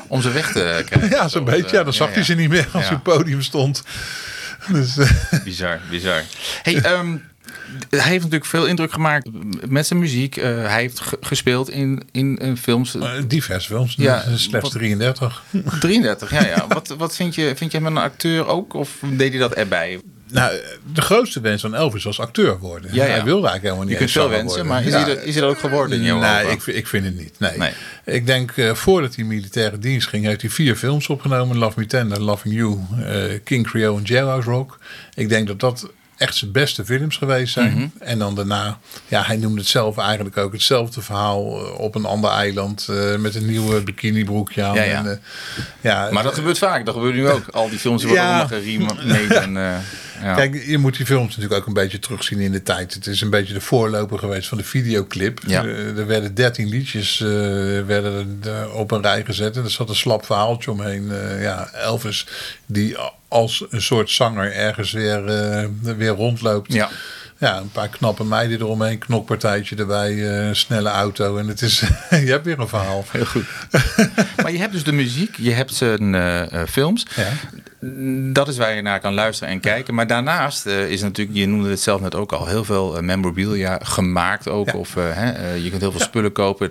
Om 0.08 0.22
ze 0.22 0.30
weg 0.30 0.52
te 0.52 0.82
krijgen. 0.86 1.10
Ja, 1.10 1.28
zo'n 1.28 1.44
beetje. 1.44 1.76
Ja, 1.76 1.84
dan 1.84 1.92
zag 1.92 2.14
hij 2.14 2.24
ze 2.24 2.34
niet 2.34 2.48
meer 2.48 2.68
als 2.72 2.88
hij 2.88 2.96
op 2.96 3.04
het 3.04 3.16
podium 3.16 3.42
stond. 3.42 3.82
Dus, 4.68 4.96
uh, 4.96 5.10
bizar, 5.44 5.80
bizar. 5.90 6.22
Hey, 6.62 6.98
um, 6.98 7.22
hij 7.90 8.00
heeft 8.00 8.22
natuurlijk 8.22 8.44
veel 8.44 8.66
indruk 8.66 8.92
gemaakt 8.92 9.28
met 9.68 9.86
zijn 9.86 9.98
muziek. 9.98 10.36
Uh, 10.36 10.44
hij 10.44 10.80
heeft 10.80 11.02
gespeeld 11.20 11.70
in, 11.70 12.02
in, 12.12 12.36
in 12.36 12.56
films. 12.56 12.94
Uh, 12.94 13.10
diverse 13.26 13.68
films, 13.68 13.94
ja, 13.98 14.24
slechts 14.34 14.68
wat, 14.68 14.72
33. 14.72 15.42
33, 15.80 16.30
ja. 16.40 16.46
ja. 16.46 16.66
wat 16.68 16.94
wat 16.98 17.16
vind, 17.16 17.34
je, 17.34 17.52
vind 17.56 17.72
je 17.72 17.78
hem 17.78 17.86
een 17.86 17.96
acteur 17.96 18.46
ook? 18.46 18.74
Of 18.74 18.98
deed 19.16 19.30
hij 19.30 19.40
dat 19.40 19.52
erbij? 19.52 20.00
Nou, 20.32 20.60
de 20.92 21.00
grootste 21.00 21.40
wens 21.40 21.60
van 21.60 21.74
Elvis 21.74 22.04
was 22.04 22.20
acteur 22.20 22.58
worden. 22.58 22.94
Ja, 22.94 23.04
ja. 23.04 23.10
Hij 23.10 23.24
wilde 23.24 23.48
eigenlijk 23.48 23.62
helemaal 23.62 23.82
niet 23.82 23.92
Je 23.92 23.98
kunt 23.98 24.10
veel 24.10 24.28
wensen, 24.28 24.46
worden. 24.46 24.66
maar 24.66 24.84
is, 24.84 24.92
ja. 24.92 25.04
hij 25.04 25.14
dat, 25.14 25.24
is 25.24 25.32
hij 25.34 25.42
dat 25.42 25.50
ook 25.50 25.58
geworden 25.58 26.00
in 26.00 26.18
Nee, 26.18 26.46
ik, 26.46 26.66
ik, 26.66 26.86
vind 26.86 27.04
het 27.04 27.18
niet. 27.18 27.34
Nee. 27.38 27.58
nee. 27.58 27.72
Ik 28.04 28.26
denk, 28.26 28.56
uh, 28.56 28.74
voordat 28.74 29.14
hij 29.14 29.24
militaire 29.24 29.78
dienst 29.78 30.08
ging, 30.08 30.24
heeft 30.24 30.40
hij 30.40 30.50
vier 30.50 30.76
films 30.76 31.08
opgenomen. 31.08 31.58
Love 31.58 31.80
Me 31.80 31.86
Tender, 31.86 32.20
Loving 32.20 32.54
You, 32.54 32.78
uh, 32.98 33.38
King 33.44 33.66
Creole 33.66 33.98
en 33.98 34.04
Jailhouse 34.04 34.50
Rock. 34.50 34.78
Ik 35.14 35.28
denk 35.28 35.46
dat 35.46 35.60
dat 35.60 35.90
echt 36.22 36.36
zijn 36.36 36.52
beste 36.52 36.84
films 36.84 37.16
geweest 37.16 37.52
zijn. 37.52 37.70
Mm 37.70 37.76
-hmm. 37.76 37.92
En 37.98 38.18
dan 38.18 38.34
daarna, 38.34 38.78
ja, 39.08 39.22
hij 39.22 39.36
noemde 39.36 39.60
het 39.60 39.68
zelf 39.68 39.98
eigenlijk 39.98 40.36
ook 40.36 40.52
hetzelfde 40.52 41.02
verhaal 41.02 41.42
op 41.76 41.94
een 41.94 42.04
ander 42.04 42.30
eiland 42.30 42.86
uh, 42.90 43.16
met 43.16 43.34
een 43.34 43.46
nieuwe 43.46 43.82
bikinibroekje 43.82 44.62
aan. 44.62 44.74
Ja, 44.74 44.82
ja. 44.82 44.98
En, 44.98 45.04
uh, 45.06 45.12
ja, 45.80 46.08
maar 46.10 46.22
dat 46.22 46.34
gebeurt 46.34 46.58
vaak, 46.58 46.84
dat 46.84 46.94
gebeurt 46.94 47.14
nu 47.14 47.28
ook. 47.28 47.48
Al 47.50 47.68
die 47.68 47.78
films 47.78 48.04
worden 48.04 48.22
ja. 48.22 48.28
allemaal 48.28 48.46
geremade. 48.46 49.34
En, 49.34 49.56
uh, 49.56 49.76
ja. 50.22 50.34
Kijk, 50.34 50.64
je 50.66 50.78
moet 50.78 50.96
die 50.96 51.06
films 51.06 51.36
natuurlijk 51.36 51.60
ook 51.60 51.66
een 51.66 51.72
beetje 51.72 51.98
terugzien 51.98 52.40
in 52.40 52.52
de 52.52 52.62
tijd. 52.62 52.94
Het 52.94 53.06
is 53.06 53.20
een 53.20 53.30
beetje 53.30 53.54
de 53.54 53.60
voorloper 53.60 54.18
geweest 54.18 54.48
van 54.48 54.58
de 54.58 54.64
videoclip. 54.64 55.40
Ja. 55.46 55.64
er 55.64 56.06
werden 56.06 56.34
dertien 56.34 56.68
liedjes 56.68 57.18
werden 57.86 58.38
op 58.74 58.90
een 58.90 59.02
rij 59.02 59.24
gezet. 59.24 59.56
En 59.56 59.64
er 59.64 59.70
zat 59.70 59.88
een 59.88 59.94
slap 59.94 60.24
verhaaltje 60.24 60.70
omheen. 60.70 61.12
ja, 61.40 61.70
Elvis, 61.72 62.26
die 62.66 62.96
als 63.32 63.64
een 63.70 63.82
soort 63.82 64.10
zanger 64.10 64.52
ergens 64.52 64.92
weer, 64.92 65.24
uh, 65.28 65.94
weer 65.96 66.10
rondloopt. 66.10 66.72
Ja. 66.72 66.90
Ja, 67.38 67.58
een 67.58 67.70
paar 67.70 67.88
knappe 67.88 68.24
meiden 68.24 68.60
eromheen, 68.60 68.98
knokpartijtje 68.98 69.76
erbij, 69.76 70.12
uh, 70.12 70.54
snelle 70.54 70.88
auto. 70.88 71.36
En 71.36 71.48
het 71.48 71.62
is, 71.62 71.80
je 72.10 72.16
hebt 72.16 72.44
weer 72.44 72.58
een 72.58 72.68
verhaal. 72.68 73.04
Heel 73.08 73.24
goed. 73.24 73.44
maar 74.42 74.52
je 74.52 74.58
hebt 74.58 74.72
dus 74.72 74.84
de 74.84 74.92
muziek, 74.92 75.36
je 75.36 75.50
hebt 75.50 75.74
zijn 75.74 76.14
uh, 76.14 76.42
films. 76.68 77.06
Ja. 77.16 77.32
Dat 78.32 78.48
is 78.48 78.56
waar 78.56 78.74
je 78.74 78.82
naar 78.82 79.00
kan 79.00 79.14
luisteren 79.14 79.52
en 79.52 79.60
kijken. 79.60 79.94
Maar 79.94 80.06
daarnaast 80.06 80.66
uh, 80.66 80.90
is 80.90 81.02
natuurlijk, 81.02 81.36
je 81.36 81.46
noemde 81.46 81.70
het 81.70 81.80
zelf 81.80 82.00
net 82.00 82.14
ook 82.14 82.32
al, 82.32 82.46
heel 82.46 82.64
veel 82.64 82.96
uh, 82.96 83.02
memorabilia 83.02 83.78
gemaakt 83.82 84.48
ook. 84.48 84.66
Ja. 84.66 84.78
Of 84.78 84.96
uh, 84.96 85.04
hè, 85.08 85.52
je 85.52 85.68
kunt 85.68 85.80
heel 85.80 85.90
veel 85.90 86.00
ja. 86.00 86.06
spullen 86.06 86.32
kopen. 86.32 86.70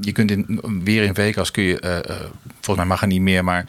je 0.00 0.12
kunt 0.12 0.30
in, 0.30 0.60
weer 0.84 1.02
in 1.02 1.14
Vegas 1.14 1.50
kun 1.50 1.62
je, 1.62 2.02
volgens 2.50 2.76
mij 2.76 2.86
mag 2.86 3.00
er 3.00 3.06
niet 3.06 3.20
meer, 3.20 3.44
maar 3.44 3.64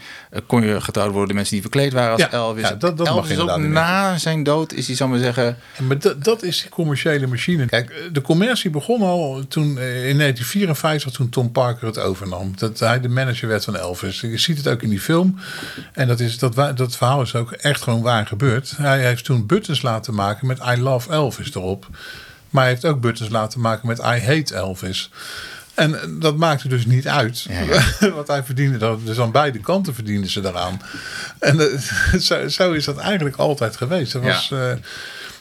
kon 0.48 0.63
je 0.63 0.82
getrouwd 0.82 1.10
worden 1.10 1.28
door 1.28 1.36
mensen 1.36 1.54
die 1.54 1.62
verkleed 1.62 1.93
waren 1.93 2.12
als 2.12 2.22
ja. 2.22 2.32
Elvis. 2.32 2.67
Ja, 2.67 2.74
dat, 2.74 2.98
dat 2.98 3.08
Elvis 3.08 3.38
mag 3.38 3.48
is 3.48 3.54
ook 3.54 3.62
na 3.62 4.17
zijn 4.17 4.43
dood, 4.43 4.74
is 4.74 4.88
hij, 4.88 4.96
zal 4.96 5.08
maar 5.08 5.19
zeggen. 5.19 5.58
maar 5.88 6.00
dat, 6.00 6.24
dat 6.24 6.43
is 6.43 6.62
die 6.62 6.69
commerciële 6.69 7.28
machine. 7.28 7.65
Kijk, 7.65 8.10
de 8.12 8.22
commercie 8.22 8.69
begon 8.69 9.02
al 9.02 9.46
toen 9.48 9.67
in 9.67 10.17
1954, 10.17 11.12
toen 11.12 11.30
Tom 11.30 11.52
Parker 11.52 11.88
het 11.88 12.00
overnam. 12.00 12.54
Dat 12.56 12.80
hij 12.80 13.00
de 13.00 13.10
manager 13.10 13.48
werd 13.48 13.63
van 13.63 13.76
Elvis. 13.76 14.22
Je 14.22 14.38
ziet 14.38 14.58
het 14.58 14.67
ook 14.67 14.82
in 14.82 14.89
die 14.89 15.00
film. 15.00 15.39
En 15.93 16.08
dat 16.08 16.19
is, 16.19 16.38
dat, 16.38 16.56
dat 16.78 16.96
verhaal 16.96 17.22
is 17.22 17.36
ook 17.36 17.52
echt 17.52 17.82
gewoon 17.82 18.02
waar 18.02 18.28
gebeurd. 18.28 18.74
Hij 18.78 19.06
heeft 19.06 19.26
toen 19.26 19.46
buttons 19.46 19.82
laten 19.82 20.13
maken 20.13 20.48
met 20.48 20.60
I 20.78 20.82
Love 20.82 21.12
Elvis 21.12 21.56
erop. 21.56 21.88
Maar 22.50 22.63
hij 22.63 22.72
heeft 22.72 22.86
ook 22.86 23.02
buttons 23.02 23.30
laten 23.30 23.60
maken 23.60 23.88
met 23.88 24.00
I 24.00 24.02
Hate 24.26 24.56
Elvis. 24.56 25.10
En 25.74 26.18
dat 26.20 26.38
maakte 26.38 26.68
dus 26.68 26.86
niet 26.86 27.08
uit. 27.08 27.42
Ja, 27.42 27.60
ja. 27.60 28.10
Want 28.16 28.28
hij 28.28 28.44
verdiende 28.44 28.78
dat. 28.78 29.06
Dus 29.06 29.20
aan 29.20 29.32
beide 29.32 29.60
kanten 29.60 29.94
verdienden 29.94 30.30
ze 30.30 30.42
daaraan. 30.42 30.82
En 31.40 31.56
uh, 31.56 31.78
zo, 32.20 32.48
zo, 32.48 32.72
is 32.72 32.86
dat 32.86 32.98
eigenlijk 32.98 33.36
altijd 33.36 33.78
geweest. 33.78 34.14
Er 34.14 34.22
was, 34.22 34.48
ja. 34.48 34.72
Uh, 34.72 34.78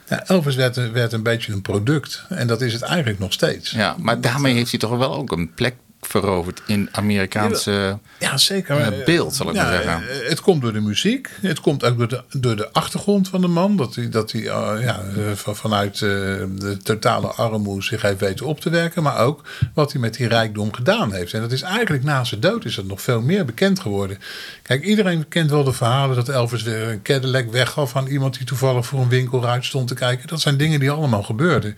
ja, 0.08 0.26
Elvis 0.26 0.54
werd, 0.54 0.92
werd, 0.92 1.12
een 1.12 1.22
beetje 1.22 1.52
een 1.52 1.62
product. 1.62 2.24
En 2.28 2.46
dat 2.46 2.60
is 2.60 2.72
het 2.72 2.82
eigenlijk 2.82 3.18
nog 3.18 3.32
steeds. 3.32 3.70
Ja, 3.70 3.96
maar 3.98 4.20
daarmee 4.20 4.54
heeft 4.54 4.70
hij 4.70 4.80
toch 4.80 4.96
wel 4.96 5.14
ook 5.14 5.32
een 5.32 5.54
plek 5.54 5.74
veroverd 6.06 6.62
in 6.66 6.88
Amerikaanse 6.92 7.98
Ja, 8.18 8.36
zeker. 8.36 8.76
eh, 8.80 9.04
beeld, 9.04 9.34
zal 9.34 9.48
ik 9.48 9.54
Ja, 9.54 9.62
maar 9.62 9.72
zeggen. 9.72 10.22
eh, 10.22 10.28
Het 10.28 10.40
komt 10.40 10.62
door 10.62 10.72
de 10.72 10.80
muziek. 10.80 11.28
Het 11.40 11.60
komt 11.60 11.84
ook 11.84 11.98
door 11.98 12.08
de, 12.08 12.22
door 12.30 12.56
de 12.56 12.72
achtergrond 12.72 13.28
van 13.28 13.40
de 13.40 13.46
man. 13.48 13.76
Dat 13.76 13.94
hij, 13.94 14.08
dat 14.08 14.32
hij 14.32 14.40
eh, 14.40 14.72
ja, 14.80 15.02
van, 15.34 15.56
vanuit 15.56 15.98
de 15.98 16.76
totale 16.82 17.26
armoede 17.26 17.82
zich 17.82 18.02
heeft 18.02 18.20
weten 18.20 18.46
op 18.46 18.60
te 18.60 18.70
werken. 18.70 19.02
Maar 19.02 19.18
ook 19.18 19.42
wat 19.74 19.92
hij 19.92 20.00
met 20.00 20.14
die 20.14 20.28
rijkdom 20.28 20.72
gedaan 20.74 21.12
heeft. 21.12 21.32
En 21.32 21.40
dat 21.40 21.52
is 21.52 21.62
eigenlijk 21.62 22.04
na 22.04 22.24
zijn 22.24 22.40
dood 22.40 22.64
is 22.64 22.74
dat 22.74 22.84
nog 22.84 23.02
veel 23.02 23.20
meer 23.20 23.44
bekend 23.44 23.80
geworden. 23.80 24.18
Kijk, 24.62 24.84
iedereen 24.84 25.28
kent 25.28 25.50
wel 25.50 25.64
de 25.64 25.72
verhalen 25.72 26.16
dat 26.16 26.28
Elvis 26.28 26.62
weer 26.62 26.88
een 26.88 27.02
Cadillac 27.02 27.50
weggaf 27.50 27.96
aan 27.96 28.06
iemand 28.06 28.36
die 28.36 28.46
toevallig 28.46 28.86
voor 28.86 29.00
een 29.00 29.08
winkelruit 29.08 29.64
stond 29.64 29.88
te 29.88 29.94
kijken. 29.94 30.28
Dat 30.28 30.40
zijn 30.40 30.56
dingen 30.56 30.80
die 30.80 30.90
allemaal 30.90 31.22
gebeurden. 31.22 31.76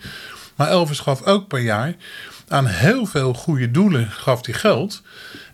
Maar 0.56 0.68
Elvis 0.68 0.98
gaf 1.00 1.22
ook 1.22 1.48
per 1.48 1.60
jaar 1.60 1.94
aan 2.48 2.66
heel 2.66 3.06
veel 3.06 3.34
goede 3.34 3.70
doelen 3.70 4.10
gaf 4.10 4.46
hij 4.46 4.54
geld. 4.54 5.02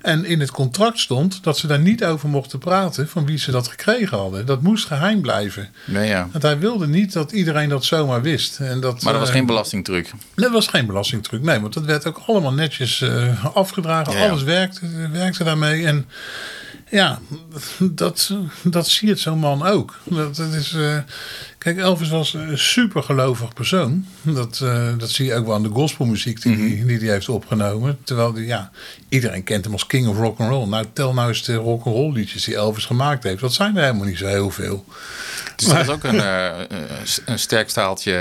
En 0.01 0.25
in 0.25 0.41
het 0.41 0.51
contract 0.51 0.99
stond 0.99 1.43
dat 1.43 1.59
ze 1.59 1.67
daar 1.67 1.79
niet 1.79 2.05
over 2.05 2.29
mochten 2.29 2.59
praten 2.59 3.09
van 3.09 3.27
wie 3.27 3.39
ze 3.39 3.51
dat 3.51 3.69
gekregen 3.69 4.19
hadden. 4.19 4.47
Dat 4.47 4.63
moest 4.63 4.87
geheim 4.87 5.21
blijven. 5.21 5.69
Nee, 5.85 6.09
ja. 6.09 6.29
Want 6.33 6.43
hij 6.43 6.59
wilde 6.59 6.87
niet 6.87 7.13
dat 7.13 7.33
iedereen 7.33 7.69
dat 7.69 7.85
zomaar 7.85 8.23
wist. 8.23 8.59
En 8.59 8.81
dat, 8.81 9.03
Maar 9.03 9.13
dat 9.13 9.21
was 9.21 9.31
eh, 9.31 9.37
geen 9.37 9.47
belastingtruc. 9.47 10.11
dat 10.35 10.51
was 10.51 10.67
geen 10.67 10.87
belastingtruc. 10.87 11.43
Nee, 11.43 11.61
want 11.61 11.75
dat 11.75 11.85
werd 11.85 12.07
ook 12.07 12.23
allemaal 12.27 12.53
netjes 12.53 13.01
eh, 13.01 13.45
afgedragen. 13.55 14.13
Ja. 14.17 14.29
Alles 14.29 14.43
werkte, 14.43 15.09
werkte 15.13 15.45
daarmee. 15.45 15.87
En 15.87 16.07
ja, 16.91 17.19
dat, 17.79 18.31
dat 18.63 18.89
zie 18.89 19.09
je 19.09 19.15
zo'n 19.15 19.39
man 19.39 19.67
ook. 19.67 19.99
Dat, 20.05 20.37
dat 20.37 20.53
is, 20.53 20.73
eh, 20.73 20.99
kijk, 21.59 21.79
Elvis 21.79 22.09
was 22.09 22.35
een 22.35 22.59
super 22.59 23.03
gelovig 23.03 23.53
persoon. 23.53 24.07
Dat, 24.23 24.61
eh, 24.63 24.89
dat 24.99 25.11
zie 25.11 25.27
je 25.27 25.35
ook 25.35 25.47
wel 25.47 25.55
aan 25.55 25.63
de 25.63 25.69
gospelmuziek 25.69 26.43
die 26.43 26.57
hij 26.57 26.87
die, 26.87 26.99
die 26.99 27.11
heeft 27.11 27.29
opgenomen. 27.29 27.99
Terwijl 28.05 28.33
die, 28.33 28.47
ja, 28.47 28.71
iedereen 29.09 29.45
kent 29.45 29.65
hem 29.65 29.73
als 29.73 29.87
king 29.87 30.09
of 30.09 30.17
rock 30.17 30.39
and 30.39 30.51
roll. 30.51 30.69
Nou, 30.69 30.85
tel 30.93 31.15
nou 31.15 31.29
eens 31.29 31.45
de 31.45 31.55
rock 31.55 31.85
and 31.85 31.95
roll 31.95 32.13
liedjes 32.13 32.45
die 32.45 32.55
Elvis 32.55 32.85
gemaakt 32.85 33.25
heeft. 33.25 33.41
Dat 33.41 33.55
zijn 33.55 33.77
er 33.77 33.83
helemaal 33.83 34.07
niet 34.07 34.19
zo 34.19 34.27
heel 34.27 34.51
veel. 34.51 34.85
Dus 35.57 35.69
dat 35.69 35.81
is 35.81 35.89
ook 35.89 36.05
een, 36.05 36.21
eh, 36.21 36.59
een 37.25 37.39
sterk 37.39 37.71
staaltje 37.71 38.13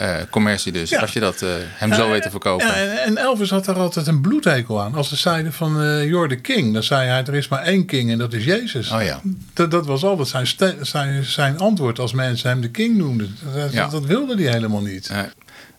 eh, 0.00 0.16
commercie 0.30 0.72
dus. 0.72 0.90
Ja. 0.90 1.00
Als 1.00 1.12
je 1.12 1.20
dat 1.20 1.42
eh, 1.42 1.50
hem 1.58 1.94
zo 1.94 2.10
weet 2.10 2.22
te 2.22 2.30
verkopen. 2.30 2.74
En, 3.04 3.16
Elvis 3.16 3.50
had 3.50 3.64
daar 3.64 3.78
altijd 3.78 4.06
een 4.06 4.20
bloedhekel 4.20 4.80
aan. 4.80 4.94
Als 4.94 5.08
ze 5.08 5.16
zeiden 5.16 5.52
van 5.52 5.82
eh 5.82 6.04
you're 6.04 6.28
the 6.28 6.36
king, 6.36 6.72
dan 6.72 6.82
zei 6.82 7.08
hij 7.08 7.24
er 7.24 7.34
is 7.34 7.48
maar 7.48 7.62
één 7.62 7.86
king 7.86 8.10
en 8.10 8.18
dat 8.18 8.32
is 8.32 8.44
Jezus. 8.44 8.90
Oh 8.90 9.02
ja. 9.02 9.20
Dat, 9.52 9.70
dat 9.70 9.86
was 9.86 10.04
altijd 10.04 10.28
zijn, 10.28 10.76
zijn, 10.86 11.24
zijn 11.24 11.58
antwoord 11.58 11.98
als 11.98 12.12
mensen 12.12 12.48
hem 12.50 12.60
de 12.60 12.70
king 12.70 12.96
noemden. 12.96 13.36
Dat, 13.54 13.72
Ja. 13.72 13.88
dat 13.88 14.04
wilde 14.04 14.34
hij 14.42 14.52
helemaal 14.52 14.82
niet. 14.82 15.10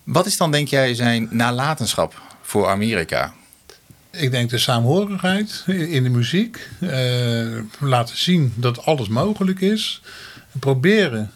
Wat 0.03 0.26
is 0.26 0.38
dan, 0.38 0.51
denk 0.51 0.67
jij, 0.67 0.95
zijn 0.95 1.28
nalatenschap 1.32 2.22
voor 2.41 2.67
Amerika? 2.67 3.34
Ik 4.11 4.32
denk 4.32 4.49
de 4.49 4.57
saamhorigheid 4.57 5.63
in 5.67 6.03
de 6.03 6.09
muziek. 6.09 6.69
laten 7.80 8.17
zien 8.17 8.53
dat 8.55 8.86
alles 8.86 9.07
mogelijk 9.07 9.61
is. 9.61 10.01
Proberen 10.59 11.32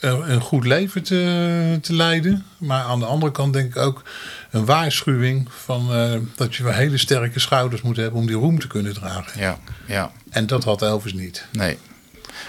een 0.00 0.40
goed 0.40 0.64
leven 0.64 1.02
te, 1.02 1.78
te 1.82 1.92
leiden. 1.94 2.44
Maar 2.58 2.82
aan 2.82 2.98
de 2.98 3.04
andere 3.06 3.32
kant 3.32 3.52
denk 3.52 3.68
ik 3.74 3.76
ook 3.82 4.02
een 4.50 4.64
waarschuwing 4.64 5.48
van 5.64 5.94
eh, 5.94 6.12
dat 6.36 6.54
je 6.54 6.62
wel 6.62 6.72
hele 6.72 6.98
sterke 6.98 7.40
schouders 7.40 7.82
moet 7.82 7.96
hebben 7.96 8.20
om 8.20 8.26
die 8.26 8.36
roem 8.36 8.58
te 8.58 8.66
kunnen 8.66 8.94
dragen. 8.94 9.40
Ja, 9.40 9.58
ja, 9.86 10.10
En 10.30 10.46
dat 10.46 10.64
had 10.64 10.82
Elvis 10.82 11.12
niet. 11.12 11.46
nee. 11.52 11.78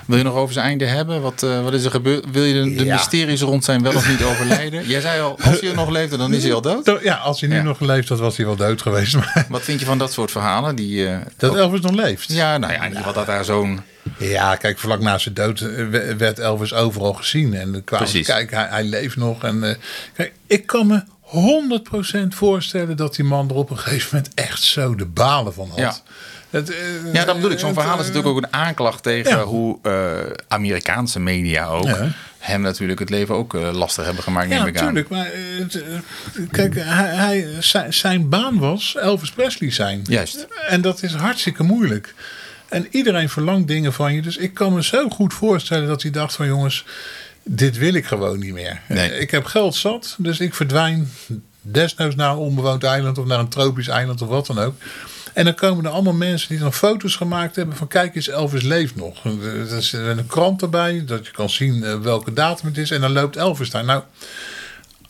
Wil 0.06 0.18
je 0.18 0.24
nog 0.24 0.36
over 0.36 0.54
zijn 0.54 0.66
einde 0.66 0.86
hebben? 0.86 1.22
Wat, 1.22 1.44
eh, 1.44 1.64
wat 1.64 1.74
is 1.74 1.84
er 1.86 1.92
gebeurd? 1.92 2.26
Wil 2.32 2.44
je 2.44 2.54
de, 2.64 2.76
de 2.76 2.86
Ja. 2.86 2.96
mysteries 2.96 3.42
rond 3.42 3.64
zijn 3.64 3.82
wel 3.84 3.96
of 3.96 4.10
niet 4.10 4.24
overlijden? 4.24 4.88
Jij 4.88 5.02
zei 5.02 5.22
al, 5.22 5.38
als 5.44 5.60
hij 5.62 5.74
nog 5.74 5.89
leefde, 5.89 6.18
dan 6.18 6.34
is 6.34 6.44
hij 6.44 6.54
al 6.54 6.62
dood. 6.62 6.92
Ja, 7.04 7.16
als 7.16 7.39
hij 7.39 7.50
nu 7.50 7.56
Ja. 7.56 7.62
nog 7.64 7.78
geleefd 7.78 8.10
had, 8.10 8.20
was 8.20 8.38
hij 8.38 8.46
wel 8.46 8.56
dood 8.56 8.82
geweest. 8.82 9.16
Maar 9.16 9.46
Wat 9.50 9.62
vind 9.62 9.80
je 9.80 9.86
van 9.86 9.98
dat 9.98 10.12
soort 10.14 10.32
verhalen? 10.32 10.76
Die, 10.76 11.08
eh, 11.08 11.18
dat 11.38 11.56
Elvis 11.56 11.82
nog 11.82 11.92
leeft. 11.92 12.32
ja, 12.34 12.58
nou 12.58 12.74
ja, 12.74 12.89
geval 12.89 13.14
dat 13.14 13.26
daar 13.26 13.46
zo'n... 13.46 13.80
Ja, 14.18 14.56
kijk, 14.56 14.80
vlak 14.80 15.00
na 15.02 15.18
zijn 15.18 15.34
dood 15.34 15.60
eh, 15.62 15.68
we- 15.89 16.16
werd 16.18 16.39
Elvis 16.39 16.74
overal 16.74 17.14
gezien. 17.14 17.54
En 17.54 17.72
dan 17.72 17.84
kwamen 17.84 18.08
ze, 18.08 18.14
Precies. 18.14 18.34
kijk, 18.34 18.52
hij, 18.52 18.68
hij 18.70 18.84
leeft 18.84 19.16
nog. 19.16 19.44
En, 19.44 19.78
kijk, 20.14 20.34
ik 20.48 20.66
kan 20.66 20.88
me 20.88 21.04
100% 21.24 22.28
voorstellen 22.36 22.98
dat 22.98 23.16
die 23.16 23.26
man 23.26 23.50
er 23.50 23.56
op 23.56 23.70
een 23.70 23.78
gegeven 23.78 24.10
moment 24.12 24.34
echt 24.34 24.64
zo 24.64 24.96
de 24.96 25.06
balen 25.06 25.54
van 25.54 25.70
had. 25.70 25.78
Ja. 25.80 25.96
Eh, 26.52 27.14
Ja, 27.14 27.26
dat 27.26 27.36
bedoel 27.36 27.52
ik. 27.52 27.60
Zo'n 27.60 27.74
verhaal 27.74 27.99
is 27.99 28.08
eh, 28.08 28.14
natuurlijk 28.14 28.36
ook 28.36 28.43
een 28.43 28.60
aanklacht 28.60 29.04
tegen 29.04 29.32
Ja. 29.38 29.43
hoe 29.43 29.78
eh, 29.82 30.20
Amerikaanse 30.47 31.20
media 31.20 31.68
ook 31.68 31.86
Ja. 31.86 32.08
hem 32.38 32.62
natuurlijk 32.62 32.99
het 32.99 33.10
leven 33.10 33.36
ook 33.36 33.54
lastig 33.54 34.06
hebben 34.06 34.24
gemaakt, 34.24 34.49
Ja, 34.49 34.66
natuurlijk. 34.66 35.10
Maar 35.10 35.30
kijk, 36.52 36.76
hij, 36.76 37.08
hij, 37.16 37.47
zijn, 37.60 37.93
zijn 37.93 38.30
baan 38.30 38.58
was 38.60 38.95
Elvis 38.97 39.32
Presley 39.32 39.72
zijn. 39.72 40.02
Juist. 40.04 40.47
En 40.68 40.82
dat 40.82 41.04
is 41.04 41.14
hartstikke 41.14 41.64
moeilijk. 41.64 42.14
En 42.70 42.88
iedereen 42.91 43.30
verlangt 43.30 43.68
dingen 43.68 43.93
van 43.93 44.14
je. 44.14 44.22
Dus 44.22 44.38
ik 44.38 44.54
kan 44.54 44.74
me 44.74 44.84
zo 44.84 45.10
goed 45.10 45.34
voorstellen 45.34 45.88
dat 45.88 46.02
hij 46.02 46.12
dacht 46.12 46.36
van 46.36 46.47
jongens, 46.47 46.86
dit 47.43 47.78
wil 47.78 47.93
ik 47.93 48.06
gewoon 48.06 48.39
niet 48.39 48.54
meer. 48.54 48.82
Nee. 48.88 49.20
Ik 49.20 49.32
heb 49.32 49.45
geld 49.45 49.76
zat, 49.76 50.16
dus 50.18 50.39
ik 50.39 50.54
verdwijn 50.54 51.12
desnoods 51.62 52.16
naar 52.16 52.32
een 52.32 52.38
onbewoond 52.38 52.84
eiland 52.84 53.18
of 53.18 53.26
naar 53.26 53.39
een 53.39 53.47
tropisch 53.49 53.88
eiland 53.88 54.22
of 54.22 54.28
wat 54.28 54.45
dan 54.47 54.60
ook. 54.60 54.76
En 55.34 55.46
dan 55.46 55.56
komen 55.56 55.86
er 55.86 55.92
allemaal 55.92 56.14
mensen 56.14 56.50
die 56.50 56.60
dan 56.60 56.74
foto's 56.74 57.16
gemaakt 57.16 57.56
hebben 57.56 57.76
van 57.76 57.88
kijk 57.88 58.16
eens, 58.16 58.28
Elvis 58.28 58.64
leeft 58.64 58.96
nog. 58.96 59.26
Er 59.26 59.78
is 59.78 59.92
een 59.92 60.28
krant 60.28 60.62
erbij, 60.62 61.04
dat 61.06 61.26
je 61.26 61.32
kan 61.32 61.50
zien 61.50 61.84
eh, 61.84 62.00
welke 62.00 62.34
datum 62.34 62.68
het 62.68 62.78
is. 62.78 62.92
En 62.92 63.02
dan 63.02 63.12
loopt 63.12 63.36
Elvis 63.36 63.70
daar. 63.70 63.86
Nou, 63.86 64.04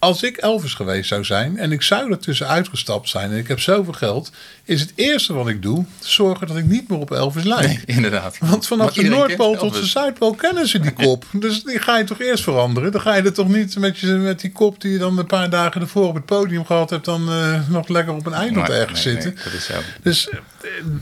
als 0.01 0.23
ik 0.23 0.37
Elvis 0.37 0.73
geweest 0.73 1.07
zou 1.07 1.23
zijn 1.23 1.57
en 1.57 1.71
ik 1.71 1.81
zou 1.81 2.11
er 2.11 2.19
tussenuit 2.19 2.67
gestapt 2.67 3.09
zijn 3.09 3.31
en 3.31 3.37
ik 3.37 3.47
heb 3.47 3.59
zoveel 3.59 3.93
geld, 3.93 4.31
is 4.63 4.81
het 4.81 4.93
eerste 4.95 5.33
wat 5.33 5.47
ik 5.47 5.61
doe 5.61 5.85
zorgen 5.99 6.47
dat 6.47 6.57
ik 6.57 6.65
niet 6.65 6.89
meer 6.89 6.99
op 6.99 7.11
Elvis 7.11 7.43
lijk. 7.43 7.67
Nee, 7.67 7.81
inderdaad. 7.85 8.37
Want 8.39 8.67
vanaf 8.67 8.93
de 8.93 9.03
Noordpool 9.03 9.55
tot 9.55 9.73
de. 9.73 9.85
Zuidpool 9.85 10.33
kennen 10.33 10.67
ze 10.67 10.79
die 10.79 10.93
kop. 10.93 11.25
Dus 11.31 11.63
die 11.63 11.79
ga 11.79 11.97
je 11.97 12.03
toch 12.03 12.19
eerst 12.19 12.43
veranderen. 12.43 12.91
Dan 12.91 13.01
ga 13.01 13.15
je 13.15 13.21
er 13.21 13.33
toch 13.33 13.47
niet 13.47 13.77
met, 13.77 13.99
je, 13.99 14.07
met 14.07 14.39
die 14.39 14.51
kop 14.51 14.81
die 14.81 14.91
je 14.91 14.97
dan 14.97 15.17
een 15.17 15.25
paar 15.25 15.49
dagen 15.49 15.81
ervoor 15.81 16.07
op 16.07 16.15
het 16.15 16.25
podium 16.25 16.65
gehad 16.65 16.89
hebt, 16.89 17.05
dan 17.05 17.29
eh, 17.29 17.69
nog 17.69 17.87
lekker 17.87 18.13
op 18.13 18.25
een 18.25 18.33
eiland 18.33 18.69
ergens 18.69 19.05
nee, 19.05 19.13
zitten. 19.13 19.33
nee, 19.33 19.43
dat 19.43 19.53
is 19.53 19.65
zo. 19.65 19.73
Dus 20.01 20.29
eh, 20.29 20.39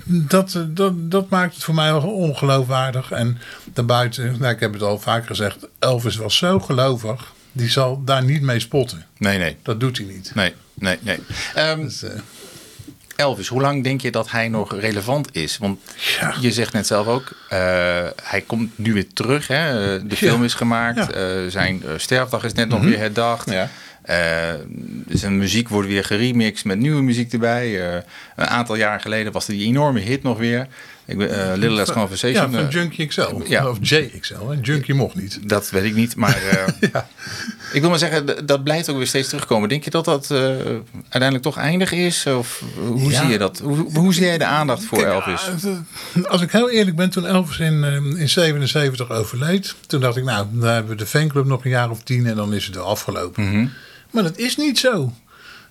dat, 0.05 0.65
dat, 0.67 0.93
dat 1.11 1.29
maakt 1.29 1.53
het 1.53 1.63
voor 1.63 1.75
mij 1.75 1.91
wel 1.91 2.01
ongeloofwaardig. 2.01 3.11
En 3.11 3.37
daarbuiten, 3.73 4.35
nou, 4.39 4.53
ik 4.53 4.59
heb 4.59 4.73
het 4.73 4.81
al 4.81 4.99
vaker 4.99 5.27
gezegd, 5.27 5.67
Elvis 5.79 6.15
was 6.15 6.37
zo 6.37 6.59
gelovig, 6.59 7.33
die 7.51 7.69
zal 7.69 8.03
daar 8.03 8.23
niet 8.23 8.41
mee 8.41 8.59
spotten. 8.59 9.05
Nee, 9.17 9.37
nee, 9.37 9.57
Dat 9.63 9.79
doet 9.79 9.97
hij 9.97 10.05
niet. 10.07 10.31
nee, 10.35 10.53
nee, 10.73 10.97
nee. 11.01 11.19
Ehm, 11.55 11.81
Dus, 11.81 12.03
eh, 12.03 12.11
Elvis, 13.15 13.47
hoe 13.47 13.61
lang 13.61 13.83
denk 13.83 14.01
je 14.01 14.11
dat 14.11 14.31
hij 14.31 14.47
nog 14.47 14.79
relevant 14.79 15.35
is? 15.35 15.57
Want 15.57 15.79
Ja. 16.19 16.33
je 16.39 16.51
zegt 16.51 16.73
net 16.73 16.87
zelf 16.87 17.07
ook, 17.07 17.31
eh, 17.49 17.59
hij 18.23 18.41
komt 18.45 18.77
nu 18.77 18.93
weer 18.93 19.07
terug. 19.13 19.47
Hè? 19.47 19.95
Eh, 19.95 20.01
De 20.09 20.15
film 20.15 20.43
is 20.43 20.53
gemaakt, 20.53 20.97
Ja. 21.13 21.25
Mhm. 21.39 21.49
zijn 21.49 21.83
sterfdag 21.97 22.43
is 22.43 22.53
net 22.53 22.69
nog 22.69 22.81
weer 22.83 22.97
herdacht. 22.97 23.49
Ja. 23.51 23.69
Zijn 25.09 25.37
muziek 25.37 25.69
wordt 25.69 25.87
weer 25.87 26.03
geremixed 26.05 26.65
met 26.65 26.77
nieuwe 26.79 27.01
muziek 27.01 27.33
erbij. 27.33 27.93
Een 28.35 28.47
aantal 28.47 28.75
jaar 28.75 28.99
geleden 29.01 29.31
was 29.31 29.47
er 29.47 29.53
die 29.53 29.67
enorme 29.67 29.99
hit 29.99 30.23
nog 30.23 30.37
weer. 30.37 30.67
Ik 31.09 31.17
ben, 31.17 31.29
eh, 31.51 31.57
Little 31.57 31.75
Less 31.75 31.87
ja, 31.87 31.93
Conversation. 31.93 32.51
van 32.51 32.59
eh, 32.59 32.69
Junkie 32.69 33.05
XL. 33.07 33.21
ja. 33.45 33.69
Of 33.69 33.77
JXL. 33.81 34.47
Hè? 34.47 34.57
Junkie 34.61 34.93
mocht 34.93 35.15
niet. 35.15 35.39
Dat 35.49 35.69
weet 35.69 35.83
ik 35.83 35.95
niet, 35.95 36.15
maar 36.15 36.35
eh, 36.43 36.67
Ja. 36.93 37.07
ik 37.73 37.81
wil 37.81 37.89
maar 37.89 37.99
zeggen, 37.99 38.45
dat 38.45 38.63
blijft 38.63 38.89
ook 38.89 38.97
weer 38.97 39.07
steeds 39.07 39.27
terugkomen. 39.29 39.69
Denk 39.69 39.83
je 39.83 39.89
dat 39.89 40.05
dat 40.05 40.31
uiteindelijk 40.31 41.43
toch 41.43 41.57
eindig 41.57 41.91
is? 41.91 42.25
Of 42.25 42.63
hoe 42.87 43.11
Ja. 43.11 43.19
zie 43.21 43.29
je 43.29 43.37
dat? 43.37 43.59
Hoe, 43.59 43.85
hoe 43.93 44.13
zie 44.13 44.23
jij 44.25 44.37
de 44.37 44.45
aandacht 44.45 44.83
voor 44.85 44.97
Kijk, 44.97 45.11
Elvis? 45.13 45.49
Als 46.27 46.41
ik 46.41 46.51
heel 46.51 46.69
eerlijk 46.69 46.95
ben, 46.95 47.09
toen 47.09 47.25
Elvis 47.27 47.59
in, 47.59 47.83
in 48.17 48.29
77 48.29 49.09
overleed, 49.09 49.75
toen 49.87 49.99
dacht 50.01 50.17
ik, 50.17 50.23
nou, 50.23 50.45
dan 50.51 50.69
hebben 50.69 50.91
we 50.91 50.97
de 50.97 51.05
fanclub 51.05 51.45
nog 51.45 51.63
een 51.65 51.71
jaar 51.71 51.89
of 51.89 52.03
tien 52.03 52.27
en 52.27 52.35
dan 52.35 52.53
is 52.53 52.65
het 52.65 52.75
er 52.75 52.81
afgelopen. 52.81 53.43
Mhm. 53.49 53.67
Maar 54.11 54.23
dat 54.23 54.37
is 54.37 54.55
niet 54.57 54.79
zo. 54.79 55.13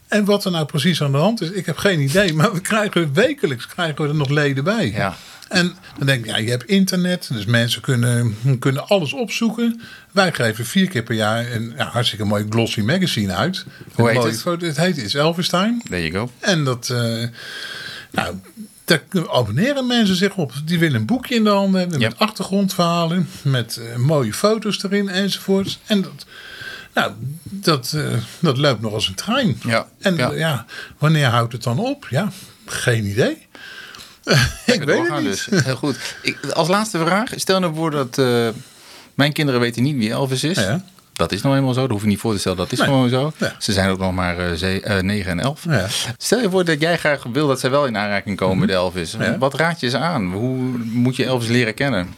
En 0.08 0.24
wat 0.24 0.44
er 0.44 0.50
nou 0.50 0.64
precies 0.64 1.02
aan 1.02 1.12
de 1.12 1.18
hand 1.18 1.40
is, 1.40 1.50
ik 1.50 1.66
heb 1.66 1.76
geen 1.76 2.00
idee. 2.00 2.32
Maar 2.34 2.52
we 2.52 2.60
krijgen 2.60 3.14
wekelijks 3.14 3.66
krijgen 3.66 4.02
we 4.02 4.08
er 4.08 4.14
nog 4.14 4.28
leden 4.28 4.64
bij. 4.64 4.90
Ja. 4.90 5.16
En 5.48 5.76
dan 5.96 6.06
denk 6.06 6.24
ik, 6.24 6.30
ja, 6.30 6.36
je 6.36 6.50
hebt 6.50 6.64
internet, 6.64 7.28
dus 7.32 7.44
mensen 7.44 7.80
kunnen, 7.80 8.36
kunnen 8.58 8.88
alles 8.88 9.12
opzoeken. 9.12 9.80
Wij 10.12 10.32
geven 10.32 10.66
vier 10.66 10.88
keer 10.88 11.02
per 11.02 11.14
jaar 11.14 11.52
een 11.52 11.74
ja, 11.76 11.84
hartstikke 11.86 12.24
mooi 12.24 12.46
glossy 12.50 12.80
magazine 12.80 13.34
uit. 13.34 13.64
Hoe 13.94 14.06
heet 14.06 14.16
mooie 14.16 14.30
het? 14.30 14.40
foto- 14.40 14.66
het 14.66 14.76
heet 14.76 14.96
It's 14.96 15.14
Elvis 15.14 15.48
Time. 15.48 15.80
There 15.88 16.08
you 16.08 16.12
go. 16.12 16.32
En 16.38 16.64
dat, 16.64 16.88
eh, 16.90 17.28
nou, 18.10 18.34
daar 18.84 19.02
abonneren 19.30 19.86
mensen 19.86 20.16
zich 20.16 20.36
op. 20.36 20.52
Die 20.64 20.78
willen 20.78 21.00
een 21.00 21.06
boekje 21.06 21.34
in 21.34 21.44
de 21.44 21.50
handen 21.50 21.80
hebben 21.80 22.00
met 22.00 22.18
achtergrondverhalen, 22.18 23.28
met 23.42 23.76
eh, 23.76 23.96
mooie 23.96 24.32
foto's 24.32 24.82
erin 24.82 25.08
enzovoorts. 25.08 25.78
En 25.86 26.02
dat, 26.02 26.26
nou, 26.98 27.12
dat, 27.42 27.92
eh, 27.96 28.02
dat 28.40 28.56
loopt 28.58 28.80
nog 28.80 28.92
als 28.92 29.08
een 29.08 29.14
trein. 29.14 29.60
Ja, 29.64 29.86
En 30.00 30.16
ja. 30.16 30.30
ja. 30.32 30.64
wanneer 30.98 31.26
houdt 31.26 31.52
het 31.52 31.62
dan 31.62 31.78
op? 31.78 32.06
Ja, 32.10 32.32
geen 32.66 33.04
idee. 33.06 33.46
ik 34.66 34.82
weet 34.82 35.08
het 35.08 35.16
niet. 35.20 35.24
Dus. 35.24 35.48
Heel 35.64 35.76
goed. 35.76 35.96
Ik, 36.22 36.38
als 36.52 36.68
laatste 36.68 36.98
vraag. 36.98 37.30
Stel 37.36 37.60
nou 37.60 37.74
voor 37.74 37.90
dat 37.90 38.18
eh, 38.18 38.48
mijn 39.14 39.32
kinderen 39.32 39.60
weten 39.60 39.82
niet 39.82 39.96
wie 39.96 40.10
Elvis 40.10 40.44
is. 40.44 40.56
Ja. 40.58 40.84
Dat 41.12 41.32
is 41.32 41.42
nou 41.42 41.56
eenmaal 41.56 41.72
zo. 41.72 41.80
Dat 41.80 41.90
hoef 41.90 42.00
je 42.00 42.06
niet 42.06 42.18
voor 42.18 42.32
te 42.32 42.38
stellen. 42.38 42.58
Dat 42.58 42.72
is 42.72 42.78
Nee. 42.78 42.86
gewoon 42.86 43.08
zo. 43.08 43.32
Ja. 43.36 43.54
Ze 43.58 43.72
zijn 43.72 43.90
ook 43.90 43.98
nog 43.98 44.12
maar 44.12 44.38
eh, 44.38 44.52
ze- 44.56 44.80
eh, 44.80 45.02
9 45.02 45.30
en 45.30 45.40
11. 45.40 45.64
Ja. 45.68 45.86
Stel 46.16 46.40
je 46.40 46.50
voor 46.50 46.64
dat 46.64 46.80
jij 46.80 46.98
graag 46.98 47.22
wil 47.32 47.46
dat 47.46 47.60
zij 47.60 47.70
wel 47.70 47.86
in 47.86 47.96
aanraking 47.96 48.36
komen 48.36 48.58
met 48.58 48.70
Elvis. 48.70 49.12
Mhm. 49.16 49.22
Ja. 49.24 49.38
Wat 49.38 49.54
raad 49.54 49.80
je 49.80 49.88
ze 49.90 49.98
aan? 49.98 50.32
Hoe 50.32 50.56
moet 50.78 51.16
je 51.16 51.24
Elvis 51.24 51.48
leren 51.48 51.74
kennen? 51.74 52.08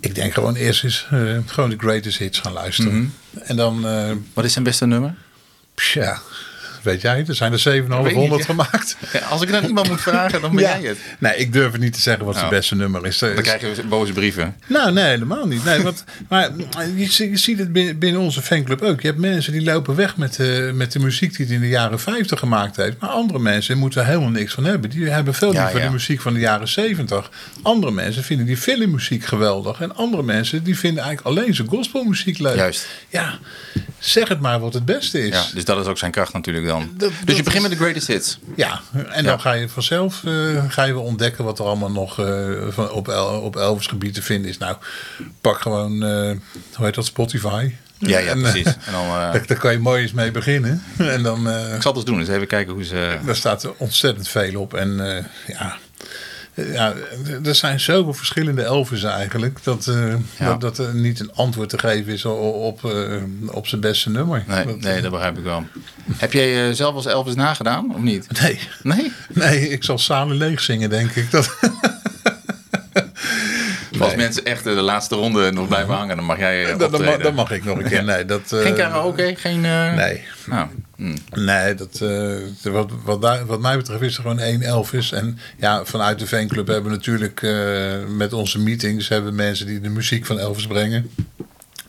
Ik 0.00 0.14
denk 0.14 0.32
gewoon 0.34 0.54
eerst 0.54 0.84
eens 0.84 1.06
gewoon 1.46 1.70
de 1.70 1.76
greatest 1.78 2.18
hits 2.18 2.38
gaan 2.38 2.52
luisteren. 2.52 2.94
Mhm. 2.98 3.06
En 3.42 3.56
dan, 3.56 3.86
eh 3.86 4.10
Wat 4.34 4.44
is 4.44 4.52
zijn 4.52 4.64
beste 4.64 4.86
nummer? 4.86 5.14
ja, 5.74 6.20
weet 6.88 7.00
jij, 7.00 7.24
er 7.28 7.34
zijn 7.34 7.52
er 7.52 7.58
700 7.58 8.14
Weet 8.14 8.28
niet, 8.30 8.38
ja. 8.38 8.44
gemaakt. 8.44 8.96
Ja, 9.12 9.18
als 9.18 9.42
ik 9.42 9.48
het 9.48 9.56
aan 9.56 9.64
iemand 9.68 9.88
moet 9.88 10.00
vragen, 10.00 10.40
dan 10.40 10.50
ben 10.54 10.60
jij 10.64 10.80
het. 10.82 10.98
Nee, 11.18 11.36
ik 11.36 11.52
durf 11.52 11.72
het 11.72 11.80
niet 11.80 11.92
te 11.92 12.00
zeggen 12.00 12.24
wat 12.24 12.34
zijn 12.34 12.46
Nou, 12.46 12.56
beste 12.56 12.74
nummer 12.74 13.06
is. 13.06 13.18
Dan 13.18 13.34
krijg 13.34 13.60
je 13.60 13.82
boze 13.88 14.12
brieven. 14.12 14.56
Nou, 14.66 14.92
nee, 14.92 15.04
helemaal 15.04 15.46
niet. 15.46 15.64
Nee, 15.64 15.82
want, 15.82 16.04
maar 16.28 16.50
je, 16.96 17.06
zie- 17.10 17.30
je 17.30 17.36
ziet 17.36 17.58
het 17.58 17.72
binnen, 17.72 17.98
binnen 17.98 18.20
onze 18.20 18.42
fanclub 18.42 18.82
ook. 18.82 19.00
Je 19.00 19.06
hebt 19.06 19.18
mensen 19.20 19.52
die 19.52 19.62
lopen 19.62 19.94
weg 19.94 20.16
met, 20.16 20.38
eh, 20.38 20.70
met 20.72 20.92
de 20.92 20.98
muziek 20.98 21.36
die 21.36 21.46
hij 21.46 21.54
in 21.54 21.60
de 21.60 21.68
jaren 21.68 22.00
50 22.00 22.38
gemaakt 22.38 22.76
heeft. 22.76 23.00
Maar 23.00 23.10
andere 23.10 23.38
mensen 23.38 23.78
moeten 23.78 24.00
er 24.00 24.06
helemaal 24.06 24.28
niks 24.30 24.54
van 24.54 24.64
hebben. 24.64 24.90
Die 24.90 25.08
hebben 25.10 25.34
veel 25.34 25.52
liever 25.52 25.80
de 25.80 25.90
muziek 25.90 26.20
van 26.20 26.34
de 26.34 26.40
jaren 26.40 26.68
70. 26.68 27.30
Andere 27.62 27.92
mensen 27.92 28.24
vinden 28.24 28.46
die 28.46 28.56
filmmuziek 28.56 29.24
geweldig. 29.24 29.80
En 29.80 29.96
andere 29.96 30.22
mensen 30.22 30.62
die 30.64 30.78
vinden 30.78 31.04
eigenlijk 31.04 31.36
alleen 31.38 31.54
zijn 31.54 31.68
gospelmuziek 31.68 32.38
leuk. 32.38 32.56
Juist. 32.56 32.86
Ja, 33.08 33.38
zeg 33.98 34.28
het 34.28 34.40
maar 34.40 34.60
wat 34.60 34.74
het 34.74 34.84
beste 34.84 35.26
is. 35.26 35.34
Ja, 35.34 35.44
dus 35.54 35.64
dat 35.64 35.80
is 35.80 35.86
ook 35.86 35.98
zijn 35.98 36.10
kracht 36.10 36.32
natuurlijk 36.32 36.66
dan. 36.66 36.77
Dat- 36.94 37.12
dus 37.24 37.36
je 37.36 37.42
begint 37.42 37.62
met 37.62 37.70
de 37.70 37.76
greatest 37.76 38.06
hits. 38.06 38.38
Ja, 38.56 38.80
en 38.92 39.22
Ja. 39.22 39.28
dan 39.28 39.40
ga 39.40 39.52
je 39.52 39.68
vanzelf 39.68 40.24
eh, 40.24 40.64
ga 40.68 40.84
je 40.84 40.98
ontdekken 40.98 41.44
wat 41.44 41.58
er 41.58 41.64
allemaal 41.64 41.90
nog 41.90 42.18
eh, 42.18 42.48
van, 42.68 42.90
op, 42.90 43.08
El, 43.08 43.26
op 43.40 43.56
Elvis 43.56 43.86
gebied 43.86 44.14
te 44.14 44.22
vinden 44.22 44.50
is. 44.50 44.58
Nou, 44.58 44.76
pak 45.40 45.60
gewoon, 45.60 46.02
eh, 46.02 46.36
hoe 46.74 46.84
heet 46.86 46.94
dat, 46.94 47.06
Spotify. 47.06 47.72
Ja, 47.98 48.18
ja, 48.18 48.30
En, 48.30 48.40
precies. 48.40 48.66
En 48.66 48.92
dan, 48.92 49.08
daar, 49.08 49.46
daar 49.46 49.58
kan 49.58 49.72
je 49.72 49.78
mooi 49.78 50.02
eens 50.02 50.12
mee 50.12 50.30
beginnen. 50.30 50.82
En 50.98 51.22
dan 51.22 51.48
ik 51.48 51.82
zal 51.82 51.92
het 51.92 51.94
eens 51.96 52.04
doen. 52.04 52.18
Dus 52.18 52.28
even 52.28 52.46
kijken 52.46 52.72
hoe 52.74 52.84
ze... 52.84 53.18
daar 53.24 53.36
staat 53.36 53.76
ontzettend 53.76 54.28
veel 54.28 54.60
op. 54.60 54.74
En 54.74 54.96
ja, 55.46 55.76
ja, 56.72 56.94
er 57.44 57.54
zijn 57.54 57.80
zoveel 57.80 58.14
verschillende 58.14 58.62
Elvis 58.62 59.02
eigenlijk. 59.02 59.58
Dat, 59.62 59.86
eh, 59.86 60.12
Ja. 60.38 60.46
dat, 60.46 60.60
dat 60.60 60.78
er 60.78 60.94
niet 60.94 61.20
een 61.20 61.30
antwoord 61.34 61.68
te 61.68 61.78
geven 61.78 62.12
is 62.12 62.24
op, 62.24 62.84
eh, 62.84 63.22
op 63.46 63.66
zijn 63.66 63.80
beste 63.80 64.10
nummer. 64.10 64.44
Nee, 64.46 64.64
Dat, 64.66 64.80
nee, 64.80 65.00
dat 65.02 65.10
begrijp 65.10 65.38
ik 65.38 65.44
wel. 65.44 65.64
Heb 66.16 66.32
jij 66.32 66.68
eh, 66.68 66.74
zelf 66.74 66.94
als 66.94 67.06
Elvis 67.06 67.34
nagedaan, 67.34 67.94
of 67.94 68.00
niet? 68.00 68.40
nee. 68.42 68.58
Nee? 68.82 69.12
Nee, 69.28 69.68
ik 69.68 69.84
zal 69.84 69.98
Samen 69.98 70.36
leeg 70.36 70.60
zingen, 70.60 70.90
denk 70.90 71.10
ik. 71.10 71.30
Dat, 71.30 71.56
mensen 74.18 74.44
echt 74.44 74.64
de 74.64 74.70
laatste 74.70 75.14
ronde 75.14 75.52
nog 75.52 75.68
blijven 75.68 75.94
hangen, 75.94 76.16
dan 76.16 76.24
mag 76.24 76.38
jij 76.38 76.62
eh, 76.64 76.78
dat, 76.78 76.90
dat, 76.90 77.34
mag, 77.34 77.50
ik 77.50 77.64
nog 77.64 77.78
een 77.78 77.84
keer. 77.88 78.04
Nee, 78.04 78.24
dat, 78.24 78.52
eh, 78.52 78.60
Geen 78.60 78.74
karaoke? 78.74 79.34
Geen... 79.36 79.64
eh, 79.64 79.94
Nee. 79.94 80.22
Nou, 80.46 80.66
hm. 80.96 81.16
Nee, 81.44 81.74
dat, 81.74 82.02
wat, 82.62 82.90
wat, 83.04 83.22
daar- 83.22 83.46
wat 83.46 83.60
mij 83.60 83.76
betreft 83.76 84.02
is 84.02 84.16
er 84.16 84.22
gewoon 84.22 84.38
één 84.38 84.62
Elvis. 84.62 85.12
En 85.12 85.38
ja, 85.56 85.84
vanuit 85.84 86.18
de 86.18 86.26
fanclub 86.26 86.66
hebben 86.66 86.90
we 86.90 86.96
natuurlijk 86.96 87.46
met 88.16 88.32
onze 88.32 88.58
meetings 88.58 89.08
hebben 89.08 89.30
we 89.30 89.36
mensen 89.36 89.66
die 89.66 89.80
de 89.80 89.88
muziek 89.88 90.26
van 90.26 90.38
Elvis 90.38 90.66
brengen. 90.66 91.10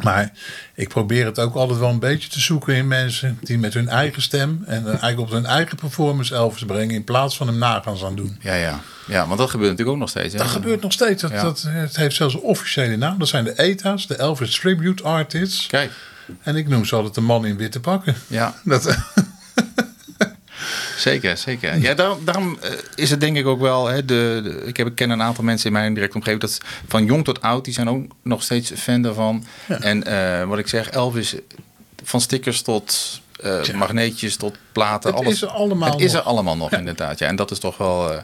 Maar 0.04 0.32
ik 0.74 0.88
probeer 0.90 1.26
het 1.26 1.40
ook 1.40 1.56
altijd 1.56 1.80
wel 1.80 1.90
een 1.90 2.00
beetje 2.00 2.30
te 2.30 2.40
zoeken 2.40 2.76
in 2.76 2.88
mensen 2.88 3.38
die 3.42 3.58
met 3.58 3.74
hun 3.74 3.88
eigen 3.90 4.22
stem 4.22 4.64
en 4.66 4.86
eigenlijk 4.86 5.20
op 5.20 5.30
hun 5.30 5.46
eigen 5.46 5.78
performance 5.78 6.36
Elvis 6.36 6.66
brengen 6.66 6.96
in 6.96 7.04
plaats 7.04 7.38
van 7.38 7.48
hem 7.48 7.58
na 7.58 7.82
gaan 7.84 7.98
aan 8.06 8.16
doen. 8.16 8.38
ja, 8.42 8.54
ja. 8.56 8.80
Ja, 9.08 9.28
want 9.28 9.40
dat 9.40 9.50
gebeurt 9.50 9.70
natuurlijk 9.70 9.96
ook 9.96 10.02
nog 10.02 10.10
steeds. 10.10 10.34
Hè? 10.34 10.40
Dat 10.40 10.48
gebeurt 10.48 10.82
nog 10.82 10.92
steeds. 10.94 11.22
Dat, 11.22 11.32
Ja. 11.32 11.42
dat, 11.42 11.66
het 11.68 11.96
heeft 11.96 12.16
zelfs 12.16 12.34
een 12.34 12.40
officiële 12.40 12.96
naam. 12.98 13.20
Dat 13.20 13.28
zijn 13.28 13.44
de 13.44 13.54
ETA's, 13.54 14.08
de 14.08 14.16
Elvis 14.16 14.60
Tribute 14.60 15.04
Artists. 15.04 15.68
Kijk, 15.68 15.92
En 16.44 16.56
ik 16.56 16.68
noem 16.68 16.86
ze 16.86 16.96
altijd 16.96 17.14
de 17.16 17.22
man 17.22 17.46
in 17.46 17.58
witte 17.58 17.80
pakken. 17.80 18.16
ja, 18.28 18.54
Dat, 18.64 18.98
zeker, 20.98 21.38
zeker. 21.38 21.78
Ja, 21.78 21.94
daarom, 21.94 22.26
daarom 22.26 22.58
eh, 22.62 22.72
is 22.96 23.10
het 23.10 23.20
denk 23.22 23.38
ik 23.38 23.46
ook 23.46 23.60
wel... 23.62 23.88
Hè, 23.88 24.06
de, 24.06 24.40
de- 24.44 24.64
ik, 24.66 24.78
heb, 24.78 24.88
ik 24.88 24.96
ken 24.96 25.10
een 25.10 25.22
aantal 25.22 25.44
mensen 25.44 25.68
in 25.68 25.74
mijn 25.74 25.94
directe 25.94 26.16
omgeving... 26.18 26.42
Dat 26.42 26.58
van 26.88 27.06
jong 27.06 27.24
tot 27.24 27.42
oud, 27.42 27.66
die 27.66 27.74
zijn 27.74 27.90
ook 27.90 28.06
nog 28.24 28.44
steeds 28.44 28.72
fan 28.76 29.02
daarvan. 29.02 29.46
En 29.68 30.04
eh, 30.04 30.48
wat 30.48 30.60
ik 30.60 30.68
zeg, 30.68 30.90
Elvis, 30.90 31.36
van 32.04 32.22
stickers 32.22 32.62
tot 32.62 33.20
Tja. 33.62 33.78
magneetjes 33.78 34.36
tot 34.36 34.58
platen. 34.72 35.10
Het 35.10 35.20
alles, 35.20 35.34
is 35.34 35.42
er 35.42 35.48
allemaal 35.48 35.92
Het 35.92 36.00
is 36.02 36.12
er 36.12 36.18
nog. 36.18 36.26
allemaal 36.26 36.58
nog, 36.58 36.72
inderdaad. 36.72 37.20
Ja. 37.20 37.28
En 37.28 37.36
dat 37.36 37.52
is 37.52 37.60
toch 37.60 37.78
wel 37.78 38.22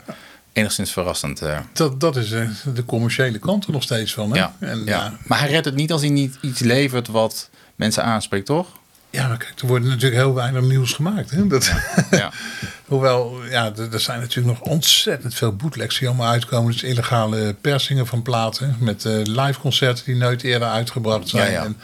enigszins 0.54 0.92
verrassend. 0.92 1.42
dat, 1.74 2.00
dat 2.00 2.16
is 2.16 2.30
de 2.74 2.86
commerciële 2.86 3.40
kant 3.40 3.66
er 3.66 3.72
nog 3.72 3.84
steeds 3.84 4.14
van. 4.14 4.32
Hè? 4.32 4.38
ja, 4.38 4.56
En, 4.60 4.80
ja. 4.86 4.86
ja. 4.86 5.14
Maar 5.28 5.40
hij 5.40 5.50
redt 5.50 5.66
het 5.66 5.76
niet 5.76 5.92
als 5.92 6.02
hij 6.02 6.10
niet 6.10 6.38
iets 6.42 6.60
levert 6.60 7.08
wat 7.08 7.50
mensen 7.76 8.04
aanspreekt, 8.04 8.46
toch? 8.46 8.68
Ja, 9.16 9.28
maar 9.28 9.38
kijk, 9.38 9.60
er 9.60 9.68
wordt 9.68 9.86
natuurlijk 9.86 10.16
heel 10.16 10.34
weinig 10.34 10.62
nieuws 10.62 10.94
gemaakt. 10.94 11.32
Hè? 11.32 11.48
Dat, 11.48 11.72
Ja. 12.12 12.32
Hoewel, 12.86 13.46
ja, 13.50 13.72
er, 13.92 14.00
zijn 14.00 14.20
natuurlijk 14.20 14.60
nog 14.60 14.68
ontzettend 14.68 15.34
veel 15.34 15.56
bootlegs 15.56 16.00
die 16.00 16.08
allemaal 16.08 16.32
uitkomen. 16.32 16.72
Dus 16.72 16.84
illegale 16.84 17.56
persingen 17.62 18.08
van 18.08 18.22
platen. 18.22 18.76
Met 18.80 19.06
eh 19.06 19.14
live 19.24 19.60
concerten 19.60 20.06
die 20.06 20.16
nooit 20.16 20.44
eerder 20.44 20.68
uitgebracht 20.68 21.30
zijn. 21.30 21.52
Ja. 21.52 21.64
En 21.64 21.78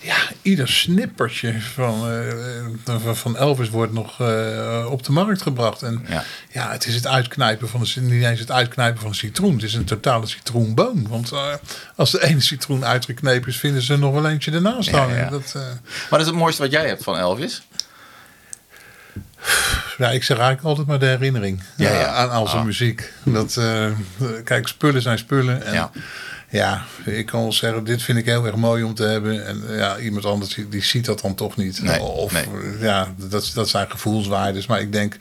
ja, 0.00 0.16
ieder 0.42 0.68
snippertje 0.68 1.60
van, 1.60 2.10
eh, 2.10 2.98
van- 3.00 3.16
van 3.16 3.36
Elvis 3.36 3.68
wordt 3.70 3.92
nog 3.92 4.20
eh, 4.20 4.86
op 4.90 5.02
de 5.04 5.12
markt 5.12 5.42
gebracht. 5.42 5.82
En 5.82 6.04
Ja. 6.08 6.24
ja. 6.52 6.70
het 6.70 6.86
is 6.86 6.94
het 6.94 7.06
uitknijpen 7.06 7.68
van 7.68 7.80
de, 7.94 8.00
niet 8.00 8.24
eens 8.24 8.40
het 8.40 8.50
uitknijpen 8.50 9.00
van 9.00 9.08
een 9.08 9.14
citroen. 9.14 9.52
Het 9.54 9.62
is 9.62 9.74
een 9.74 9.84
totale 9.84 10.26
citroenboom. 10.26 11.08
Want 11.08 11.32
eh, 11.32 11.52
als 11.96 12.10
de 12.10 12.24
ene 12.24 12.40
citroen 12.40 12.84
uitgeknepen 12.84 13.48
is, 13.48 13.56
vinden 13.56 13.82
ze 13.82 13.92
er 13.92 13.98
nog 13.98 14.12
wel 14.12 14.28
eentje 14.28 14.50
ernaast 14.50 14.90
Ja, 14.90 14.98
hangen. 14.98 15.16
ja. 15.16 15.28
Dat, 15.30 15.52
Maar 15.54 15.78
dat 16.10 16.20
is 16.20 16.26
het 16.26 16.34
mooiste 16.34 16.62
wat 16.62 16.70
jij 16.70 16.86
hebt 16.88 17.02
van 17.04 17.18
Elvis. 17.18 17.62
Ja, 19.98 20.10
ik 20.10 20.22
zeg 20.24 20.36
eigenlijk 20.36 20.66
altijd 20.66 20.86
maar 20.86 20.98
de 20.98 21.06
herinnering 21.06 21.62
aan 22.06 22.30
al 22.30 22.46
zijn 22.46 22.60
Ah. 22.60 22.66
muziek. 22.66 23.12
Dat, 23.24 23.60
kijk, 24.44 24.68
spullen 24.68 25.02
zijn 25.02 25.18
spullen. 25.18 25.66
En 25.66 25.90
Ja. 26.50 26.84
ik 27.04 27.26
kan 27.26 27.40
wel 27.40 27.52
zeggen, 27.52 27.84
dit 27.84 28.02
vind 28.02 28.18
ik 28.18 28.24
heel 28.24 28.46
erg 28.46 28.56
mooi 28.56 28.82
om 28.82 28.94
te 28.94 29.02
hebben. 29.02 29.46
En 29.46 29.62
ja, 29.68 29.98
iemand 29.98 30.24
anders 30.24 30.58
die, 30.68 30.82
ziet 30.82 31.04
dat 31.04 31.20
dan 31.20 31.34
toch 31.34 31.56
niet. 31.56 31.82
Nee, 31.82 32.00
of 32.00 32.32
nee. 32.32 32.44
ja, 32.80 33.14
dat, 33.16 33.50
dat 33.54 33.68
zijn 33.68 33.90
gevoelswaardes. 33.90 34.66
Maar 34.66 34.80
ik 34.80 34.92
denk, 34.92 35.16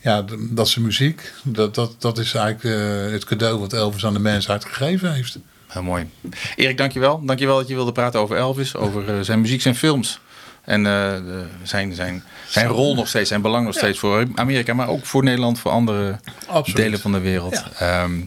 ja, 0.00 0.24
dat 0.38 0.68
zijn 0.68 0.84
muziek, 0.84 1.32
dat, 1.42 1.74
dat, 1.74 1.94
dat 1.98 2.18
is 2.18 2.34
eigenlijk 2.34 2.76
eh, 2.76 3.12
het 3.12 3.24
cadeau 3.24 3.58
wat 3.58 3.72
Elvis 3.72 4.06
aan 4.06 4.12
de 4.12 4.18
mensheid 4.18 4.64
gegeven 4.64 5.12
heeft. 5.12 5.38
Heel 5.66 5.82
mooi. 5.82 6.10
Erik, 6.56 6.78
dankjewel. 6.78 7.24
Dankjewel 7.24 7.56
dat 7.56 7.68
je 7.68 7.74
wilde 7.74 7.92
praten 7.92 8.20
over 8.20 8.36
Elvis, 8.36 8.76
over 8.76 9.08
eh, 9.08 9.20
zijn 9.20 9.40
muziek, 9.40 9.62
zijn 9.62 9.76
films. 9.76 10.20
En 10.64 10.86
eh, 10.86 11.14
zijn, 11.62 11.94
zijn, 11.94 12.24
zijn 12.48 12.66
rol 12.66 12.94
nog 12.94 13.08
steeds, 13.08 13.28
zijn 13.28 13.42
belang 13.42 13.64
nog 13.64 13.74
steeds 13.74 13.98
voor 13.98 14.26
Amerika, 14.34 14.74
maar 14.74 14.88
ook 14.88 15.06
voor 15.06 15.24
Nederland, 15.24 15.58
voor 15.58 15.70
andere 15.70 16.18
Absoluut. 16.46 16.76
delen 16.76 17.00
van 17.00 17.12
de 17.12 17.18
wereld. 17.18 17.62
Ehm, 17.78 18.20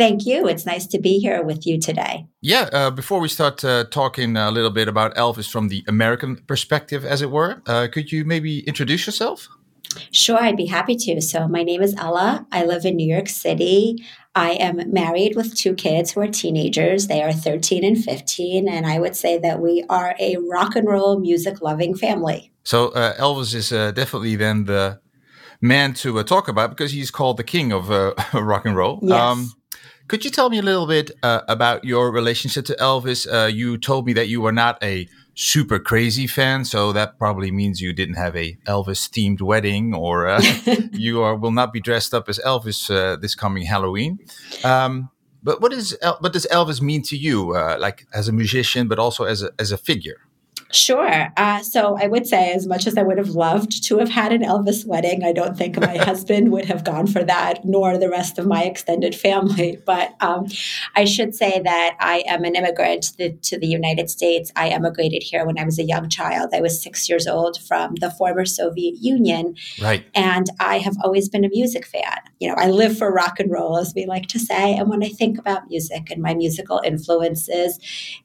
Thank 0.00 0.24
you. 0.24 0.48
It's 0.48 0.64
nice 0.64 0.86
to 0.86 0.98
be 0.98 1.18
here 1.18 1.42
with 1.42 1.66
you 1.66 1.78
today. 1.78 2.26
Yeah, 2.40 2.70
uh, 2.72 2.90
before 2.90 3.20
we 3.20 3.28
start 3.28 3.62
uh, 3.62 3.84
talking 3.90 4.34
a 4.34 4.50
little 4.50 4.70
bit 4.70 4.88
about 4.88 5.14
Elvis 5.14 5.46
from 5.46 5.68
the 5.68 5.84
American 5.86 6.36
perspective, 6.46 7.04
as 7.04 7.20
it 7.20 7.30
were, 7.30 7.60
uh, 7.66 7.86
could 7.92 8.10
you 8.10 8.24
maybe 8.24 8.60
introduce 8.60 9.04
yourself? 9.04 9.46
Sure, 10.10 10.38
I'd 10.42 10.56
be 10.56 10.64
happy 10.64 10.96
to. 10.96 11.20
So, 11.20 11.46
my 11.48 11.62
name 11.62 11.82
is 11.82 11.94
Ella. 11.98 12.46
I 12.50 12.64
live 12.64 12.86
in 12.86 12.96
New 12.96 13.06
York 13.06 13.28
City. 13.28 14.02
I 14.34 14.52
am 14.52 14.90
married 14.90 15.36
with 15.36 15.54
two 15.54 15.74
kids 15.74 16.12
who 16.12 16.22
are 16.22 16.28
teenagers. 16.28 17.06
They 17.06 17.22
are 17.22 17.34
13 17.34 17.84
and 17.84 18.02
15. 18.02 18.70
And 18.70 18.86
I 18.86 18.98
would 19.00 19.14
say 19.14 19.36
that 19.40 19.60
we 19.60 19.84
are 19.90 20.14
a 20.18 20.38
rock 20.50 20.76
and 20.76 20.88
roll 20.88 21.20
music 21.20 21.60
loving 21.60 21.94
family. 21.94 22.50
So 22.64 22.88
uh, 22.92 23.18
Elvis 23.18 23.54
is 23.54 23.70
uh, 23.70 23.90
definitely 23.90 24.36
then 24.36 24.64
the 24.64 24.98
man 25.60 25.92
to 25.92 26.18
uh, 26.20 26.22
talk 26.22 26.48
about 26.48 26.70
because 26.70 26.92
he's 26.92 27.10
called 27.10 27.36
the 27.36 27.44
king 27.44 27.70
of 27.70 27.90
uh, 27.90 28.14
rock 28.32 28.64
and 28.64 28.74
roll. 28.74 28.98
Yes. 29.02 29.20
Um, 29.20 29.50
could 30.10 30.24
you 30.24 30.30
tell 30.32 30.50
me 30.50 30.58
a 30.58 30.62
little 30.62 30.88
bit 30.88 31.12
uh, 31.22 31.42
about 31.46 31.84
your 31.84 32.10
relationship 32.10 32.64
to 32.64 32.74
Elvis? 32.80 33.32
Uh, 33.32 33.46
you 33.46 33.78
told 33.78 34.06
me 34.06 34.12
that 34.14 34.26
you 34.26 34.40
were 34.40 34.50
not 34.50 34.76
a 34.82 35.06
super 35.36 35.78
crazy 35.78 36.26
fan, 36.26 36.64
so 36.64 36.92
that 36.92 37.16
probably 37.16 37.52
means 37.52 37.80
you 37.80 37.92
didn't 37.92 38.16
have 38.16 38.34
a 38.34 38.58
Elvis 38.66 39.08
themed 39.08 39.40
wedding, 39.40 39.94
or 39.94 40.26
uh, 40.26 40.42
you 40.92 41.22
are, 41.22 41.36
will 41.36 41.52
not 41.52 41.72
be 41.72 41.78
dressed 41.78 42.12
up 42.12 42.28
as 42.28 42.40
Elvis 42.40 42.90
uh, 42.90 43.14
this 43.14 43.36
coming 43.36 43.66
Halloween. 43.66 44.18
Um, 44.64 45.10
but 45.44 45.60
what 45.60 45.72
is 45.72 45.96
what 46.18 46.32
does 46.32 46.46
Elvis 46.50 46.82
mean 46.82 47.02
to 47.02 47.16
you, 47.16 47.54
uh, 47.54 47.76
like 47.78 48.04
as 48.12 48.26
a 48.26 48.32
musician, 48.32 48.88
but 48.88 48.98
also 48.98 49.22
as 49.22 49.44
a 49.44 49.52
as 49.60 49.70
a 49.70 49.78
figure? 49.78 50.26
Sure. 50.72 51.32
Uh, 51.36 51.62
so 51.62 51.96
I 52.00 52.06
would 52.06 52.26
say, 52.26 52.52
as 52.52 52.66
much 52.66 52.86
as 52.86 52.96
I 52.96 53.02
would 53.02 53.18
have 53.18 53.30
loved 53.30 53.84
to 53.84 53.98
have 53.98 54.08
had 54.08 54.32
an 54.32 54.42
Elvis 54.42 54.86
wedding, 54.86 55.24
I 55.24 55.32
don't 55.32 55.56
think 55.56 55.78
my 55.80 55.96
husband 56.10 56.52
would 56.52 56.66
have 56.66 56.84
gone 56.84 57.06
for 57.06 57.24
that, 57.24 57.64
nor 57.64 57.98
the 57.98 58.08
rest 58.08 58.38
of 58.38 58.46
my 58.46 58.62
extended 58.64 59.14
family. 59.14 59.78
But 59.90 60.14
um, 60.20 60.46
I 60.94 61.04
should 61.04 61.34
say 61.34 61.60
that 61.64 61.96
I 61.98 62.22
am 62.28 62.44
an 62.44 62.54
immigrant 62.54 63.02
to 63.04 63.16
the, 63.16 63.30
to 63.42 63.58
the, 63.58 63.66
United 63.66 64.08
States. 64.08 64.52
I 64.54 64.68
emigrated 64.68 65.22
here 65.22 65.44
when 65.44 65.58
I 65.58 65.64
was 65.64 65.78
a 65.78 65.84
young 65.84 66.08
child. 66.08 66.50
I 66.52 66.60
was 66.60 66.80
six 66.80 67.08
years 67.08 67.26
old 67.26 67.58
from 67.60 67.96
the 67.96 68.10
former 68.10 68.44
Soviet 68.44 68.96
Union. 69.00 69.56
Right. 69.80 70.04
And 70.14 70.46
I 70.60 70.78
have 70.78 70.96
always 71.02 71.28
been 71.28 71.44
a 71.44 71.48
music 71.48 71.86
fan. 71.86 72.18
You 72.38 72.48
know, 72.48 72.54
I 72.56 72.68
live 72.68 72.96
for 72.96 73.12
rock 73.12 73.40
and 73.40 73.50
roll, 73.50 73.78
as 73.78 73.92
we 73.94 74.06
like 74.06 74.26
to 74.28 74.38
say. 74.38 74.76
And 74.76 74.88
when 74.88 75.02
I 75.02 75.08
think 75.08 75.38
about 75.38 75.68
music 75.68 76.10
and 76.10 76.22
my 76.22 76.34
musical 76.34 76.80
influences, 76.84 77.78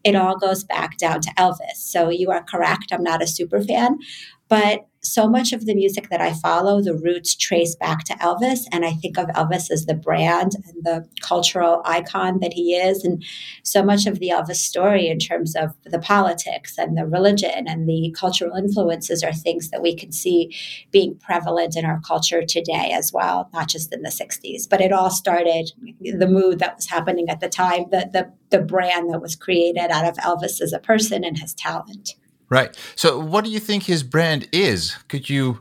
it 0.04 0.16
all 0.16 0.38
goes 0.38 0.64
back 0.64 0.98
down 0.98 1.22
to 1.22 1.30
Elvis. 1.38 1.78
So 1.78 2.10
you 2.10 2.32
are 2.32 2.35
correct. 2.44 2.92
I'm 2.92 3.04
not 3.04 3.22
a 3.22 3.28
super 3.28 3.62
fan. 3.62 4.00
But 4.48 4.86
so 5.02 5.28
much 5.28 5.54
of 5.54 5.66
the 5.66 5.76
music 5.76 6.10
that 6.10 6.22
I 6.22 6.34
follow, 6.34 6.82
the 6.82 6.96
roots 6.96 7.36
trace 7.36 7.76
back 7.76 8.04
to 8.06 8.14
Elvis. 8.16 8.62
And 8.72 8.86
I 8.86 8.94
think 8.94 9.18
of 9.18 9.28
Elvis 9.30 9.72
as 9.72 9.86
the 9.86 9.94
brand 9.94 10.54
and 10.56 10.84
the 10.84 11.08
cultural 11.22 11.82
icon 11.86 12.40
that 12.40 12.54
he 12.54 12.76
is. 12.76 13.04
And 13.04 13.24
so 13.64 13.84
much 13.84 14.08
of 14.08 14.20
the 14.20 14.30
Elvis 14.30 14.56
story, 14.56 15.08
in 15.08 15.20
terms 15.20 15.56
of 15.56 15.74
the 15.86 16.00
politics 16.00 16.78
and 16.78 16.98
the 16.98 17.06
religion 17.06 17.68
and 17.68 17.88
the 17.88 18.16
cultural 18.18 18.56
influences, 18.56 19.24
are 19.24 19.34
things 19.34 19.70
that 19.70 19.82
we 19.82 19.96
can 19.96 20.12
see 20.12 20.56
being 20.92 21.16
prevalent 21.18 21.76
in 21.76 21.86
our 21.86 22.02
culture 22.02 22.44
today 22.44 22.92
as 22.94 23.12
well, 23.14 23.50
not 23.54 23.70
just 23.70 23.94
in 23.94 24.02
the 24.02 24.10
60s. 24.10 24.68
But 24.70 24.82
it 24.82 24.92
all 24.92 25.12
started 25.12 25.72
the 26.02 26.28
mood 26.28 26.60
that 26.60 26.76
was 26.76 26.88
happening 26.88 27.30
at 27.30 27.40
the 27.40 27.50
time, 27.50 27.86
the, 27.92 28.10
the, 28.12 28.32
the 28.50 28.64
brand 28.64 29.12
that 29.12 29.22
was 29.22 29.36
created 29.36 29.92
out 29.92 30.06
of 30.06 30.18
Elvis 30.18 30.62
as 30.62 30.74
a 30.74 30.80
person 30.80 31.24
and 31.24 31.38
his 31.38 31.54
talent. 31.54 32.16
Right. 32.50 32.76
So, 32.96 33.20
what 33.20 33.44
do 33.44 33.50
you 33.52 33.60
think 33.60 33.84
his 33.84 34.04
brand 34.04 34.48
is? 34.52 34.96
Could 35.08 35.30
you 35.30 35.60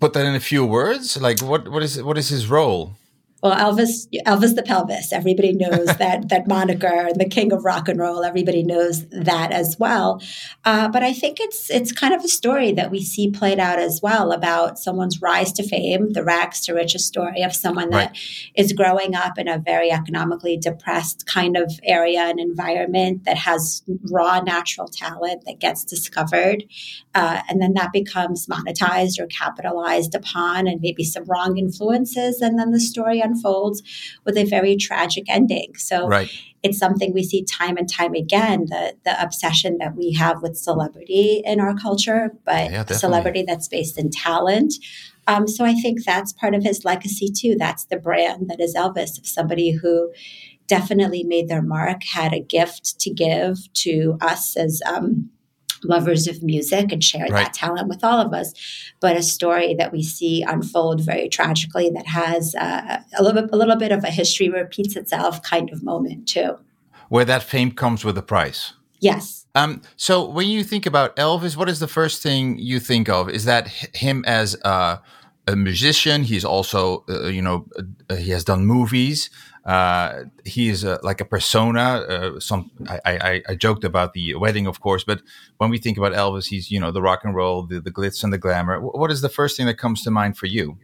put 0.00 0.12
that 0.12 0.24
in 0.26 0.34
a 0.34 0.40
few 0.40 0.64
words? 0.64 1.20
Like, 1.20 1.42
what 1.42 1.68
what 1.68 1.82
is 1.82 2.02
what 2.02 2.16
is 2.18 2.28
his 2.28 2.46
role? 2.48 2.94
Well, 3.42 3.54
Elvis, 3.54 4.08
Elvis 4.26 4.56
the 4.56 4.64
Pelvis. 4.64 5.12
Everybody 5.12 5.52
knows 5.52 5.86
that 5.98 6.28
that 6.28 6.48
moniker, 6.48 7.08
the 7.14 7.28
king 7.28 7.52
of 7.52 7.64
rock 7.64 7.88
and 7.88 7.98
roll. 7.98 8.24
Everybody 8.24 8.64
knows 8.64 9.06
that 9.10 9.52
as 9.52 9.76
well. 9.78 10.20
Uh, 10.64 10.88
but 10.88 11.02
I 11.02 11.12
think 11.12 11.38
it's 11.40 11.70
it's 11.70 11.92
kind 11.92 12.14
of 12.14 12.24
a 12.24 12.28
story 12.28 12.72
that 12.72 12.90
we 12.90 13.02
see 13.02 13.30
played 13.30 13.60
out 13.60 13.78
as 13.78 14.00
well 14.02 14.32
about 14.32 14.78
someone's 14.78 15.22
rise 15.22 15.52
to 15.52 15.62
fame, 15.62 16.12
the 16.12 16.24
rags 16.24 16.60
to 16.62 16.74
riches 16.74 17.06
story 17.06 17.42
of 17.42 17.54
someone 17.54 17.90
that 17.90 18.10
right. 18.10 18.18
is 18.56 18.72
growing 18.72 19.14
up 19.14 19.38
in 19.38 19.46
a 19.46 19.58
very 19.58 19.90
economically 19.90 20.56
depressed 20.56 21.26
kind 21.26 21.56
of 21.56 21.72
area 21.84 22.22
and 22.22 22.40
environment 22.40 23.24
that 23.24 23.36
has 23.36 23.82
raw 24.10 24.40
natural 24.40 24.88
talent 24.88 25.44
that 25.46 25.60
gets 25.60 25.84
discovered, 25.84 26.64
uh, 27.14 27.42
and 27.48 27.62
then 27.62 27.74
that 27.74 27.92
becomes 27.92 28.46
monetized 28.48 29.20
or 29.20 29.26
capitalized 29.28 30.14
upon, 30.14 30.66
and 30.66 30.80
maybe 30.80 31.04
some 31.04 31.24
wrong 31.24 31.56
influences, 31.56 32.40
and 32.40 32.58
then 32.58 32.72
the 32.72 32.80
story 32.80 33.22
unfolds 33.28 33.82
with 34.24 34.36
a 34.36 34.44
very 34.44 34.76
tragic 34.76 35.24
ending. 35.28 35.74
So 35.76 36.06
right. 36.06 36.30
it's 36.62 36.78
something 36.78 37.12
we 37.12 37.22
see 37.22 37.44
time 37.44 37.76
and 37.76 37.88
time 37.88 38.14
again 38.14 38.66
the, 38.68 38.94
the 39.04 39.20
obsession 39.22 39.78
that 39.78 39.94
we 39.96 40.12
have 40.14 40.42
with 40.42 40.56
celebrity 40.56 41.42
in 41.44 41.60
our 41.60 41.74
culture, 41.76 42.30
but 42.44 42.70
yeah, 42.70 42.84
celebrity 42.86 43.44
that's 43.46 43.68
based 43.68 43.98
in 43.98 44.10
talent. 44.10 44.74
Um, 45.26 45.46
so 45.46 45.64
I 45.64 45.74
think 45.74 46.04
that's 46.04 46.32
part 46.32 46.54
of 46.54 46.62
his 46.62 46.84
legacy 46.84 47.28
too. 47.30 47.56
That's 47.58 47.84
the 47.84 47.98
brand 47.98 48.48
that 48.48 48.60
is 48.60 48.74
Elvis 48.74 49.18
of 49.18 49.26
somebody 49.26 49.72
who 49.72 50.10
definitely 50.66 51.24
made 51.24 51.48
their 51.48 51.62
mark, 51.62 52.02
had 52.04 52.32
a 52.32 52.40
gift 52.40 53.00
to 53.00 53.10
give 53.10 53.56
to 53.72 54.16
us 54.20 54.56
as 54.56 54.80
um, 54.86 55.30
lovers 55.84 56.26
of 56.26 56.42
music 56.42 56.92
and 56.92 57.02
share 57.02 57.22
right. 57.22 57.44
that 57.44 57.54
talent 57.54 57.88
with 57.88 58.04
all 58.04 58.20
of 58.20 58.32
us, 58.32 58.54
but 59.00 59.16
a 59.16 59.22
story 59.22 59.74
that 59.74 59.92
we 59.92 60.02
see 60.02 60.42
unfold 60.42 61.00
very 61.00 61.28
tragically 61.28 61.90
that 61.90 62.06
has 62.06 62.54
uh, 62.54 63.00
a 63.16 63.22
little 63.22 63.42
bit, 63.42 63.50
a 63.52 63.56
little 63.56 63.76
bit 63.76 63.92
of 63.92 64.04
a 64.04 64.10
history 64.10 64.48
repeats 64.48 64.96
itself 64.96 65.42
kind 65.42 65.70
of 65.70 65.82
moment 65.82 66.28
too. 66.28 66.58
Where 67.08 67.24
that 67.24 67.42
fame 67.42 67.72
comes 67.72 68.04
with 68.04 68.18
a 68.18 68.22
price. 68.22 68.74
Yes. 69.00 69.46
Um, 69.54 69.82
so 69.96 70.28
when 70.28 70.48
you 70.48 70.62
think 70.62 70.86
about 70.86 71.16
Elvis, 71.16 71.56
what 71.56 71.68
is 71.68 71.80
the 71.80 71.88
first 71.88 72.22
thing 72.22 72.58
you 72.58 72.80
think 72.80 73.08
of? 73.08 73.28
Is 73.30 73.44
that 73.44 73.68
him 73.68 74.24
as 74.26 74.56
a, 74.62 75.00
a 75.46 75.56
musician? 75.56 76.22
He's 76.22 76.44
also, 76.44 77.04
uh, 77.08 77.28
you 77.28 77.42
know, 77.42 77.66
uh, 78.10 78.16
he 78.16 78.30
has 78.30 78.44
done 78.44 78.66
movies. 78.66 79.30
Uh, 79.68 80.24
he 80.46 80.70
is 80.70 80.82
a, 80.82 80.98
like 81.02 81.20
a 81.20 81.26
persona. 81.26 81.80
Uh, 81.80 82.40
some 82.40 82.70
I, 82.88 83.00
I, 83.04 83.42
I, 83.50 83.54
joked 83.54 83.84
about 83.84 84.14
the 84.14 84.34
wedding, 84.34 84.66
of 84.66 84.80
course, 84.80 85.04
but 85.04 85.20
when 85.58 85.68
we 85.68 85.76
think 85.76 85.98
about 85.98 86.12
Elvis, 86.12 86.46
he's 86.46 86.70
you 86.70 86.80
know 86.80 86.90
the 86.90 87.02
rock 87.02 87.20
and 87.22 87.34
roll, 87.34 87.64
the, 87.64 87.78
the 87.78 87.90
glitz 87.90 88.24
and 88.24 88.32
the 88.32 88.38
glamour. 88.38 88.80
What 88.80 89.10
is 89.10 89.20
the 89.20 89.28
first 89.28 89.58
thing 89.58 89.66
that 89.66 89.76
comes 89.76 90.02
to 90.04 90.10
mind 90.10 90.38
for 90.38 90.46
you? 90.46 90.78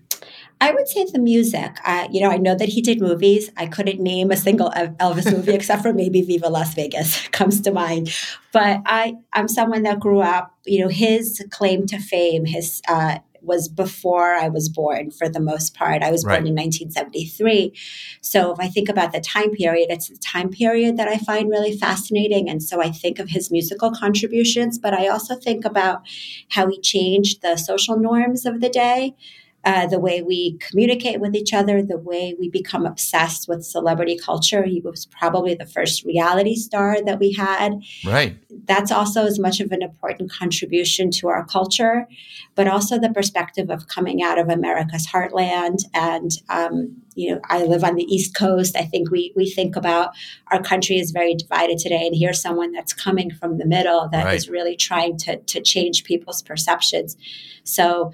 I 0.61 0.71
would 0.73 0.87
say 0.87 1.07
the 1.11 1.19
music. 1.19 1.79
Uh, 1.87 2.09
you 2.11 2.21
know, 2.21 2.31
I 2.31 2.37
know 2.37 2.55
that 2.55 2.69
he 2.69 2.83
did 2.83 3.01
movies. 3.01 3.51
I 3.57 3.67
couldn't 3.67 4.01
name 4.01 4.31
a 4.31 4.37
single 4.37 4.71
Elvis 4.71 5.33
movie 5.33 5.55
except 5.61 5.83
for 5.83 5.95
maybe 5.95 6.21
Viva 6.21 6.49
Las 6.49 6.75
Vegas 6.75 7.27
comes 7.39 7.63
to 7.63 7.73
mind. 7.73 8.15
But 8.53 8.83
I, 8.85 9.15
I'm 9.33 9.49
someone 9.49 9.83
that 9.85 9.99
grew 9.99 10.21
up. 10.21 10.55
You 10.67 10.81
know, 10.81 10.89
his 10.89 11.43
claim 11.51 11.87
to 11.87 11.99
fame, 11.99 12.45
his 12.45 12.83
uh, 12.87 13.19
was 13.45 13.69
before 13.69 14.35
I 14.35 14.49
was 14.49 14.69
born 14.69 15.11
for 15.11 15.29
the 15.29 15.41
most 15.41 15.75
part. 15.75 16.03
I 16.03 16.11
was 16.11 16.25
right. 16.25 16.37
born 16.37 16.47
in 16.47 16.55
1973. 16.55 17.73
So 18.21 18.53
if 18.53 18.61
I 18.61 18.69
think 18.69 18.89
about 18.89 19.13
the 19.13 19.21
time 19.21 19.51
period, 19.53 19.91
it's 19.91 20.09
the 20.09 20.17
time 20.17 20.51
period 20.51 20.97
that 20.97 21.09
I 21.09 21.19
find 21.19 21.51
really 21.51 21.77
fascinating. 21.77 22.49
And 22.49 22.63
so 22.63 22.83
I 22.83 22.91
think 22.91 23.19
of 23.19 23.31
his 23.31 23.51
musical 23.51 23.93
contributions, 23.93 24.79
but 24.79 24.95
I 24.95 25.09
also 25.09 25.37
think 25.37 25.65
about 25.65 26.03
how 26.51 26.69
he 26.69 26.81
changed 26.81 27.43
the 27.43 27.57
social 27.57 27.99
norms 27.99 28.47
of 28.47 28.61
the 28.61 28.69
day 28.69 29.15
uh, 29.65 29.87
the 29.87 29.99
way 29.99 30.21
we 30.21 30.59
communicate 30.59 31.21
with 31.21 31.35
each 31.35 31.55
other, 31.55 31.83
the 31.83 31.99
way 31.99 32.35
we 32.39 32.51
become 32.51 32.85
obsessed 32.85 33.49
with 33.49 33.65
celebrity 33.65 34.19
culture. 34.19 34.65
He 34.65 34.81
was 34.81 35.07
probably 35.07 35.55
the 35.55 35.67
first 35.67 36.05
reality 36.05 36.55
star 36.55 37.03
that 37.05 37.19
we 37.19 37.33
had. 37.33 37.81
Right. 38.05 38.37
That's 38.67 38.93
also 38.93 39.25
as 39.25 39.39
much 39.39 39.61
of 39.61 39.73
an 39.73 39.83
important 39.83 40.31
contribution 40.31 41.11
to 41.13 41.29
our 41.29 41.45
culture, 41.47 42.07
but 42.55 42.69
also 42.69 42.99
the 42.99 43.13
perspective 43.13 43.71
of 43.71 43.89
coming 43.89 44.23
out 44.23 44.39
of 44.39 44.49
America's 44.49 45.07
heartland. 45.07 45.85
And, 45.95 46.31
um, 46.51 46.97
you 47.15 47.31
know, 47.31 47.41
I 47.49 47.65
live 47.65 47.85
on 47.85 47.95
the 47.95 48.05
East 48.05 48.37
Coast. 48.37 48.77
I 48.77 48.85
think 48.85 49.11
we, 49.11 49.33
we 49.35 49.51
think 49.51 49.77
about 49.77 50.11
our 50.51 50.63
country 50.63 50.99
is 50.99 51.11
very 51.11 51.35
divided 51.35 51.79
today. 51.79 52.07
And 52.07 52.15
here's 52.15 52.43
someone 52.43 52.73
that's 52.73 52.93
coming 52.93 53.31
from 53.31 53.57
the 53.59 53.67
middle 53.67 54.09
that 54.11 54.27
right. 54.27 54.35
is 54.35 54.49
really 54.49 54.77
trying 54.77 55.17
to, 55.19 55.39
to 55.39 55.63
change 55.63 56.05
people's 56.05 56.43
perceptions. 56.43 57.17
So, 57.65 58.13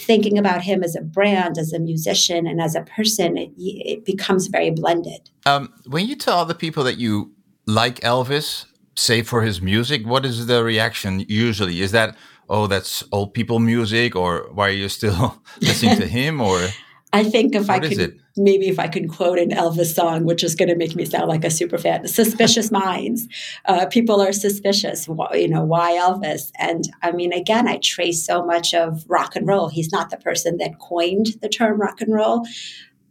thinking 0.00 0.38
about 0.38 0.62
him 0.62 0.82
as 0.82 0.96
a 0.96 1.00
brand, 1.00 1.58
as 1.58 1.72
a 1.72 1.78
musician, 1.78 2.46
and 2.46 2.60
as 2.60 2.74
a 2.74 2.82
person, 2.82 3.36
it, 3.36 3.50
it 3.58 4.04
becomes 4.04 4.46
very 4.46 4.70
blended. 4.70 5.30
Um, 5.46 5.72
when 5.86 6.06
you 6.06 6.16
tell 6.16 6.38
other 6.38 6.54
people 6.54 6.84
that 6.84 6.98
you 6.98 7.32
like 7.66 8.00
Elvis, 8.00 8.66
say 8.96 9.22
for 9.22 9.42
his 9.42 9.60
music, 9.62 10.06
what 10.06 10.24
is 10.26 10.46
the 10.46 10.62
reaction 10.64 11.24
usually? 11.28 11.80
Is 11.80 11.92
that, 11.92 12.16
oh, 12.48 12.66
that's 12.66 13.04
old 13.12 13.34
people 13.34 13.58
music, 13.58 14.16
or 14.16 14.48
why 14.52 14.68
are 14.68 14.72
you 14.72 14.88
still 14.88 15.42
listening 15.60 15.98
to 15.98 16.06
him, 16.06 16.40
or? 16.40 16.68
I 17.12 17.24
think 17.24 17.54
if 17.54 17.68
what 17.68 17.84
I 17.84 17.88
could, 17.88 18.20
maybe 18.36 18.68
if 18.68 18.78
I 18.78 18.86
can 18.86 19.08
quote 19.08 19.38
an 19.38 19.50
Elvis 19.50 19.94
song, 19.94 20.24
which 20.24 20.44
is 20.44 20.54
going 20.54 20.68
to 20.68 20.76
make 20.76 20.94
me 20.94 21.04
sound 21.04 21.28
like 21.28 21.44
a 21.44 21.50
super 21.50 21.78
fan, 21.78 22.06
suspicious 22.06 22.70
minds. 22.72 23.26
Uh, 23.64 23.86
people 23.86 24.20
are 24.20 24.32
suspicious. 24.32 25.08
You 25.32 25.48
know, 25.48 25.64
why 25.64 25.92
Elvis? 25.92 26.50
And 26.58 26.84
I 27.02 27.12
mean, 27.12 27.32
again, 27.32 27.66
I 27.66 27.78
trace 27.78 28.24
so 28.24 28.44
much 28.44 28.74
of 28.74 29.04
rock 29.08 29.34
and 29.34 29.46
roll. 29.46 29.68
He's 29.68 29.90
not 29.90 30.10
the 30.10 30.16
person 30.18 30.58
that 30.58 30.78
coined 30.78 31.36
the 31.42 31.48
term 31.48 31.80
rock 31.80 32.00
and 32.00 32.14
roll, 32.14 32.46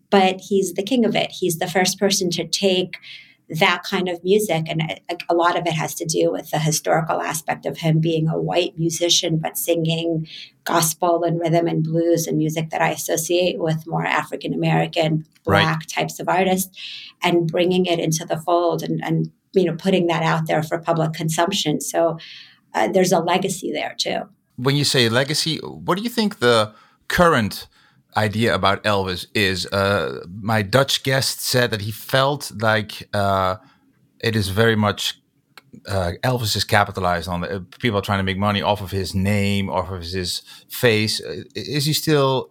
but 0.10 0.40
he's 0.40 0.74
the 0.74 0.84
king 0.84 1.06
of 1.06 1.16
it. 1.16 1.32
He's 1.32 1.60
the 1.60 1.70
first 1.70 2.00
person 2.00 2.30
to 2.32 2.48
take 2.48 2.98
that 3.50 3.84
kind 3.84 4.08
of 4.08 4.24
music. 4.24 4.66
And 4.68 4.82
a, 5.10 5.18
a, 5.30 5.34
lot 5.34 5.58
of 5.58 5.66
it 5.66 5.74
has 5.74 5.96
to 5.96 6.06
do 6.06 6.32
with 6.32 6.52
the 6.52 6.60
historical 6.60 7.20
aspect 7.22 7.66
of 7.66 7.78
him 7.78 8.00
being 8.00 8.28
a 8.28 8.40
white 8.40 8.78
musician, 8.78 9.38
but 9.38 9.58
singing 9.58 10.28
gospel 10.64 11.24
and 11.24 11.40
rhythm 11.40 11.68
and 11.68 11.84
blues 11.84 12.28
and 12.28 12.38
music 12.38 12.70
that 12.70 12.82
I 12.82 12.92
associate 12.92 13.60
with 13.60 13.88
more 13.88 14.06
African 14.06 14.54
American, 14.54 15.26
black 15.44 15.80
right. 15.80 15.88
types 15.88 16.20
of 16.20 16.30
artists, 16.30 16.78
and 17.24 17.48
bringing 17.48 17.88
it 17.88 18.00
into 18.00 18.24
the 18.24 18.38
fold 18.38 18.84
and, 18.84 19.04
and, 19.04 19.32
you 19.54 19.66
know, 19.66 19.76
putting 19.76 20.08
that 20.08 20.22
out 20.22 20.46
there 20.46 20.62
for 20.62 20.78
public 20.78 21.14
consumption. 21.14 21.82
So 21.82 22.20
uh, 22.76 22.90
there's 22.90 23.12
a 23.12 23.20
legacy 23.20 23.72
there 23.72 23.96
too. 23.98 24.22
When 24.58 24.76
you 24.76 24.84
say 24.84 25.10
legacy, 25.10 25.58
what 25.58 25.98
do 25.98 26.04
you 26.04 26.10
think 26.10 26.40
the 26.40 26.74
current 27.08 27.68
idea 28.18 28.54
about 28.54 28.84
Elvis 28.84 29.28
is 29.34 29.66
uh, 29.68 30.26
my 30.42 30.62
Dutch 30.62 31.04
guest 31.04 31.42
said 31.42 31.72
that 31.72 31.82
he 31.82 31.92
felt 31.92 32.52
like 32.62 33.08
uh, 33.14 33.58
it 34.20 34.36
is 34.36 34.50
very 34.50 34.76
much 34.76 35.22
uh, 35.88 36.14
Elvis 36.24 36.56
is 36.56 36.64
capitalized 36.64 37.28
on. 37.28 37.44
Uh, 37.44 37.62
people 37.80 38.00
are 38.00 38.02
trying 38.02 38.20
to 38.20 38.24
make 38.24 38.38
money 38.38 38.62
off 38.62 38.82
of 38.82 38.92
his 38.92 39.14
name, 39.14 39.70
off 39.70 39.92
of 39.92 40.02
his 40.02 40.42
face. 40.70 41.22
Uh, 41.22 41.44
is 41.56 41.86
he 41.86 41.94
still 41.94 42.50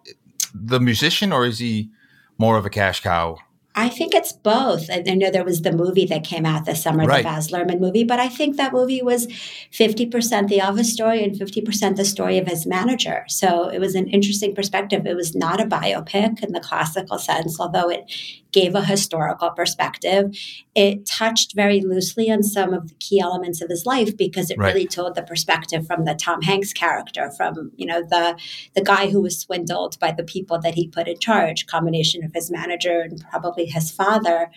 the 0.54 0.80
musician, 0.80 1.32
or 1.32 1.44
is 1.44 1.58
he 1.58 1.90
more 2.38 2.56
of 2.56 2.64
a 2.64 2.70
cash 2.70 3.00
cow? 3.00 3.38
I 3.78 3.88
think 3.88 4.12
it's 4.12 4.32
both. 4.32 4.90
I 4.90 5.02
know 5.14 5.30
there 5.30 5.44
was 5.44 5.62
the 5.62 5.70
movie 5.70 6.04
that 6.06 6.24
came 6.24 6.44
out 6.44 6.64
this 6.64 6.82
summer, 6.82 7.04
right. 7.04 7.18
the 7.18 7.22
Baz 7.22 7.52
Luhrmann 7.52 7.78
movie, 7.78 8.02
but 8.02 8.18
I 8.18 8.28
think 8.28 8.56
that 8.56 8.72
movie 8.72 9.02
was 9.02 9.28
50% 9.28 10.48
the 10.48 10.58
Elvis 10.58 10.86
story 10.86 11.22
and 11.22 11.36
50% 11.36 11.94
the 11.94 12.04
story 12.04 12.38
of 12.38 12.48
his 12.48 12.66
manager. 12.66 13.24
So 13.28 13.68
it 13.68 13.78
was 13.78 13.94
an 13.94 14.08
interesting 14.08 14.52
perspective. 14.52 15.06
It 15.06 15.14
was 15.14 15.36
not 15.36 15.60
a 15.60 15.64
biopic 15.64 16.42
in 16.42 16.52
the 16.52 16.58
classical 16.58 17.20
sense, 17.20 17.60
although 17.60 17.88
it 17.88 18.12
gave 18.52 18.74
a 18.74 18.84
historical 18.84 19.50
perspective. 19.50 20.34
It 20.74 21.06
touched 21.06 21.54
very 21.54 21.80
loosely 21.80 22.30
on 22.30 22.42
some 22.42 22.72
of 22.72 22.88
the 22.88 22.94
key 22.94 23.20
elements 23.20 23.60
of 23.60 23.68
his 23.68 23.84
life 23.84 24.16
because 24.16 24.50
it 24.50 24.58
right. 24.58 24.74
really 24.74 24.86
told 24.86 25.14
the 25.14 25.22
perspective 25.22 25.86
from 25.86 26.04
the 26.04 26.14
Tom 26.14 26.42
Hanks 26.42 26.72
character, 26.72 27.30
from 27.36 27.72
you 27.76 27.86
know 27.86 28.02
the 28.02 28.38
the 28.74 28.82
guy 28.82 29.10
who 29.10 29.20
was 29.20 29.38
swindled 29.38 29.98
by 29.98 30.12
the 30.12 30.24
people 30.24 30.58
that 30.60 30.74
he 30.74 30.88
put 30.88 31.08
in 31.08 31.18
charge, 31.18 31.66
combination 31.66 32.24
of 32.24 32.32
his 32.34 32.50
manager 32.50 33.00
and 33.00 33.24
probably 33.30 33.66
his 33.66 33.90
father. 33.90 34.50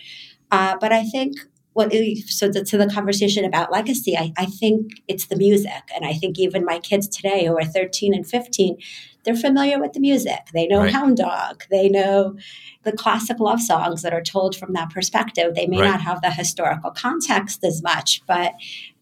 Uh, 0.50 0.76
but 0.80 0.92
I 0.92 1.04
think 1.04 1.36
well, 1.74 1.88
so 2.26 2.48
the, 2.48 2.64
to 2.64 2.76
the 2.76 2.86
conversation 2.86 3.44
about 3.44 3.72
legacy, 3.72 4.16
I, 4.16 4.32
I 4.36 4.46
think 4.46 5.02
it's 5.08 5.26
the 5.26 5.36
music. 5.36 5.90
And 5.94 6.04
I 6.04 6.12
think 6.12 6.38
even 6.38 6.64
my 6.64 6.78
kids 6.78 7.08
today 7.08 7.46
who 7.46 7.56
are 7.56 7.64
13 7.64 8.12
and 8.14 8.26
15, 8.26 8.76
they're 9.24 9.36
familiar 9.36 9.80
with 9.80 9.92
the 9.92 10.00
music. 10.00 10.48
They 10.52 10.66
know 10.66 10.80
right. 10.80 10.92
Hound 10.92 11.16
Dog. 11.16 11.64
They 11.70 11.88
know 11.88 12.36
the 12.82 12.92
classic 12.92 13.38
love 13.38 13.60
songs 13.60 14.02
that 14.02 14.12
are 14.12 14.22
told 14.22 14.56
from 14.56 14.72
that 14.72 14.90
perspective. 14.90 15.54
They 15.54 15.66
may 15.66 15.80
right. 15.80 15.90
not 15.90 16.00
have 16.00 16.20
the 16.22 16.30
historical 16.30 16.90
context 16.90 17.62
as 17.64 17.82
much, 17.82 18.22
but 18.26 18.52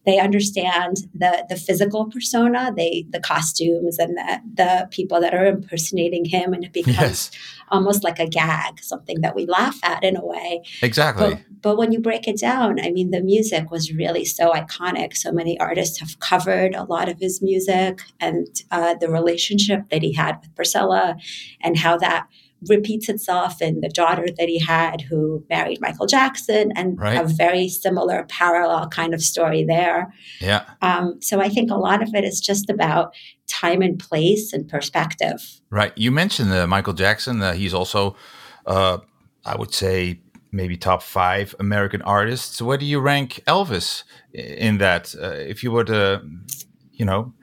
they 0.05 0.19
understand 0.19 0.97
the 1.13 1.45
the 1.47 1.55
physical 1.55 2.05
persona, 2.09 2.71
they 2.75 3.05
the 3.09 3.19
costumes 3.19 3.99
and 3.99 4.17
the 4.17 4.41
the 4.53 4.87
people 4.89 5.19
that 5.21 5.33
are 5.33 5.45
impersonating 5.45 6.25
him, 6.25 6.53
and 6.53 6.63
it 6.63 6.73
becomes 6.73 6.97
yes. 6.97 7.31
almost 7.69 8.03
like 8.03 8.19
a 8.19 8.27
gag, 8.27 8.81
something 8.81 9.21
that 9.21 9.35
we 9.35 9.45
laugh 9.45 9.79
at 9.83 10.03
in 10.03 10.17
a 10.17 10.25
way. 10.25 10.63
Exactly. 10.81 11.35
But, 11.35 11.43
but 11.61 11.77
when 11.77 11.91
you 11.91 11.99
break 11.99 12.27
it 12.27 12.39
down, 12.39 12.79
I 12.79 12.89
mean, 12.89 13.11
the 13.11 13.21
music 13.21 13.69
was 13.69 13.93
really 13.93 14.25
so 14.25 14.51
iconic. 14.51 15.15
So 15.15 15.31
many 15.31 15.59
artists 15.59 15.99
have 15.99 16.19
covered 16.19 16.73
a 16.73 16.83
lot 16.83 17.07
of 17.07 17.19
his 17.19 17.41
music, 17.41 18.01
and 18.19 18.47
uh, 18.71 18.95
the 18.95 19.09
relationship 19.09 19.89
that 19.89 20.01
he 20.01 20.13
had 20.13 20.39
with 20.41 20.55
Priscilla, 20.55 21.15
and 21.61 21.77
how 21.77 21.97
that 21.97 22.27
repeats 22.69 23.09
itself 23.09 23.61
in 23.61 23.81
the 23.81 23.89
daughter 23.89 24.27
that 24.37 24.47
he 24.47 24.59
had 24.59 25.01
who 25.01 25.43
married 25.49 25.81
Michael 25.81 26.05
Jackson 26.05 26.71
and 26.75 26.99
right. 26.99 27.19
a 27.19 27.27
very 27.27 27.67
similar 27.67 28.25
parallel 28.29 28.87
kind 28.89 29.13
of 29.13 29.21
story 29.21 29.63
there. 29.63 30.13
Yeah. 30.39 30.65
Um, 30.81 31.21
so 31.21 31.39
I 31.39 31.49
think 31.49 31.71
a 31.71 31.75
lot 31.75 32.03
of 32.03 32.13
it 32.13 32.23
is 32.23 32.39
just 32.39 32.69
about 32.69 33.13
time 33.47 33.81
and 33.81 33.97
place 33.99 34.53
and 34.53 34.67
perspective. 34.67 35.61
Right. 35.69 35.91
You 35.97 36.11
mentioned 36.11 36.51
uh, 36.51 36.67
Michael 36.67 36.93
Jackson. 36.93 37.41
Uh, 37.41 37.53
he's 37.53 37.73
also, 37.73 38.15
uh, 38.65 38.99
I 39.45 39.55
would 39.55 39.73
say, 39.73 40.21
maybe 40.51 40.77
top 40.77 41.01
five 41.01 41.55
American 41.59 42.01
artists. 42.03 42.61
Where 42.61 42.77
do 42.77 42.85
you 42.85 42.99
rank 42.99 43.41
Elvis 43.47 44.03
in 44.33 44.77
that? 44.77 45.15
Uh, 45.15 45.29
if 45.29 45.63
you 45.63 45.71
were 45.71 45.85
to, 45.85 46.21
you 46.91 47.05
know, 47.05 47.33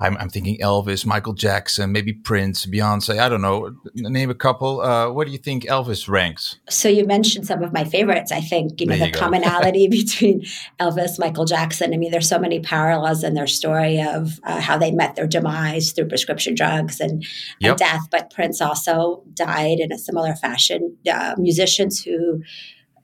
I'm, 0.00 0.16
I'm, 0.16 0.28
thinking 0.28 0.58
Elvis, 0.58 1.06
Michael 1.06 1.34
Jackson, 1.34 1.92
maybe 1.92 2.12
Prince, 2.12 2.66
Beyonce. 2.66 3.18
I 3.18 3.28
don't 3.28 3.42
know. 3.42 3.76
Name 3.94 4.30
a 4.30 4.34
couple. 4.34 4.80
Uh, 4.80 5.10
what 5.10 5.26
do 5.26 5.32
you 5.32 5.38
think 5.38 5.64
Elvis 5.64 6.08
ranks? 6.08 6.58
So 6.68 6.88
you 6.88 7.06
mentioned 7.06 7.46
some 7.46 7.62
of 7.62 7.72
my 7.72 7.84
favorites. 7.84 8.32
I 8.32 8.40
think 8.40 8.80
you 8.80 8.86
know 8.86 8.96
there 8.96 9.06
the 9.06 9.12
you 9.12 9.20
commonality 9.20 9.88
between 9.90 10.42
Elvis, 10.80 11.18
Michael 11.18 11.44
Jackson. 11.44 11.94
I 11.94 11.96
mean, 11.96 12.10
there's 12.10 12.28
so 12.28 12.38
many 12.38 12.60
parallels 12.60 13.22
in 13.22 13.34
their 13.34 13.46
story 13.46 14.00
of 14.00 14.40
uh, 14.44 14.60
how 14.60 14.78
they 14.78 14.90
met 14.90 15.14
their 15.14 15.26
demise 15.26 15.92
through 15.92 16.08
prescription 16.08 16.54
drugs 16.54 17.00
and, 17.00 17.24
yep. 17.60 17.70
and, 17.70 17.78
death. 17.78 18.02
But 18.10 18.30
Prince 18.30 18.60
also 18.60 19.22
died 19.34 19.78
in 19.78 19.92
a 19.92 19.98
similar 19.98 20.34
fashion. 20.34 20.96
Uh, 21.10 21.34
musicians 21.38 22.02
who 22.02 22.42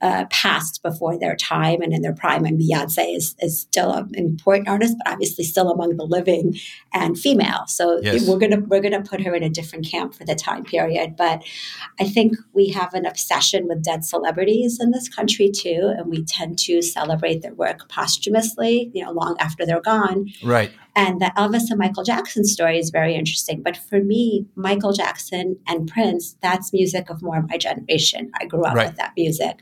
uh, 0.01 0.25
passed 0.29 0.81
before 0.81 1.17
their 1.17 1.35
time 1.35 1.81
and 1.81 1.93
in 1.93 2.01
their 2.01 2.13
prime. 2.13 2.45
And 2.45 2.59
Beyonce 2.59 3.15
is, 3.15 3.35
is 3.39 3.59
still 3.59 3.91
an 3.91 4.09
important 4.15 4.67
artist, 4.67 4.95
but 4.97 5.11
obviously 5.11 5.43
still 5.43 5.69
among 5.69 5.97
the 5.97 6.05
living 6.05 6.57
and 6.93 7.17
female. 7.17 7.65
So 7.67 7.99
yes. 8.01 8.27
we're 8.27 8.39
gonna 8.39 8.61
we're 8.61 8.81
gonna 8.81 9.03
put 9.03 9.21
her 9.21 9.35
in 9.35 9.43
a 9.43 9.49
different 9.49 9.85
camp 9.85 10.13
for 10.13 10.25
the 10.25 10.35
time 10.35 10.63
period. 10.63 11.15
But 11.15 11.43
I 11.99 12.05
think 12.05 12.35
we 12.53 12.69
have 12.69 12.93
an 12.93 13.05
obsession 13.05 13.67
with 13.67 13.83
dead 13.83 14.03
celebrities 14.03 14.79
in 14.81 14.91
this 14.91 15.07
country 15.07 15.51
too, 15.51 15.93
and 15.97 16.09
we 16.09 16.23
tend 16.23 16.57
to 16.59 16.81
celebrate 16.81 17.41
their 17.41 17.53
work 17.53 17.89
posthumously, 17.89 18.91
you 18.93 19.03
know, 19.03 19.11
long 19.11 19.35
after 19.39 19.65
they're 19.65 19.81
gone. 19.81 20.27
Right. 20.43 20.71
And 20.95 21.21
the 21.21 21.31
Elvis 21.37 21.69
and 21.69 21.79
Michael 21.79 22.03
Jackson 22.03 22.43
story 22.43 22.77
is 22.77 22.89
very 22.89 23.15
interesting. 23.15 23.61
But 23.63 23.77
for 23.77 24.01
me, 24.01 24.45
Michael 24.55 24.91
Jackson 24.91 25.57
and 25.65 25.87
Prince, 25.87 26.35
that's 26.41 26.73
music 26.73 27.09
of 27.09 27.21
more 27.21 27.37
of 27.37 27.49
my 27.49 27.57
generation. 27.57 28.31
I 28.39 28.45
grew 28.45 28.65
up 28.65 28.75
right. 28.75 28.87
with 28.87 28.97
that 28.97 29.13
music. 29.15 29.59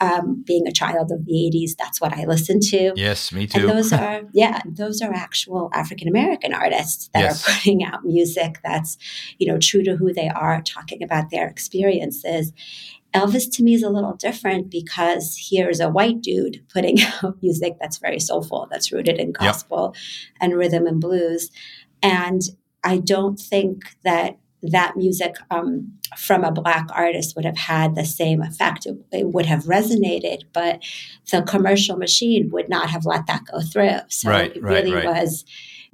Um, 0.00 0.42
being 0.46 0.66
a 0.66 0.72
child 0.72 1.10
of 1.12 1.24
the 1.24 1.32
80s, 1.32 1.76
that's 1.78 1.98
what 1.98 2.12
I 2.12 2.24
listened 2.26 2.62
to. 2.64 2.92
Yes, 2.94 3.32
me 3.32 3.46
too. 3.46 3.60
And 3.68 3.78
those 3.78 3.92
are, 3.92 4.22
yeah, 4.34 4.60
those 4.66 5.00
are 5.00 5.10
actual 5.14 5.70
African 5.72 6.08
American 6.08 6.52
artists 6.52 7.08
that 7.14 7.20
yes. 7.20 7.48
are 7.48 7.52
putting 7.52 7.84
out 7.84 8.04
music 8.04 8.58
that's, 8.62 8.98
you 9.38 9.46
know, 9.46 9.58
true 9.58 9.82
to 9.84 9.96
who 9.96 10.12
they 10.12 10.28
are, 10.28 10.60
talking 10.60 11.02
about 11.02 11.30
their 11.30 11.48
experiences. 11.48 12.52
Elvis 13.14 13.50
to 13.52 13.62
me 13.62 13.74
is 13.74 13.82
a 13.82 13.88
little 13.88 14.14
different 14.14 14.68
because 14.70 15.48
here's 15.48 15.80
a 15.80 15.88
white 15.88 16.20
dude 16.20 16.62
putting 16.68 16.98
out 17.22 17.40
music 17.40 17.76
that's 17.80 17.98
very 17.98 18.18
soulful, 18.18 18.68
that's 18.70 18.92
rooted 18.92 19.18
in 19.18 19.32
gospel 19.32 19.94
yep. 19.94 20.02
and 20.40 20.58
rhythm 20.58 20.86
and 20.86 21.00
blues. 21.00 21.50
And 22.02 22.42
I 22.82 22.98
don't 22.98 23.38
think 23.38 23.96
that 24.04 24.38
that 24.70 24.96
music 24.96 25.36
um, 25.50 25.92
from 26.16 26.44
a 26.44 26.52
black 26.52 26.86
artist 26.92 27.34
would 27.36 27.44
have 27.44 27.56
had 27.56 27.94
the 27.94 28.04
same 28.04 28.42
effect. 28.42 28.86
It, 28.86 28.96
it, 29.12 29.28
would 29.28 29.46
have 29.46 29.64
resonated, 29.64 30.42
but 30.52 30.82
the 31.30 31.42
commercial 31.42 31.96
machine 31.96 32.50
would 32.50 32.68
not 32.68 32.90
have 32.90 33.04
let 33.04 33.26
that 33.26 33.44
go 33.50 33.60
through. 33.60 33.98
So 34.08 34.30
right, 34.30 34.54
it 34.54 34.62
really 34.62 34.92
right, 34.92 35.04
right. 35.04 35.22
was 35.22 35.44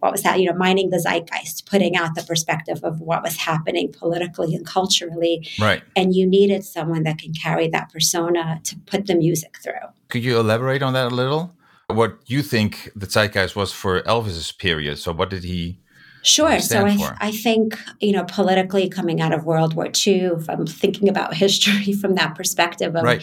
what 0.01 0.13
was 0.13 0.23
that, 0.23 0.41
you 0.41 0.47
know, 0.51 0.57
mining 0.57 0.91
the 0.91 0.99
zeitgeist, 0.99 1.67
putting 1.67 1.95
out 1.95 2.15
the 2.15 2.23
perspective 2.23 2.81
of 2.83 3.01
what 3.01 3.23
was 3.23 3.37
happening 3.37 3.93
politically 3.93 4.55
and 4.55 4.67
culturally. 4.67 5.47
Right. 5.61 5.83
And 5.95 6.15
you 6.15 6.27
needed 6.27 6.65
someone 6.65 7.03
that 7.03 7.19
can 7.19 7.35
carry 7.35 7.69
that 7.69 7.93
persona 7.93 8.61
to 8.65 8.77
put 8.87 9.07
the 9.07 9.15
music 9.15 9.59
through. 9.63 9.75
Could 10.09 10.25
you 10.25 10.41
elaborate 10.41 10.83
on 10.83 10.95
that 10.95 11.13
a 11.13 11.15
little? 11.15 11.55
What 11.89 12.19
you 12.27 12.43
think 12.43 12.91
the 12.97 13.07
zeitgeist 13.07 13.55
was 13.55 13.73
for 13.73 14.01
Elvis's 14.03 14.53
period? 14.53 14.99
So 14.99 15.13
what 15.13 15.29
did 15.29 15.45
he 15.45 15.81
Sure. 16.23 16.61
So 16.61 16.85
I, 16.85 16.97
th- 16.97 17.11
I 17.19 17.33
think, 17.33 17.79
you 18.01 18.13
know, 18.13 18.25
politically 18.25 18.89
coming 18.89 19.21
out 19.21 19.33
of 19.33 19.45
World 19.45 19.75
War 19.75 19.87
II, 19.87 20.25
if 20.25 20.51
I'm 20.51 20.67
thinking 20.67 21.09
about 21.09 21.35
history 21.45 21.93
from 21.93 22.15
that 22.17 22.35
perspective 22.35 22.95
of 22.95 23.05
right. 23.05 23.23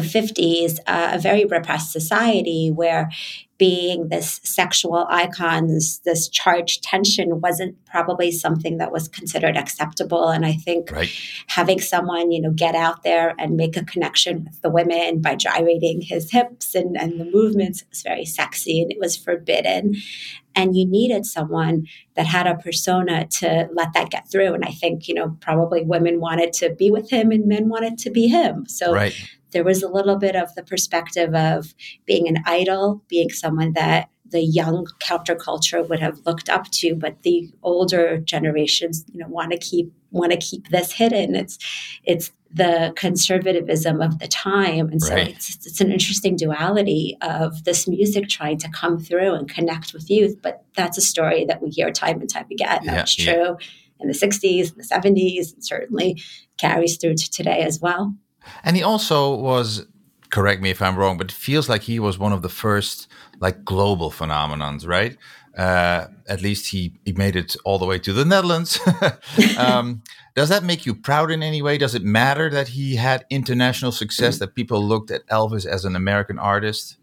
The 0.00 0.06
50s, 0.06 0.78
uh, 0.86 1.10
a 1.12 1.18
very 1.18 1.44
repressed 1.44 1.92
society 1.92 2.70
where 2.70 3.10
being 3.56 4.08
this 4.08 4.40
sexual 4.42 5.06
icon, 5.08 5.68
this, 5.68 5.98
this 5.98 6.28
charged 6.28 6.82
tension 6.82 7.40
wasn't 7.40 7.76
probably 7.84 8.32
something 8.32 8.78
that 8.78 8.90
was 8.90 9.06
considered 9.06 9.56
acceptable. 9.56 10.28
And 10.28 10.44
I 10.44 10.54
think 10.54 10.90
right. 10.90 11.08
having 11.46 11.80
someone, 11.80 12.32
you 12.32 12.40
know, 12.40 12.50
get 12.50 12.74
out 12.74 13.04
there 13.04 13.34
and 13.38 13.56
make 13.56 13.76
a 13.76 13.84
connection 13.84 14.44
with 14.44 14.60
the 14.62 14.70
women 14.70 15.20
by 15.20 15.36
gyrating 15.36 16.00
his 16.00 16.32
hips 16.32 16.74
and, 16.74 16.96
and 16.96 17.20
the 17.20 17.24
movements 17.24 17.84
was 17.88 18.02
very 18.02 18.24
sexy 18.24 18.82
and 18.82 18.90
it 18.90 18.98
was 18.98 19.16
forbidden. 19.16 19.94
And 20.56 20.76
you 20.76 20.86
needed 20.86 21.24
someone 21.24 21.86
that 22.14 22.26
had 22.26 22.46
a 22.46 22.56
persona 22.56 23.26
to 23.38 23.68
let 23.72 23.92
that 23.94 24.10
get 24.10 24.30
through. 24.30 24.54
And 24.54 24.64
I 24.64 24.70
think, 24.70 25.08
you 25.08 25.14
know, 25.14 25.36
probably 25.40 25.84
women 25.84 26.20
wanted 26.20 26.52
to 26.54 26.74
be 26.74 26.90
with 26.90 27.10
him 27.10 27.30
and 27.30 27.46
men 27.46 27.68
wanted 27.68 27.98
to 27.98 28.10
be 28.10 28.28
him. 28.28 28.66
So 28.66 28.92
right 28.92 29.14
there 29.54 29.64
was 29.64 29.82
a 29.82 29.88
little 29.88 30.16
bit 30.16 30.36
of 30.36 30.54
the 30.54 30.62
perspective 30.62 31.34
of 31.34 31.74
being 32.04 32.28
an 32.28 32.42
idol, 32.44 33.02
being 33.08 33.30
someone 33.30 33.72
that 33.72 34.10
the 34.26 34.42
young 34.42 34.86
counterculture 35.00 35.88
would 35.88 36.00
have 36.00 36.18
looked 36.26 36.48
up 36.48 36.70
to, 36.72 36.94
but 36.94 37.22
the 37.22 37.48
older 37.62 38.18
generations, 38.18 39.04
you 39.12 39.20
know, 39.20 39.28
want 39.28 39.52
to 39.52 39.58
keep 39.58 39.92
want 40.10 40.32
to 40.32 40.38
keep 40.38 40.68
this 40.68 40.92
hidden. 40.92 41.34
It's 41.34 41.58
it's 42.04 42.32
the 42.52 42.92
conservatism 42.96 44.00
of 44.00 44.18
the 44.18 44.28
time, 44.28 44.88
and 44.88 45.00
so 45.00 45.14
right. 45.14 45.28
it's 45.28 45.66
it's 45.66 45.80
an 45.80 45.92
interesting 45.92 46.36
duality 46.36 47.16
of 47.22 47.64
this 47.64 47.86
music 47.86 48.28
trying 48.28 48.58
to 48.58 48.68
come 48.70 48.98
through 48.98 49.34
and 49.34 49.48
connect 49.48 49.92
with 49.92 50.10
youth. 50.10 50.36
But 50.42 50.64
that's 50.74 50.98
a 50.98 51.02
story 51.02 51.44
that 51.44 51.62
we 51.62 51.70
hear 51.70 51.90
time 51.90 52.20
and 52.20 52.28
time 52.28 52.46
again. 52.50 52.80
Yeah, 52.82 52.94
that's 52.94 53.14
true 53.14 53.34
yeah. 53.34 53.54
in 54.00 54.08
the 54.08 54.14
'60s, 54.14 54.72
and 54.72 54.78
the 54.78 54.84
'70s, 54.84 55.54
and 55.54 55.64
certainly 55.64 56.20
carries 56.58 56.96
through 56.96 57.14
to 57.14 57.30
today 57.30 57.62
as 57.62 57.78
well. 57.80 58.14
And 58.62 58.76
he 58.76 58.82
also 58.82 59.34
was, 59.34 59.86
correct 60.30 60.60
me 60.60 60.70
if 60.70 60.82
I'm 60.82 60.96
wrong, 60.96 61.16
but 61.18 61.28
it 61.28 61.32
feels 61.32 61.68
like 61.68 61.82
he 61.82 61.98
was 61.98 62.18
one 62.18 62.32
of 62.32 62.42
the 62.42 62.48
first 62.48 63.08
like 63.40 63.64
global 63.64 64.10
phenomenons, 64.10 64.86
right? 64.86 65.16
Uh, 65.56 66.08
at 66.28 66.42
least 66.42 66.72
he, 66.72 66.94
he 67.04 67.12
made 67.12 67.36
it 67.36 67.54
all 67.64 67.78
the 67.78 67.86
way 67.86 67.98
to 68.00 68.12
the 68.12 68.24
Netherlands. 68.24 68.80
um, 69.58 70.02
does 70.34 70.48
that 70.48 70.64
make 70.64 70.84
you 70.84 70.94
proud 70.94 71.30
in 71.30 71.42
any 71.42 71.62
way? 71.62 71.78
Does 71.78 71.94
it 71.94 72.02
matter 72.02 72.50
that 72.50 72.68
he 72.68 72.96
had 72.96 73.24
international 73.30 73.92
success, 73.92 74.38
that 74.38 74.56
people 74.56 74.82
looked 74.82 75.12
at 75.12 75.24
Elvis 75.28 75.64
as 75.64 75.84
an 75.84 75.94
American 75.94 76.38
artist? 76.40 76.96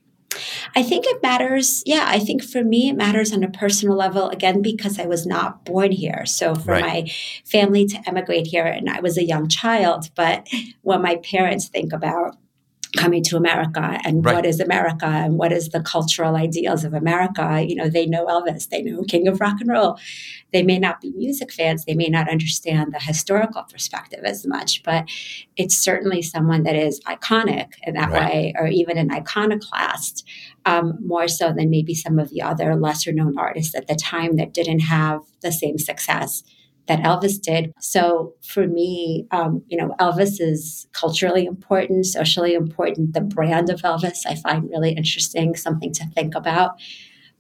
I 0.76 0.84
think 0.84 1.06
it 1.08 1.22
matters. 1.22 1.84
Yeah, 1.86 2.06
I 2.08 2.20
think 2.20 2.44
for 2.44 2.64
me, 2.64 2.90
it 2.90 2.96
matters 2.96 3.34
on 3.34 3.44
a 3.44 3.50
personal 3.50 3.96
level, 3.96 4.30
again, 4.30 4.62
because 4.62 5.00
I 5.00 5.06
was 5.06 5.26
not 5.26 5.66
born 5.66 5.92
here. 5.92 6.26
So 6.26 6.56
for 6.56 6.72
right. 6.72 6.84
my 6.84 7.12
family 7.46 7.86
to 7.88 8.02
emigrate 8.08 8.48
here, 8.48 8.66
and 8.66 8.90
I 8.90 9.00
was 9.02 9.18
a 9.18 9.26
young 9.26 9.48
child, 9.48 10.10
but 10.16 10.48
when 10.82 11.02
my 11.02 11.18
parents 11.18 11.68
think 11.68 11.94
about 11.94 12.38
coming 12.98 13.24
to 13.24 13.38
America 13.38 14.00
and 14.04 14.26
right. 14.26 14.36
what 14.36 14.46
is 14.46 14.60
America 14.60 15.06
and 15.06 15.38
what 15.38 15.52
is 15.52 15.70
the 15.70 15.82
cultural 15.82 16.36
ideals 16.36 16.84
of 16.84 16.94
America. 16.94 17.64
You 17.66 17.76
know, 17.76 17.90
they 17.90 18.06
know 18.06 18.26
Elvis, 18.26 18.70
they 18.70 18.82
know 18.82 19.04
King 19.04 19.28
of 19.28 19.40
Rock 19.40 19.62
and 19.62 19.70
Roll. 19.70 19.98
They 20.52 20.64
may 20.64 20.78
not 20.78 21.00
be 21.00 21.12
music 21.12 21.54
fans, 21.54 21.86
they 21.86 21.96
may 21.96 22.10
not 22.10 22.30
understand 22.30 22.94
the 22.94 23.00
historical 23.00 23.64
perspective 23.64 24.24
as 24.26 24.46
much, 24.46 24.84
but 24.84 25.06
it's 25.56 25.78
certainly 25.78 26.22
someone 26.22 26.64
that 26.64 26.76
is 26.76 27.00
iconic 27.02 27.70
in 27.84 27.94
that 27.94 28.12
right. 28.12 28.22
way, 28.22 28.54
or 28.58 28.68
even 28.68 28.98
an 28.98 29.12
iconoclast, 29.12 30.28
um, 30.66 30.98
more 31.06 31.30
so 31.30 31.54
than 31.54 31.70
maybe 31.70 31.96
some 31.96 32.20
of 32.20 32.30
the 32.30 32.42
other 32.42 32.76
lesser 32.76 33.14
known 33.14 33.38
artists 33.38 33.74
at 33.74 33.88
the 33.88 33.96
time 33.96 34.36
that 34.36 34.54
didn't 34.54 34.82
have 34.82 35.22
the 35.42 35.52
same 35.52 35.78
success 35.78 36.44
that 36.88 37.00
Elvis 37.00 37.42
did. 37.42 37.74
So 37.80 38.34
for 38.42 38.68
me, 38.68 39.28
um, 39.32 39.64
you 39.68 39.78
know, 39.78 39.96
Elvis 40.00 40.40
is 40.40 40.88
culturally 40.94 41.46
important, 41.46 42.06
socially 42.06 42.54
important. 42.54 43.14
The 43.14 43.22
brand 43.22 43.70
of 43.70 43.82
Elvis 43.82 44.26
I 44.26 44.36
find 44.36 44.70
really 44.70 44.92
interesting, 44.92 45.56
something 45.56 45.94
to 45.94 46.06
think 46.10 46.36
about. 46.36 46.72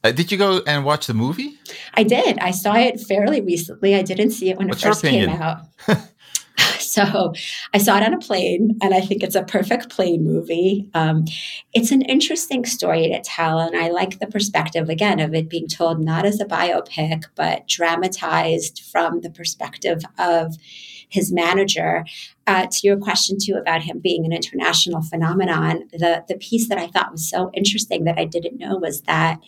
Uh, 0.04 0.12
did 0.12 0.32
you 0.32 0.38
go 0.38 0.62
and 0.66 0.84
watch 0.84 1.08
the 1.08 1.14
movie? 1.14 1.60
I 1.94 2.04
did. 2.04 2.40
I 2.40 2.52
saw 2.52 2.76
it 2.76 3.00
fairly 3.00 3.42
recently. 3.42 3.94
I 3.96 4.02
didn't 4.02 4.32
see 4.32 4.50
it 4.50 4.58
when 4.58 4.68
What's 4.68 4.84
it 4.84 4.88
first 4.88 5.02
came 5.04 5.30
out. 5.30 5.62
So 7.02 7.34
I 7.74 7.78
saw 7.78 7.98
it 7.98 8.04
on 8.04 8.14
a 8.14 8.20
plane, 8.20 8.78
and 8.82 8.94
I 8.94 9.00
think 9.00 9.24
it's 9.24 9.36
a 9.36 9.44
perfect 9.44 9.90
plane 9.90 10.26
movie. 10.26 10.90
Um, 10.94 11.24
it's 11.74 11.92
an 11.92 12.02
interesting 12.02 12.66
story 12.66 13.08
to 13.08 13.22
tell, 13.22 13.60
and 13.60 13.78
I 13.78 13.90
like 13.90 14.20
the 14.20 14.28
perspective 14.28 14.90
again 14.90 15.22
of 15.22 15.34
it 15.34 15.50
being 15.50 15.70
told 15.70 16.04
not 16.04 16.26
as 16.26 16.42
a 16.42 16.46
biopic, 16.46 17.24
but 17.36 17.66
dramatized 17.68 18.84
from 18.92 19.22
the 19.22 19.30
perspective 19.30 20.02
of 20.20 20.58
his 21.08 21.32
manager. 21.32 22.04
Uh, 22.46 22.68
to 22.70 22.80
your 22.84 22.98
question 22.98 23.38
too 23.42 23.56
about 23.56 23.84
him 23.84 24.00
being 24.00 24.26
an 24.26 24.34
international 24.34 25.02
phenomenon, 25.02 25.88
the 25.94 26.26
the 26.28 26.36
piece 26.36 26.68
that 26.68 26.78
I 26.78 26.88
thought 26.88 27.14
was 27.14 27.30
so 27.30 27.52
interesting 27.54 28.04
that 28.04 28.20
I 28.20 28.26
didn't 28.26 28.58
know 28.58 28.78
was 28.78 29.02
that 29.04 29.40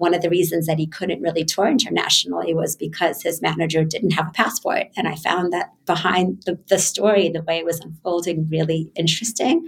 one 0.00 0.14
of 0.14 0.22
the 0.22 0.30
reasons 0.30 0.66
that 0.66 0.78
he 0.78 0.86
couldn't 0.86 1.20
really 1.20 1.44
tour 1.44 1.68
internationally 1.68 2.54
was 2.54 2.74
because 2.74 3.22
his 3.22 3.42
manager 3.42 3.84
didn't 3.84 4.12
have 4.12 4.28
a 4.28 4.32
passport. 4.32 4.86
And 4.96 5.06
I 5.06 5.14
found 5.14 5.52
that 5.52 5.74
behind 5.84 6.42
the, 6.46 6.58
the 6.70 6.78
story, 6.78 7.28
the 7.28 7.42
way 7.42 7.58
it 7.58 7.66
was 7.66 7.80
unfolding, 7.80 8.48
really 8.48 8.90
interesting. 8.96 9.66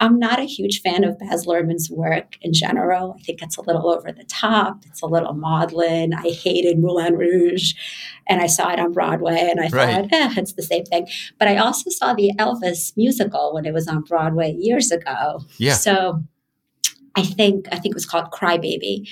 I'm 0.00 0.18
not 0.18 0.40
a 0.40 0.46
huge 0.46 0.80
fan 0.82 1.04
of 1.04 1.16
Baz 1.16 1.46
Luhrmann's 1.46 1.88
work 1.88 2.34
in 2.42 2.52
general. 2.52 3.14
I 3.16 3.22
think 3.22 3.40
it's 3.40 3.56
a 3.56 3.62
little 3.62 3.88
over 3.88 4.10
the 4.10 4.24
top. 4.24 4.82
It's 4.86 5.00
a 5.00 5.06
little 5.06 5.32
maudlin. 5.32 6.12
I 6.12 6.30
hated 6.30 6.80
Moulin 6.80 7.14
Rouge, 7.14 7.74
and 8.28 8.42
I 8.42 8.48
saw 8.48 8.72
it 8.72 8.80
on 8.80 8.90
Broadway, 8.90 9.48
and 9.48 9.60
I 9.60 9.68
right. 9.68 10.10
thought, 10.10 10.12
eh, 10.12 10.34
it's 10.38 10.54
the 10.54 10.62
same 10.64 10.84
thing. 10.86 11.06
But 11.38 11.46
I 11.46 11.56
also 11.56 11.88
saw 11.88 12.14
the 12.14 12.32
Elvis 12.36 12.96
musical 12.96 13.54
when 13.54 13.64
it 13.64 13.72
was 13.72 13.86
on 13.86 14.02
Broadway 14.02 14.56
years 14.58 14.90
ago. 14.90 15.42
Yeah. 15.58 15.74
So 15.74 16.24
I 17.14 17.22
think 17.22 17.66
I 17.70 17.76
think 17.78 17.92
it 17.92 17.94
was 17.94 18.06
called 18.06 18.30
Cry 18.30 18.56
Baby, 18.56 19.08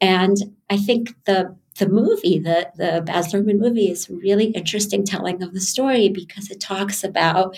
and 0.00 0.36
I 0.70 0.76
think 0.76 1.14
the 1.24 1.56
the 1.78 1.88
movie, 1.88 2.38
the 2.38 2.70
the 2.76 3.02
Baz 3.04 3.32
Luhrmann 3.32 3.58
movie, 3.58 3.90
is 3.90 4.10
really 4.10 4.46
interesting 4.46 5.04
telling 5.04 5.42
of 5.42 5.54
the 5.54 5.60
story 5.60 6.08
because 6.08 6.50
it 6.50 6.60
talks 6.60 7.04
about 7.04 7.56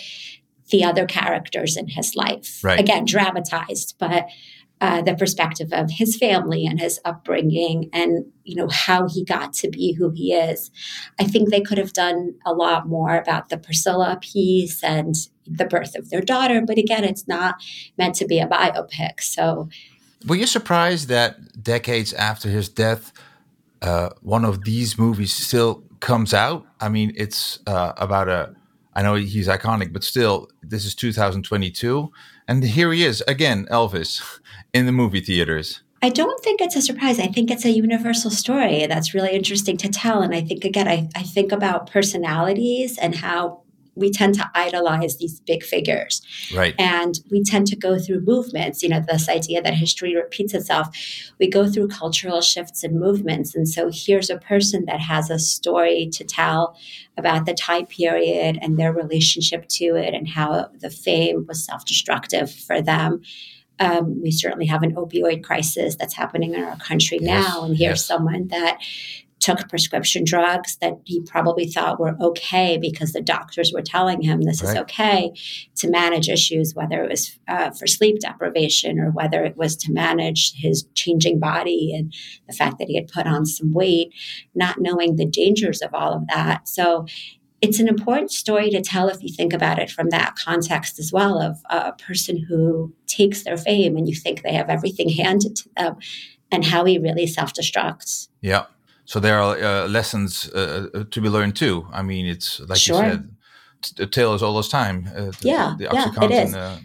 the 0.71 0.85
other 0.85 1.05
characters 1.05 1.77
in 1.77 1.89
his 1.89 2.15
life. 2.15 2.61
Right. 2.63 2.79
Again, 2.79 3.05
dramatized, 3.05 3.97
but 3.99 4.27
uh, 4.81 5.03
the 5.03 5.15
perspective 5.15 5.69
of 5.73 5.91
his 5.91 6.17
family 6.17 6.65
and 6.65 6.81
his 6.81 6.99
upbringing 7.05 7.91
and 7.93 8.25
you 8.45 8.57
know 8.57 8.69
how 8.69 9.07
he 9.07 9.23
got 9.25 9.53
to 9.53 9.69
be 9.69 9.93
who 9.93 10.11
he 10.11 10.33
is 10.33 10.71
i 11.21 11.25
think 11.25 11.51
they 11.51 11.61
could 11.61 11.77
have 11.77 11.93
done 11.93 12.35
a 12.47 12.55
lot 12.55 12.89
more 12.89 13.17
about 13.17 13.51
the 13.51 13.59
priscilla 13.59 14.19
piece 14.23 14.83
and 14.83 15.15
the 15.47 15.67
birth 15.67 15.95
of 15.97 16.09
their 16.09 16.23
daughter 16.23 16.63
but 16.67 16.79
again 16.79 17.05
it's 17.05 17.29
not 17.29 17.57
meant 17.99 18.15
to 18.15 18.25
be 18.25 18.39
a 18.39 18.47
biopic 18.47 19.21
so 19.21 19.69
were 20.27 20.37
you 20.37 20.47
surprised 20.47 21.09
that 21.09 21.63
decades 21.63 22.13
after 22.13 22.49
his 22.49 22.69
death, 22.69 23.13
uh, 23.83 24.11
one 24.23 24.45
of 24.45 24.65
these 24.65 24.99
movies 24.99 25.33
still 25.33 25.85
comes 26.01 26.35
out? 26.35 26.67
I 26.81 26.89
mean, 26.89 27.13
it's 27.17 27.61
uh, 27.67 27.93
about 27.97 28.29
a. 28.29 28.55
I 28.93 29.03
know 29.03 29.15
he's 29.15 29.47
iconic, 29.47 29.93
but 29.93 30.03
still, 30.03 30.49
this 30.63 30.85
is 30.85 30.95
2022, 30.97 32.11
and 32.49 32.65
here 32.65 32.93
he 32.93 33.05
is 33.05 33.23
again, 33.29 33.67
Elvis, 33.71 34.21
in 34.73 34.87
the 34.87 34.93
movie 34.93 35.21
theaters. 35.21 35.83
I 36.03 36.09
don't 36.09 36.43
think 36.43 36.63
it's 36.63 36.77
a 36.77 36.83
surprise. 36.83 37.21
I 37.21 37.27
think 37.27 37.51
it's 37.51 37.67
a 37.67 37.71
universal 37.71 38.31
story 38.31 38.87
that's 38.87 39.13
really 39.13 39.33
interesting 39.33 39.77
to 39.79 39.89
tell. 39.89 40.23
And 40.23 40.35
I 40.35 40.41
think, 40.41 40.65
again, 40.65 40.89
I, 40.89 41.09
I 41.15 41.23
think 41.23 41.53
about 41.53 41.91
personalities 41.91 42.97
and 42.97 43.15
how 43.15 43.65
we 43.95 44.11
tend 44.11 44.35
to 44.35 44.51
idolize 44.55 45.19
these 45.19 45.41
big 45.41 45.63
figures. 45.63 46.23
Right. 46.55 46.75
And 46.79 47.21
we 47.31 47.43
tend 47.43 47.67
to 47.69 47.77
go 47.77 47.99
through 47.99 48.21
movements, 48.21 48.83
you 48.83 48.89
know, 48.89 49.01
this 49.07 49.29
idea 49.29 49.63
that 49.63 49.75
history 49.75 50.15
repeats 50.15 50.55
itself. 50.55 50.89
We 51.39 51.49
go 51.49 51.69
through 51.69 51.89
cultural 51.89 52.41
shifts 52.41 52.85
and 52.85 52.99
movements. 52.99 53.55
And 53.55 53.69
so 53.69 53.91
here's 53.93 54.31
a 54.31 54.39
person 54.39 54.85
that 54.87 55.01
has 55.01 55.31
a 55.31 55.39
story 55.39 56.09
to 56.13 56.25
tell 56.25 56.77
about 57.17 57.47
the 57.47 57.55
time 57.55 57.87
period 57.87 58.59
and 58.63 58.79
their 58.79 58.93
relationship 58.93 59.67
to 59.69 59.97
it 59.97 60.15
and 60.15 60.29
how 60.29 60.69
the 60.79 60.91
fame 60.91 61.45
was 61.47 61.65
self 61.65 61.85
destructive 61.85 62.51
for 62.51 62.81
them. 62.81 63.23
Um, 63.79 64.21
we 64.23 64.31
certainly 64.31 64.67
have 64.67 64.83
an 64.83 64.95
opioid 64.95 65.43
crisis 65.43 65.97
that's 65.97 66.15
happening 66.15 66.55
in 66.55 66.63
our 66.63 66.77
country 66.77 67.19
yes, 67.21 67.49
now. 67.49 67.65
And 67.65 67.77
here's 67.77 68.01
yes. 68.01 68.05
someone 68.05 68.49
that 68.49 68.79
took 69.41 69.69
prescription 69.69 70.23
drugs 70.25 70.77
that 70.81 70.95
he 71.05 71.23
probably 71.23 71.67
thought 71.67 71.99
were 71.99 72.17
okay 72.21 72.77
because 72.77 73.13
the 73.13 73.23
doctors 73.23 73.73
were 73.75 73.83
telling 73.83 74.21
him 74.21 74.43
this 74.43 74.63
right. 74.63 74.71
is 74.71 74.77
okay 74.77 75.33
to 75.77 75.91
manage 75.91 76.29
issues, 76.29 76.75
whether 76.75 77.03
it 77.03 77.11
was 77.11 77.39
uh, 77.49 77.71
for 77.71 77.87
sleep 77.87 78.21
deprivation 78.21 78.99
or 78.99 79.11
whether 79.11 79.43
it 79.43 79.57
was 79.57 79.77
to 79.77 79.93
manage 79.93 80.53
his 80.55 80.87
changing 80.95 81.41
body 81.41 81.95
and 81.95 82.15
the 82.47 82.55
fact 82.55 82.79
that 82.79 82.89
he 82.89 82.97
had 82.97 83.09
put 83.09 83.27
on 83.27 83.47
some 83.47 83.73
weight, 83.73 84.13
not 84.55 84.77
knowing 84.79 85.17
the 85.17 85.27
dangers 85.27 85.81
of 85.81 85.95
all 85.95 86.13
of 86.13 86.27
that. 86.29 86.69
So 86.69 87.07
it's 87.63 87.81
an 87.81 87.89
important 87.89 88.31
story 88.31 88.71
to 88.71 88.81
tell 88.81 89.09
if 89.09 89.23
you 89.23 89.33
think 89.35 89.53
about 89.53 89.79
it 89.79 89.91
from 89.91 90.11
that 90.11 90.37
context 90.37 90.99
as 90.99 91.13
well 91.13 91.41
of 91.41 91.59
a 91.71 91.93
person 91.93 92.45
who 92.49 92.95
takes 93.07 93.45
their 93.45 93.57
fame 93.57 93.97
and 93.97 94.09
you 94.09 94.15
think 94.15 94.43
they 94.43 94.53
have 94.53 94.69
everything 94.69 95.09
handed 95.25 95.57
to 95.57 95.69
them 95.77 95.97
and 96.51 96.65
how 96.65 96.85
he 96.85 96.99
really 96.99 97.27
self 97.27 97.53
destructs. 97.55 98.29
Yeah. 98.41 98.67
So 99.05 99.21
there 99.21 99.41
are 99.41 99.59
uh, 99.59 99.89
lessons 99.89 100.49
uh, 100.55 100.89
uh, 100.95 101.05
to 101.11 101.21
be 101.21 101.29
learned 101.29 101.57
too. 101.57 101.87
I 101.93 102.03
mean, 102.03 102.27
it's 102.27 102.61
like 102.61 102.79
sure. 102.79 103.05
you 103.05 103.11
said, 103.11 103.37
the 103.97 104.07
tale 104.07 104.35
is 104.35 104.43
all 104.43 104.57
this 104.57 104.69
time. 104.69 105.09
Uh, 105.17 105.33
yeah, 105.41 105.75
the, 105.79 105.89
the 105.89 105.95
yeah, 105.95 106.25
it 106.25 106.31
is. 106.31 106.55
Uh, 106.55 106.79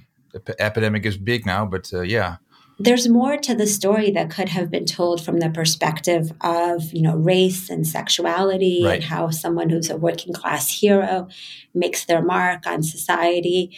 epidemic 0.59 1.05
is 1.05 1.17
big 1.17 1.45
now, 1.45 1.65
but 1.65 1.93
uh, 1.93 2.01
yeah. 2.01 2.37
There's 2.77 3.07
more 3.07 3.37
to 3.37 3.55
the 3.55 3.67
story 3.67 4.11
that 4.11 4.29
could 4.29 4.49
have 4.49 4.69
been 4.69 4.85
told 4.85 5.23
from 5.23 5.39
the 5.39 5.49
perspective 5.49 6.33
of, 6.41 6.91
you 6.91 7.01
know, 7.01 7.15
race 7.15 7.69
and 7.69 7.87
sexuality 7.87 8.81
right. 8.83 8.95
and 8.95 9.03
how 9.03 9.29
someone 9.29 9.69
who's 9.69 9.89
a 9.89 9.95
working 9.95 10.33
class 10.33 10.81
hero 10.81 11.29
makes 11.73 12.03
their 12.03 12.21
mark 12.21 12.67
on 12.67 12.83
society 12.83 13.77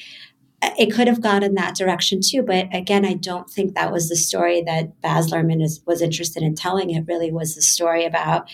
it 0.61 0.91
could 0.91 1.07
have 1.07 1.21
gone 1.21 1.43
in 1.43 1.53
that 1.55 1.75
direction 1.75 2.19
too. 2.21 2.41
But 2.41 2.67
again, 2.73 3.05
I 3.05 3.13
don't 3.13 3.49
think 3.49 3.75
that 3.75 3.91
was 3.91 4.09
the 4.09 4.15
story 4.15 4.61
that 4.63 4.99
Baz 5.01 5.31
Luhrmann 5.31 5.61
is, 5.61 5.81
was 5.85 6.01
interested 6.01 6.41
in 6.41 6.55
telling. 6.55 6.89
It 6.89 7.05
really 7.07 7.31
was 7.31 7.55
the 7.55 7.61
story 7.61 8.05
about 8.05 8.49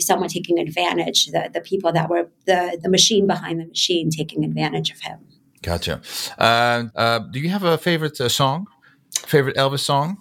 someone 0.00 0.28
taking 0.28 0.58
advantage, 0.58 1.26
the, 1.26 1.50
the 1.52 1.60
people 1.60 1.92
that 1.92 2.10
were 2.10 2.28
the, 2.44 2.78
the 2.82 2.90
machine 2.90 3.26
behind 3.26 3.60
the 3.60 3.66
machine 3.66 4.10
taking 4.10 4.44
advantage 4.44 4.90
of 4.90 5.00
him. 5.00 5.18
Gotcha. 5.62 6.02
Uh, 6.38 6.84
uh, 6.94 7.18
do 7.20 7.40
you 7.40 7.48
have 7.48 7.64
a 7.64 7.78
favorite 7.78 8.20
uh, 8.20 8.28
song? 8.28 8.66
Favorite 9.26 9.56
Elvis 9.56 9.80
song? 9.80 10.18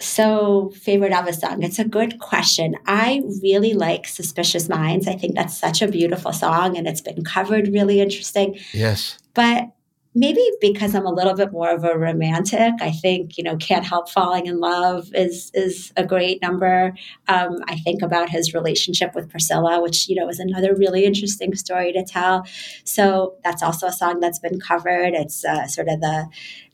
So, 0.00 0.72
favorite 0.74 1.12
Elvis 1.12 1.40
song? 1.40 1.62
It's 1.62 1.78
a 1.78 1.84
good 1.84 2.18
question. 2.18 2.74
I 2.86 3.22
really 3.42 3.74
like 3.74 4.08
Suspicious 4.08 4.68
Minds. 4.68 5.06
I 5.06 5.14
think 5.14 5.36
that's 5.36 5.56
such 5.56 5.82
a 5.82 5.88
beautiful 5.88 6.32
song 6.32 6.76
and 6.76 6.88
it's 6.88 7.00
been 7.00 7.22
covered 7.22 7.68
really 7.68 8.00
interesting. 8.00 8.58
Yes. 8.72 9.18
But 9.34 9.73
maybe 10.14 10.42
because 10.60 10.94
I'm 10.94 11.06
a 11.06 11.12
little 11.12 11.34
bit 11.34 11.52
more 11.52 11.70
of 11.70 11.84
a 11.84 11.98
romantic, 11.98 12.74
I 12.80 12.90
think 12.90 13.36
you 13.36 13.44
know 13.44 13.56
"Can't 13.56 13.84
Help 13.84 14.08
Falling 14.08 14.46
in 14.46 14.60
Love" 14.60 15.08
is 15.14 15.50
is 15.54 15.92
a 15.96 16.04
great 16.04 16.40
number. 16.40 16.94
Um, 17.28 17.58
I 17.66 17.76
think 17.76 18.02
about 18.02 18.30
his 18.30 18.54
relationship 18.54 19.14
with 19.14 19.30
Priscilla, 19.30 19.80
which 19.82 20.08
you 20.08 20.16
know 20.16 20.28
is 20.28 20.38
another 20.38 20.74
really 20.74 21.04
interesting 21.04 21.54
story 21.54 21.92
to 21.92 22.04
tell. 22.04 22.46
So 22.84 23.36
that's 23.42 23.62
also 23.62 23.86
a 23.88 23.92
song 23.92 24.20
that's 24.20 24.38
been 24.38 24.60
covered. 24.60 25.14
It's 25.14 25.44
uh, 25.44 25.66
sort 25.66 25.88
of 25.88 26.00
the 26.00 26.26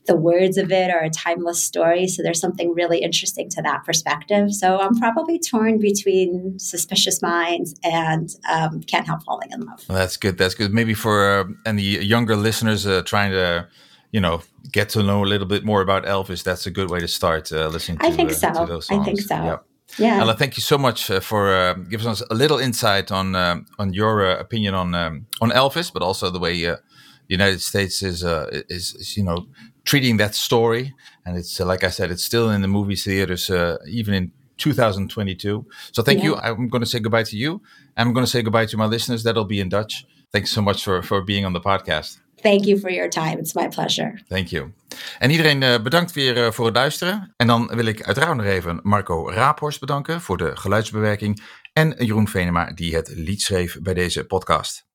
the 0.07 0.15
words 0.15 0.57
of 0.57 0.71
it 0.71 0.89
are 0.89 1.03
a 1.03 1.09
timeless 1.09 1.63
story. 1.63 2.07
So 2.07 2.23
there's 2.23 2.39
something 2.39 2.73
really 2.73 2.99
interesting 2.99 3.49
to 3.51 3.61
that 3.61 3.83
perspective. 3.85 4.53
So 4.53 4.79
I'm 4.79 4.95
probably 4.95 5.39
torn 5.39 5.77
between 5.79 6.57
Suspicious 6.57 7.21
Minds 7.21 7.75
and 7.83 8.29
um, 8.51 8.81
Can't 8.81 9.05
Help 9.05 9.23
Falling 9.23 9.51
in 9.51 9.61
Love. 9.61 9.83
Well, 9.87 9.97
that's 9.97 10.17
good. 10.17 10.37
That's 10.37 10.55
good. 10.55 10.73
Maybe 10.73 10.93
for 10.93 11.39
uh, 11.39 11.43
any 11.65 11.83
younger 11.83 12.35
listeners 12.35 12.87
uh, 12.87 13.03
trying 13.03 13.31
to, 13.31 13.67
you 14.11 14.19
know, 14.19 14.41
get 14.71 14.89
to 14.89 15.03
know 15.03 15.23
a 15.23 15.27
little 15.27 15.47
bit 15.47 15.63
more 15.63 15.81
about 15.81 16.05
Elvis, 16.05 16.43
that's 16.43 16.65
a 16.65 16.71
good 16.71 16.89
way 16.89 16.99
to 16.99 17.07
start 17.07 17.51
uh, 17.51 17.67
listening 17.67 17.99
to, 17.99 18.07
I 18.07 18.11
think 18.11 18.31
uh, 18.31 18.33
so. 18.33 18.65
those 18.65 18.87
songs. 18.87 19.01
I 19.01 19.03
think 19.03 19.21
so. 19.21 19.35
Yep. 19.35 19.65
Yeah. 19.97 20.21
Ella, 20.21 20.35
thank 20.35 20.57
you 20.57 20.61
so 20.61 20.77
much 20.77 21.11
uh, 21.11 21.19
for 21.19 21.53
uh, 21.53 21.73
giving 21.73 22.07
us 22.07 22.23
a 22.29 22.33
little 22.33 22.59
insight 22.59 23.11
on 23.11 23.35
um, 23.35 23.65
on 23.77 23.93
your 23.93 24.25
uh, 24.25 24.39
opinion 24.39 24.73
on 24.73 24.95
um, 24.95 25.27
on 25.41 25.51
Elvis, 25.51 25.91
but 25.91 26.01
also 26.01 26.29
the 26.29 26.39
way 26.39 26.65
uh, 26.65 26.75
the 26.75 27.35
United 27.35 27.61
States 27.61 28.01
is, 28.01 28.23
uh, 28.23 28.47
is, 28.69 28.95
is 28.95 29.17
you 29.17 29.23
know 29.23 29.47
treating 29.83 30.17
that 30.19 30.35
story. 30.35 30.93
And 31.25 31.37
it's 31.37 31.59
uh, 31.59 31.65
like 31.71 31.83
I 31.87 31.89
said, 31.91 32.11
it's 32.11 32.23
still 32.23 32.49
in 32.51 32.61
the 32.61 32.67
movie 32.67 32.95
theaters 32.95 33.49
even 33.87 34.13
in 34.13 34.31
2022. 34.57 35.65
So 35.91 36.03
thank 36.03 36.19
Yeah. 36.19 36.25
you. 36.29 36.35
I'm 36.37 36.69
going 36.69 36.83
to 36.83 36.89
say 36.89 36.99
goodbye 36.99 37.23
to 37.23 37.35
you. 37.37 37.61
I'm 37.97 38.13
going 38.13 38.25
to 38.25 38.29
say 38.31 38.41
goodbye 38.41 38.67
to 38.67 38.77
my 38.77 38.87
listeners. 38.87 39.23
That'll 39.23 39.45
be 39.47 39.59
in 39.59 39.69
Dutch. 39.69 40.05
Thanks 40.31 40.51
so 40.51 40.61
much 40.61 40.83
for 40.83 41.03
for 41.03 41.23
being 41.23 41.45
on 41.45 41.53
the 41.53 41.59
podcast. 41.61 42.19
Thank 42.41 42.65
you 42.65 42.79
for 42.79 42.91
your 42.91 43.09
time. 43.09 43.37
It's 43.39 43.53
my 43.53 43.67
pleasure. 43.67 44.19
Thank 44.27 44.47
you. 44.49 44.71
En 45.19 45.29
iedereen 45.31 45.63
eh, 45.63 45.81
bedankt 45.81 46.11
weer 46.13 46.53
voor 46.53 46.65
het 46.65 46.75
luisteren. 46.75 47.33
En 47.37 47.47
dan 47.47 47.67
wil 47.75 47.85
ik 47.85 48.03
uiteraard 48.03 48.37
nog 48.37 48.45
even 48.45 48.79
Marco 48.83 49.29
Raaphorst 49.29 49.79
bedanken 49.79 50.21
voor 50.21 50.37
de 50.37 50.55
geluidsbewerking. 50.57 51.41
En 51.73 51.95
Jeroen 51.97 52.27
Venema 52.27 52.71
die 52.73 52.95
het 52.95 53.11
lied 53.15 53.41
schreef 53.41 53.77
bij 53.81 53.93
deze 53.93 54.23
podcast. 54.25 54.85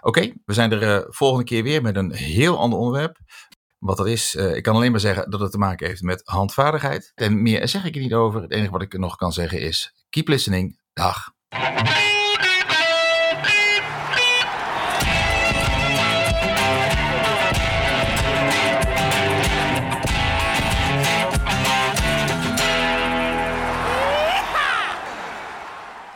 Oké, 0.00 0.32
we 0.44 0.52
zijn 0.54 0.72
er 0.72 1.06
volgende 1.08 1.44
keer 1.44 1.62
weer 1.62 1.82
met 1.82 1.96
een 1.96 2.12
heel 2.12 2.58
ander 2.58 2.78
onderwerp. 2.78 3.18
Wat 3.82 3.96
dat 3.96 4.06
is, 4.06 4.34
eh, 4.34 4.56
ik 4.56 4.62
kan 4.62 4.74
alleen 4.74 4.90
maar 4.90 5.00
zeggen 5.00 5.30
dat 5.30 5.40
het 5.40 5.50
te 5.50 5.58
maken 5.58 5.86
heeft 5.86 6.02
met 6.02 6.22
handvaardigheid. 6.24 7.12
En 7.14 7.42
meer 7.42 7.68
zeg 7.68 7.84
ik 7.84 7.94
er 7.94 8.00
niet 8.00 8.14
over. 8.14 8.42
Het 8.42 8.52
enige 8.52 8.70
wat 8.70 8.82
ik 8.82 8.98
nog 8.98 9.16
kan 9.16 9.32
zeggen 9.32 9.60
is, 9.60 9.94
keep 10.10 10.28
listening. 10.28 10.80
Dag. 10.92 11.30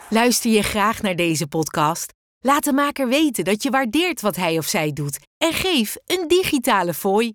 Luister 0.08 0.50
je 0.50 0.62
graag 0.62 1.02
naar 1.02 1.16
deze 1.16 1.46
podcast? 1.46 2.12
Laat 2.40 2.64
de 2.64 2.72
maker 2.72 3.08
weten 3.08 3.44
dat 3.44 3.62
je 3.62 3.70
waardeert 3.70 4.20
wat 4.20 4.36
hij 4.36 4.58
of 4.58 4.66
zij 4.66 4.92
doet 4.92 5.18
en 5.38 5.52
geef 5.52 5.96
een 6.04 6.28
digitale 6.28 6.94
fooi. 6.94 7.34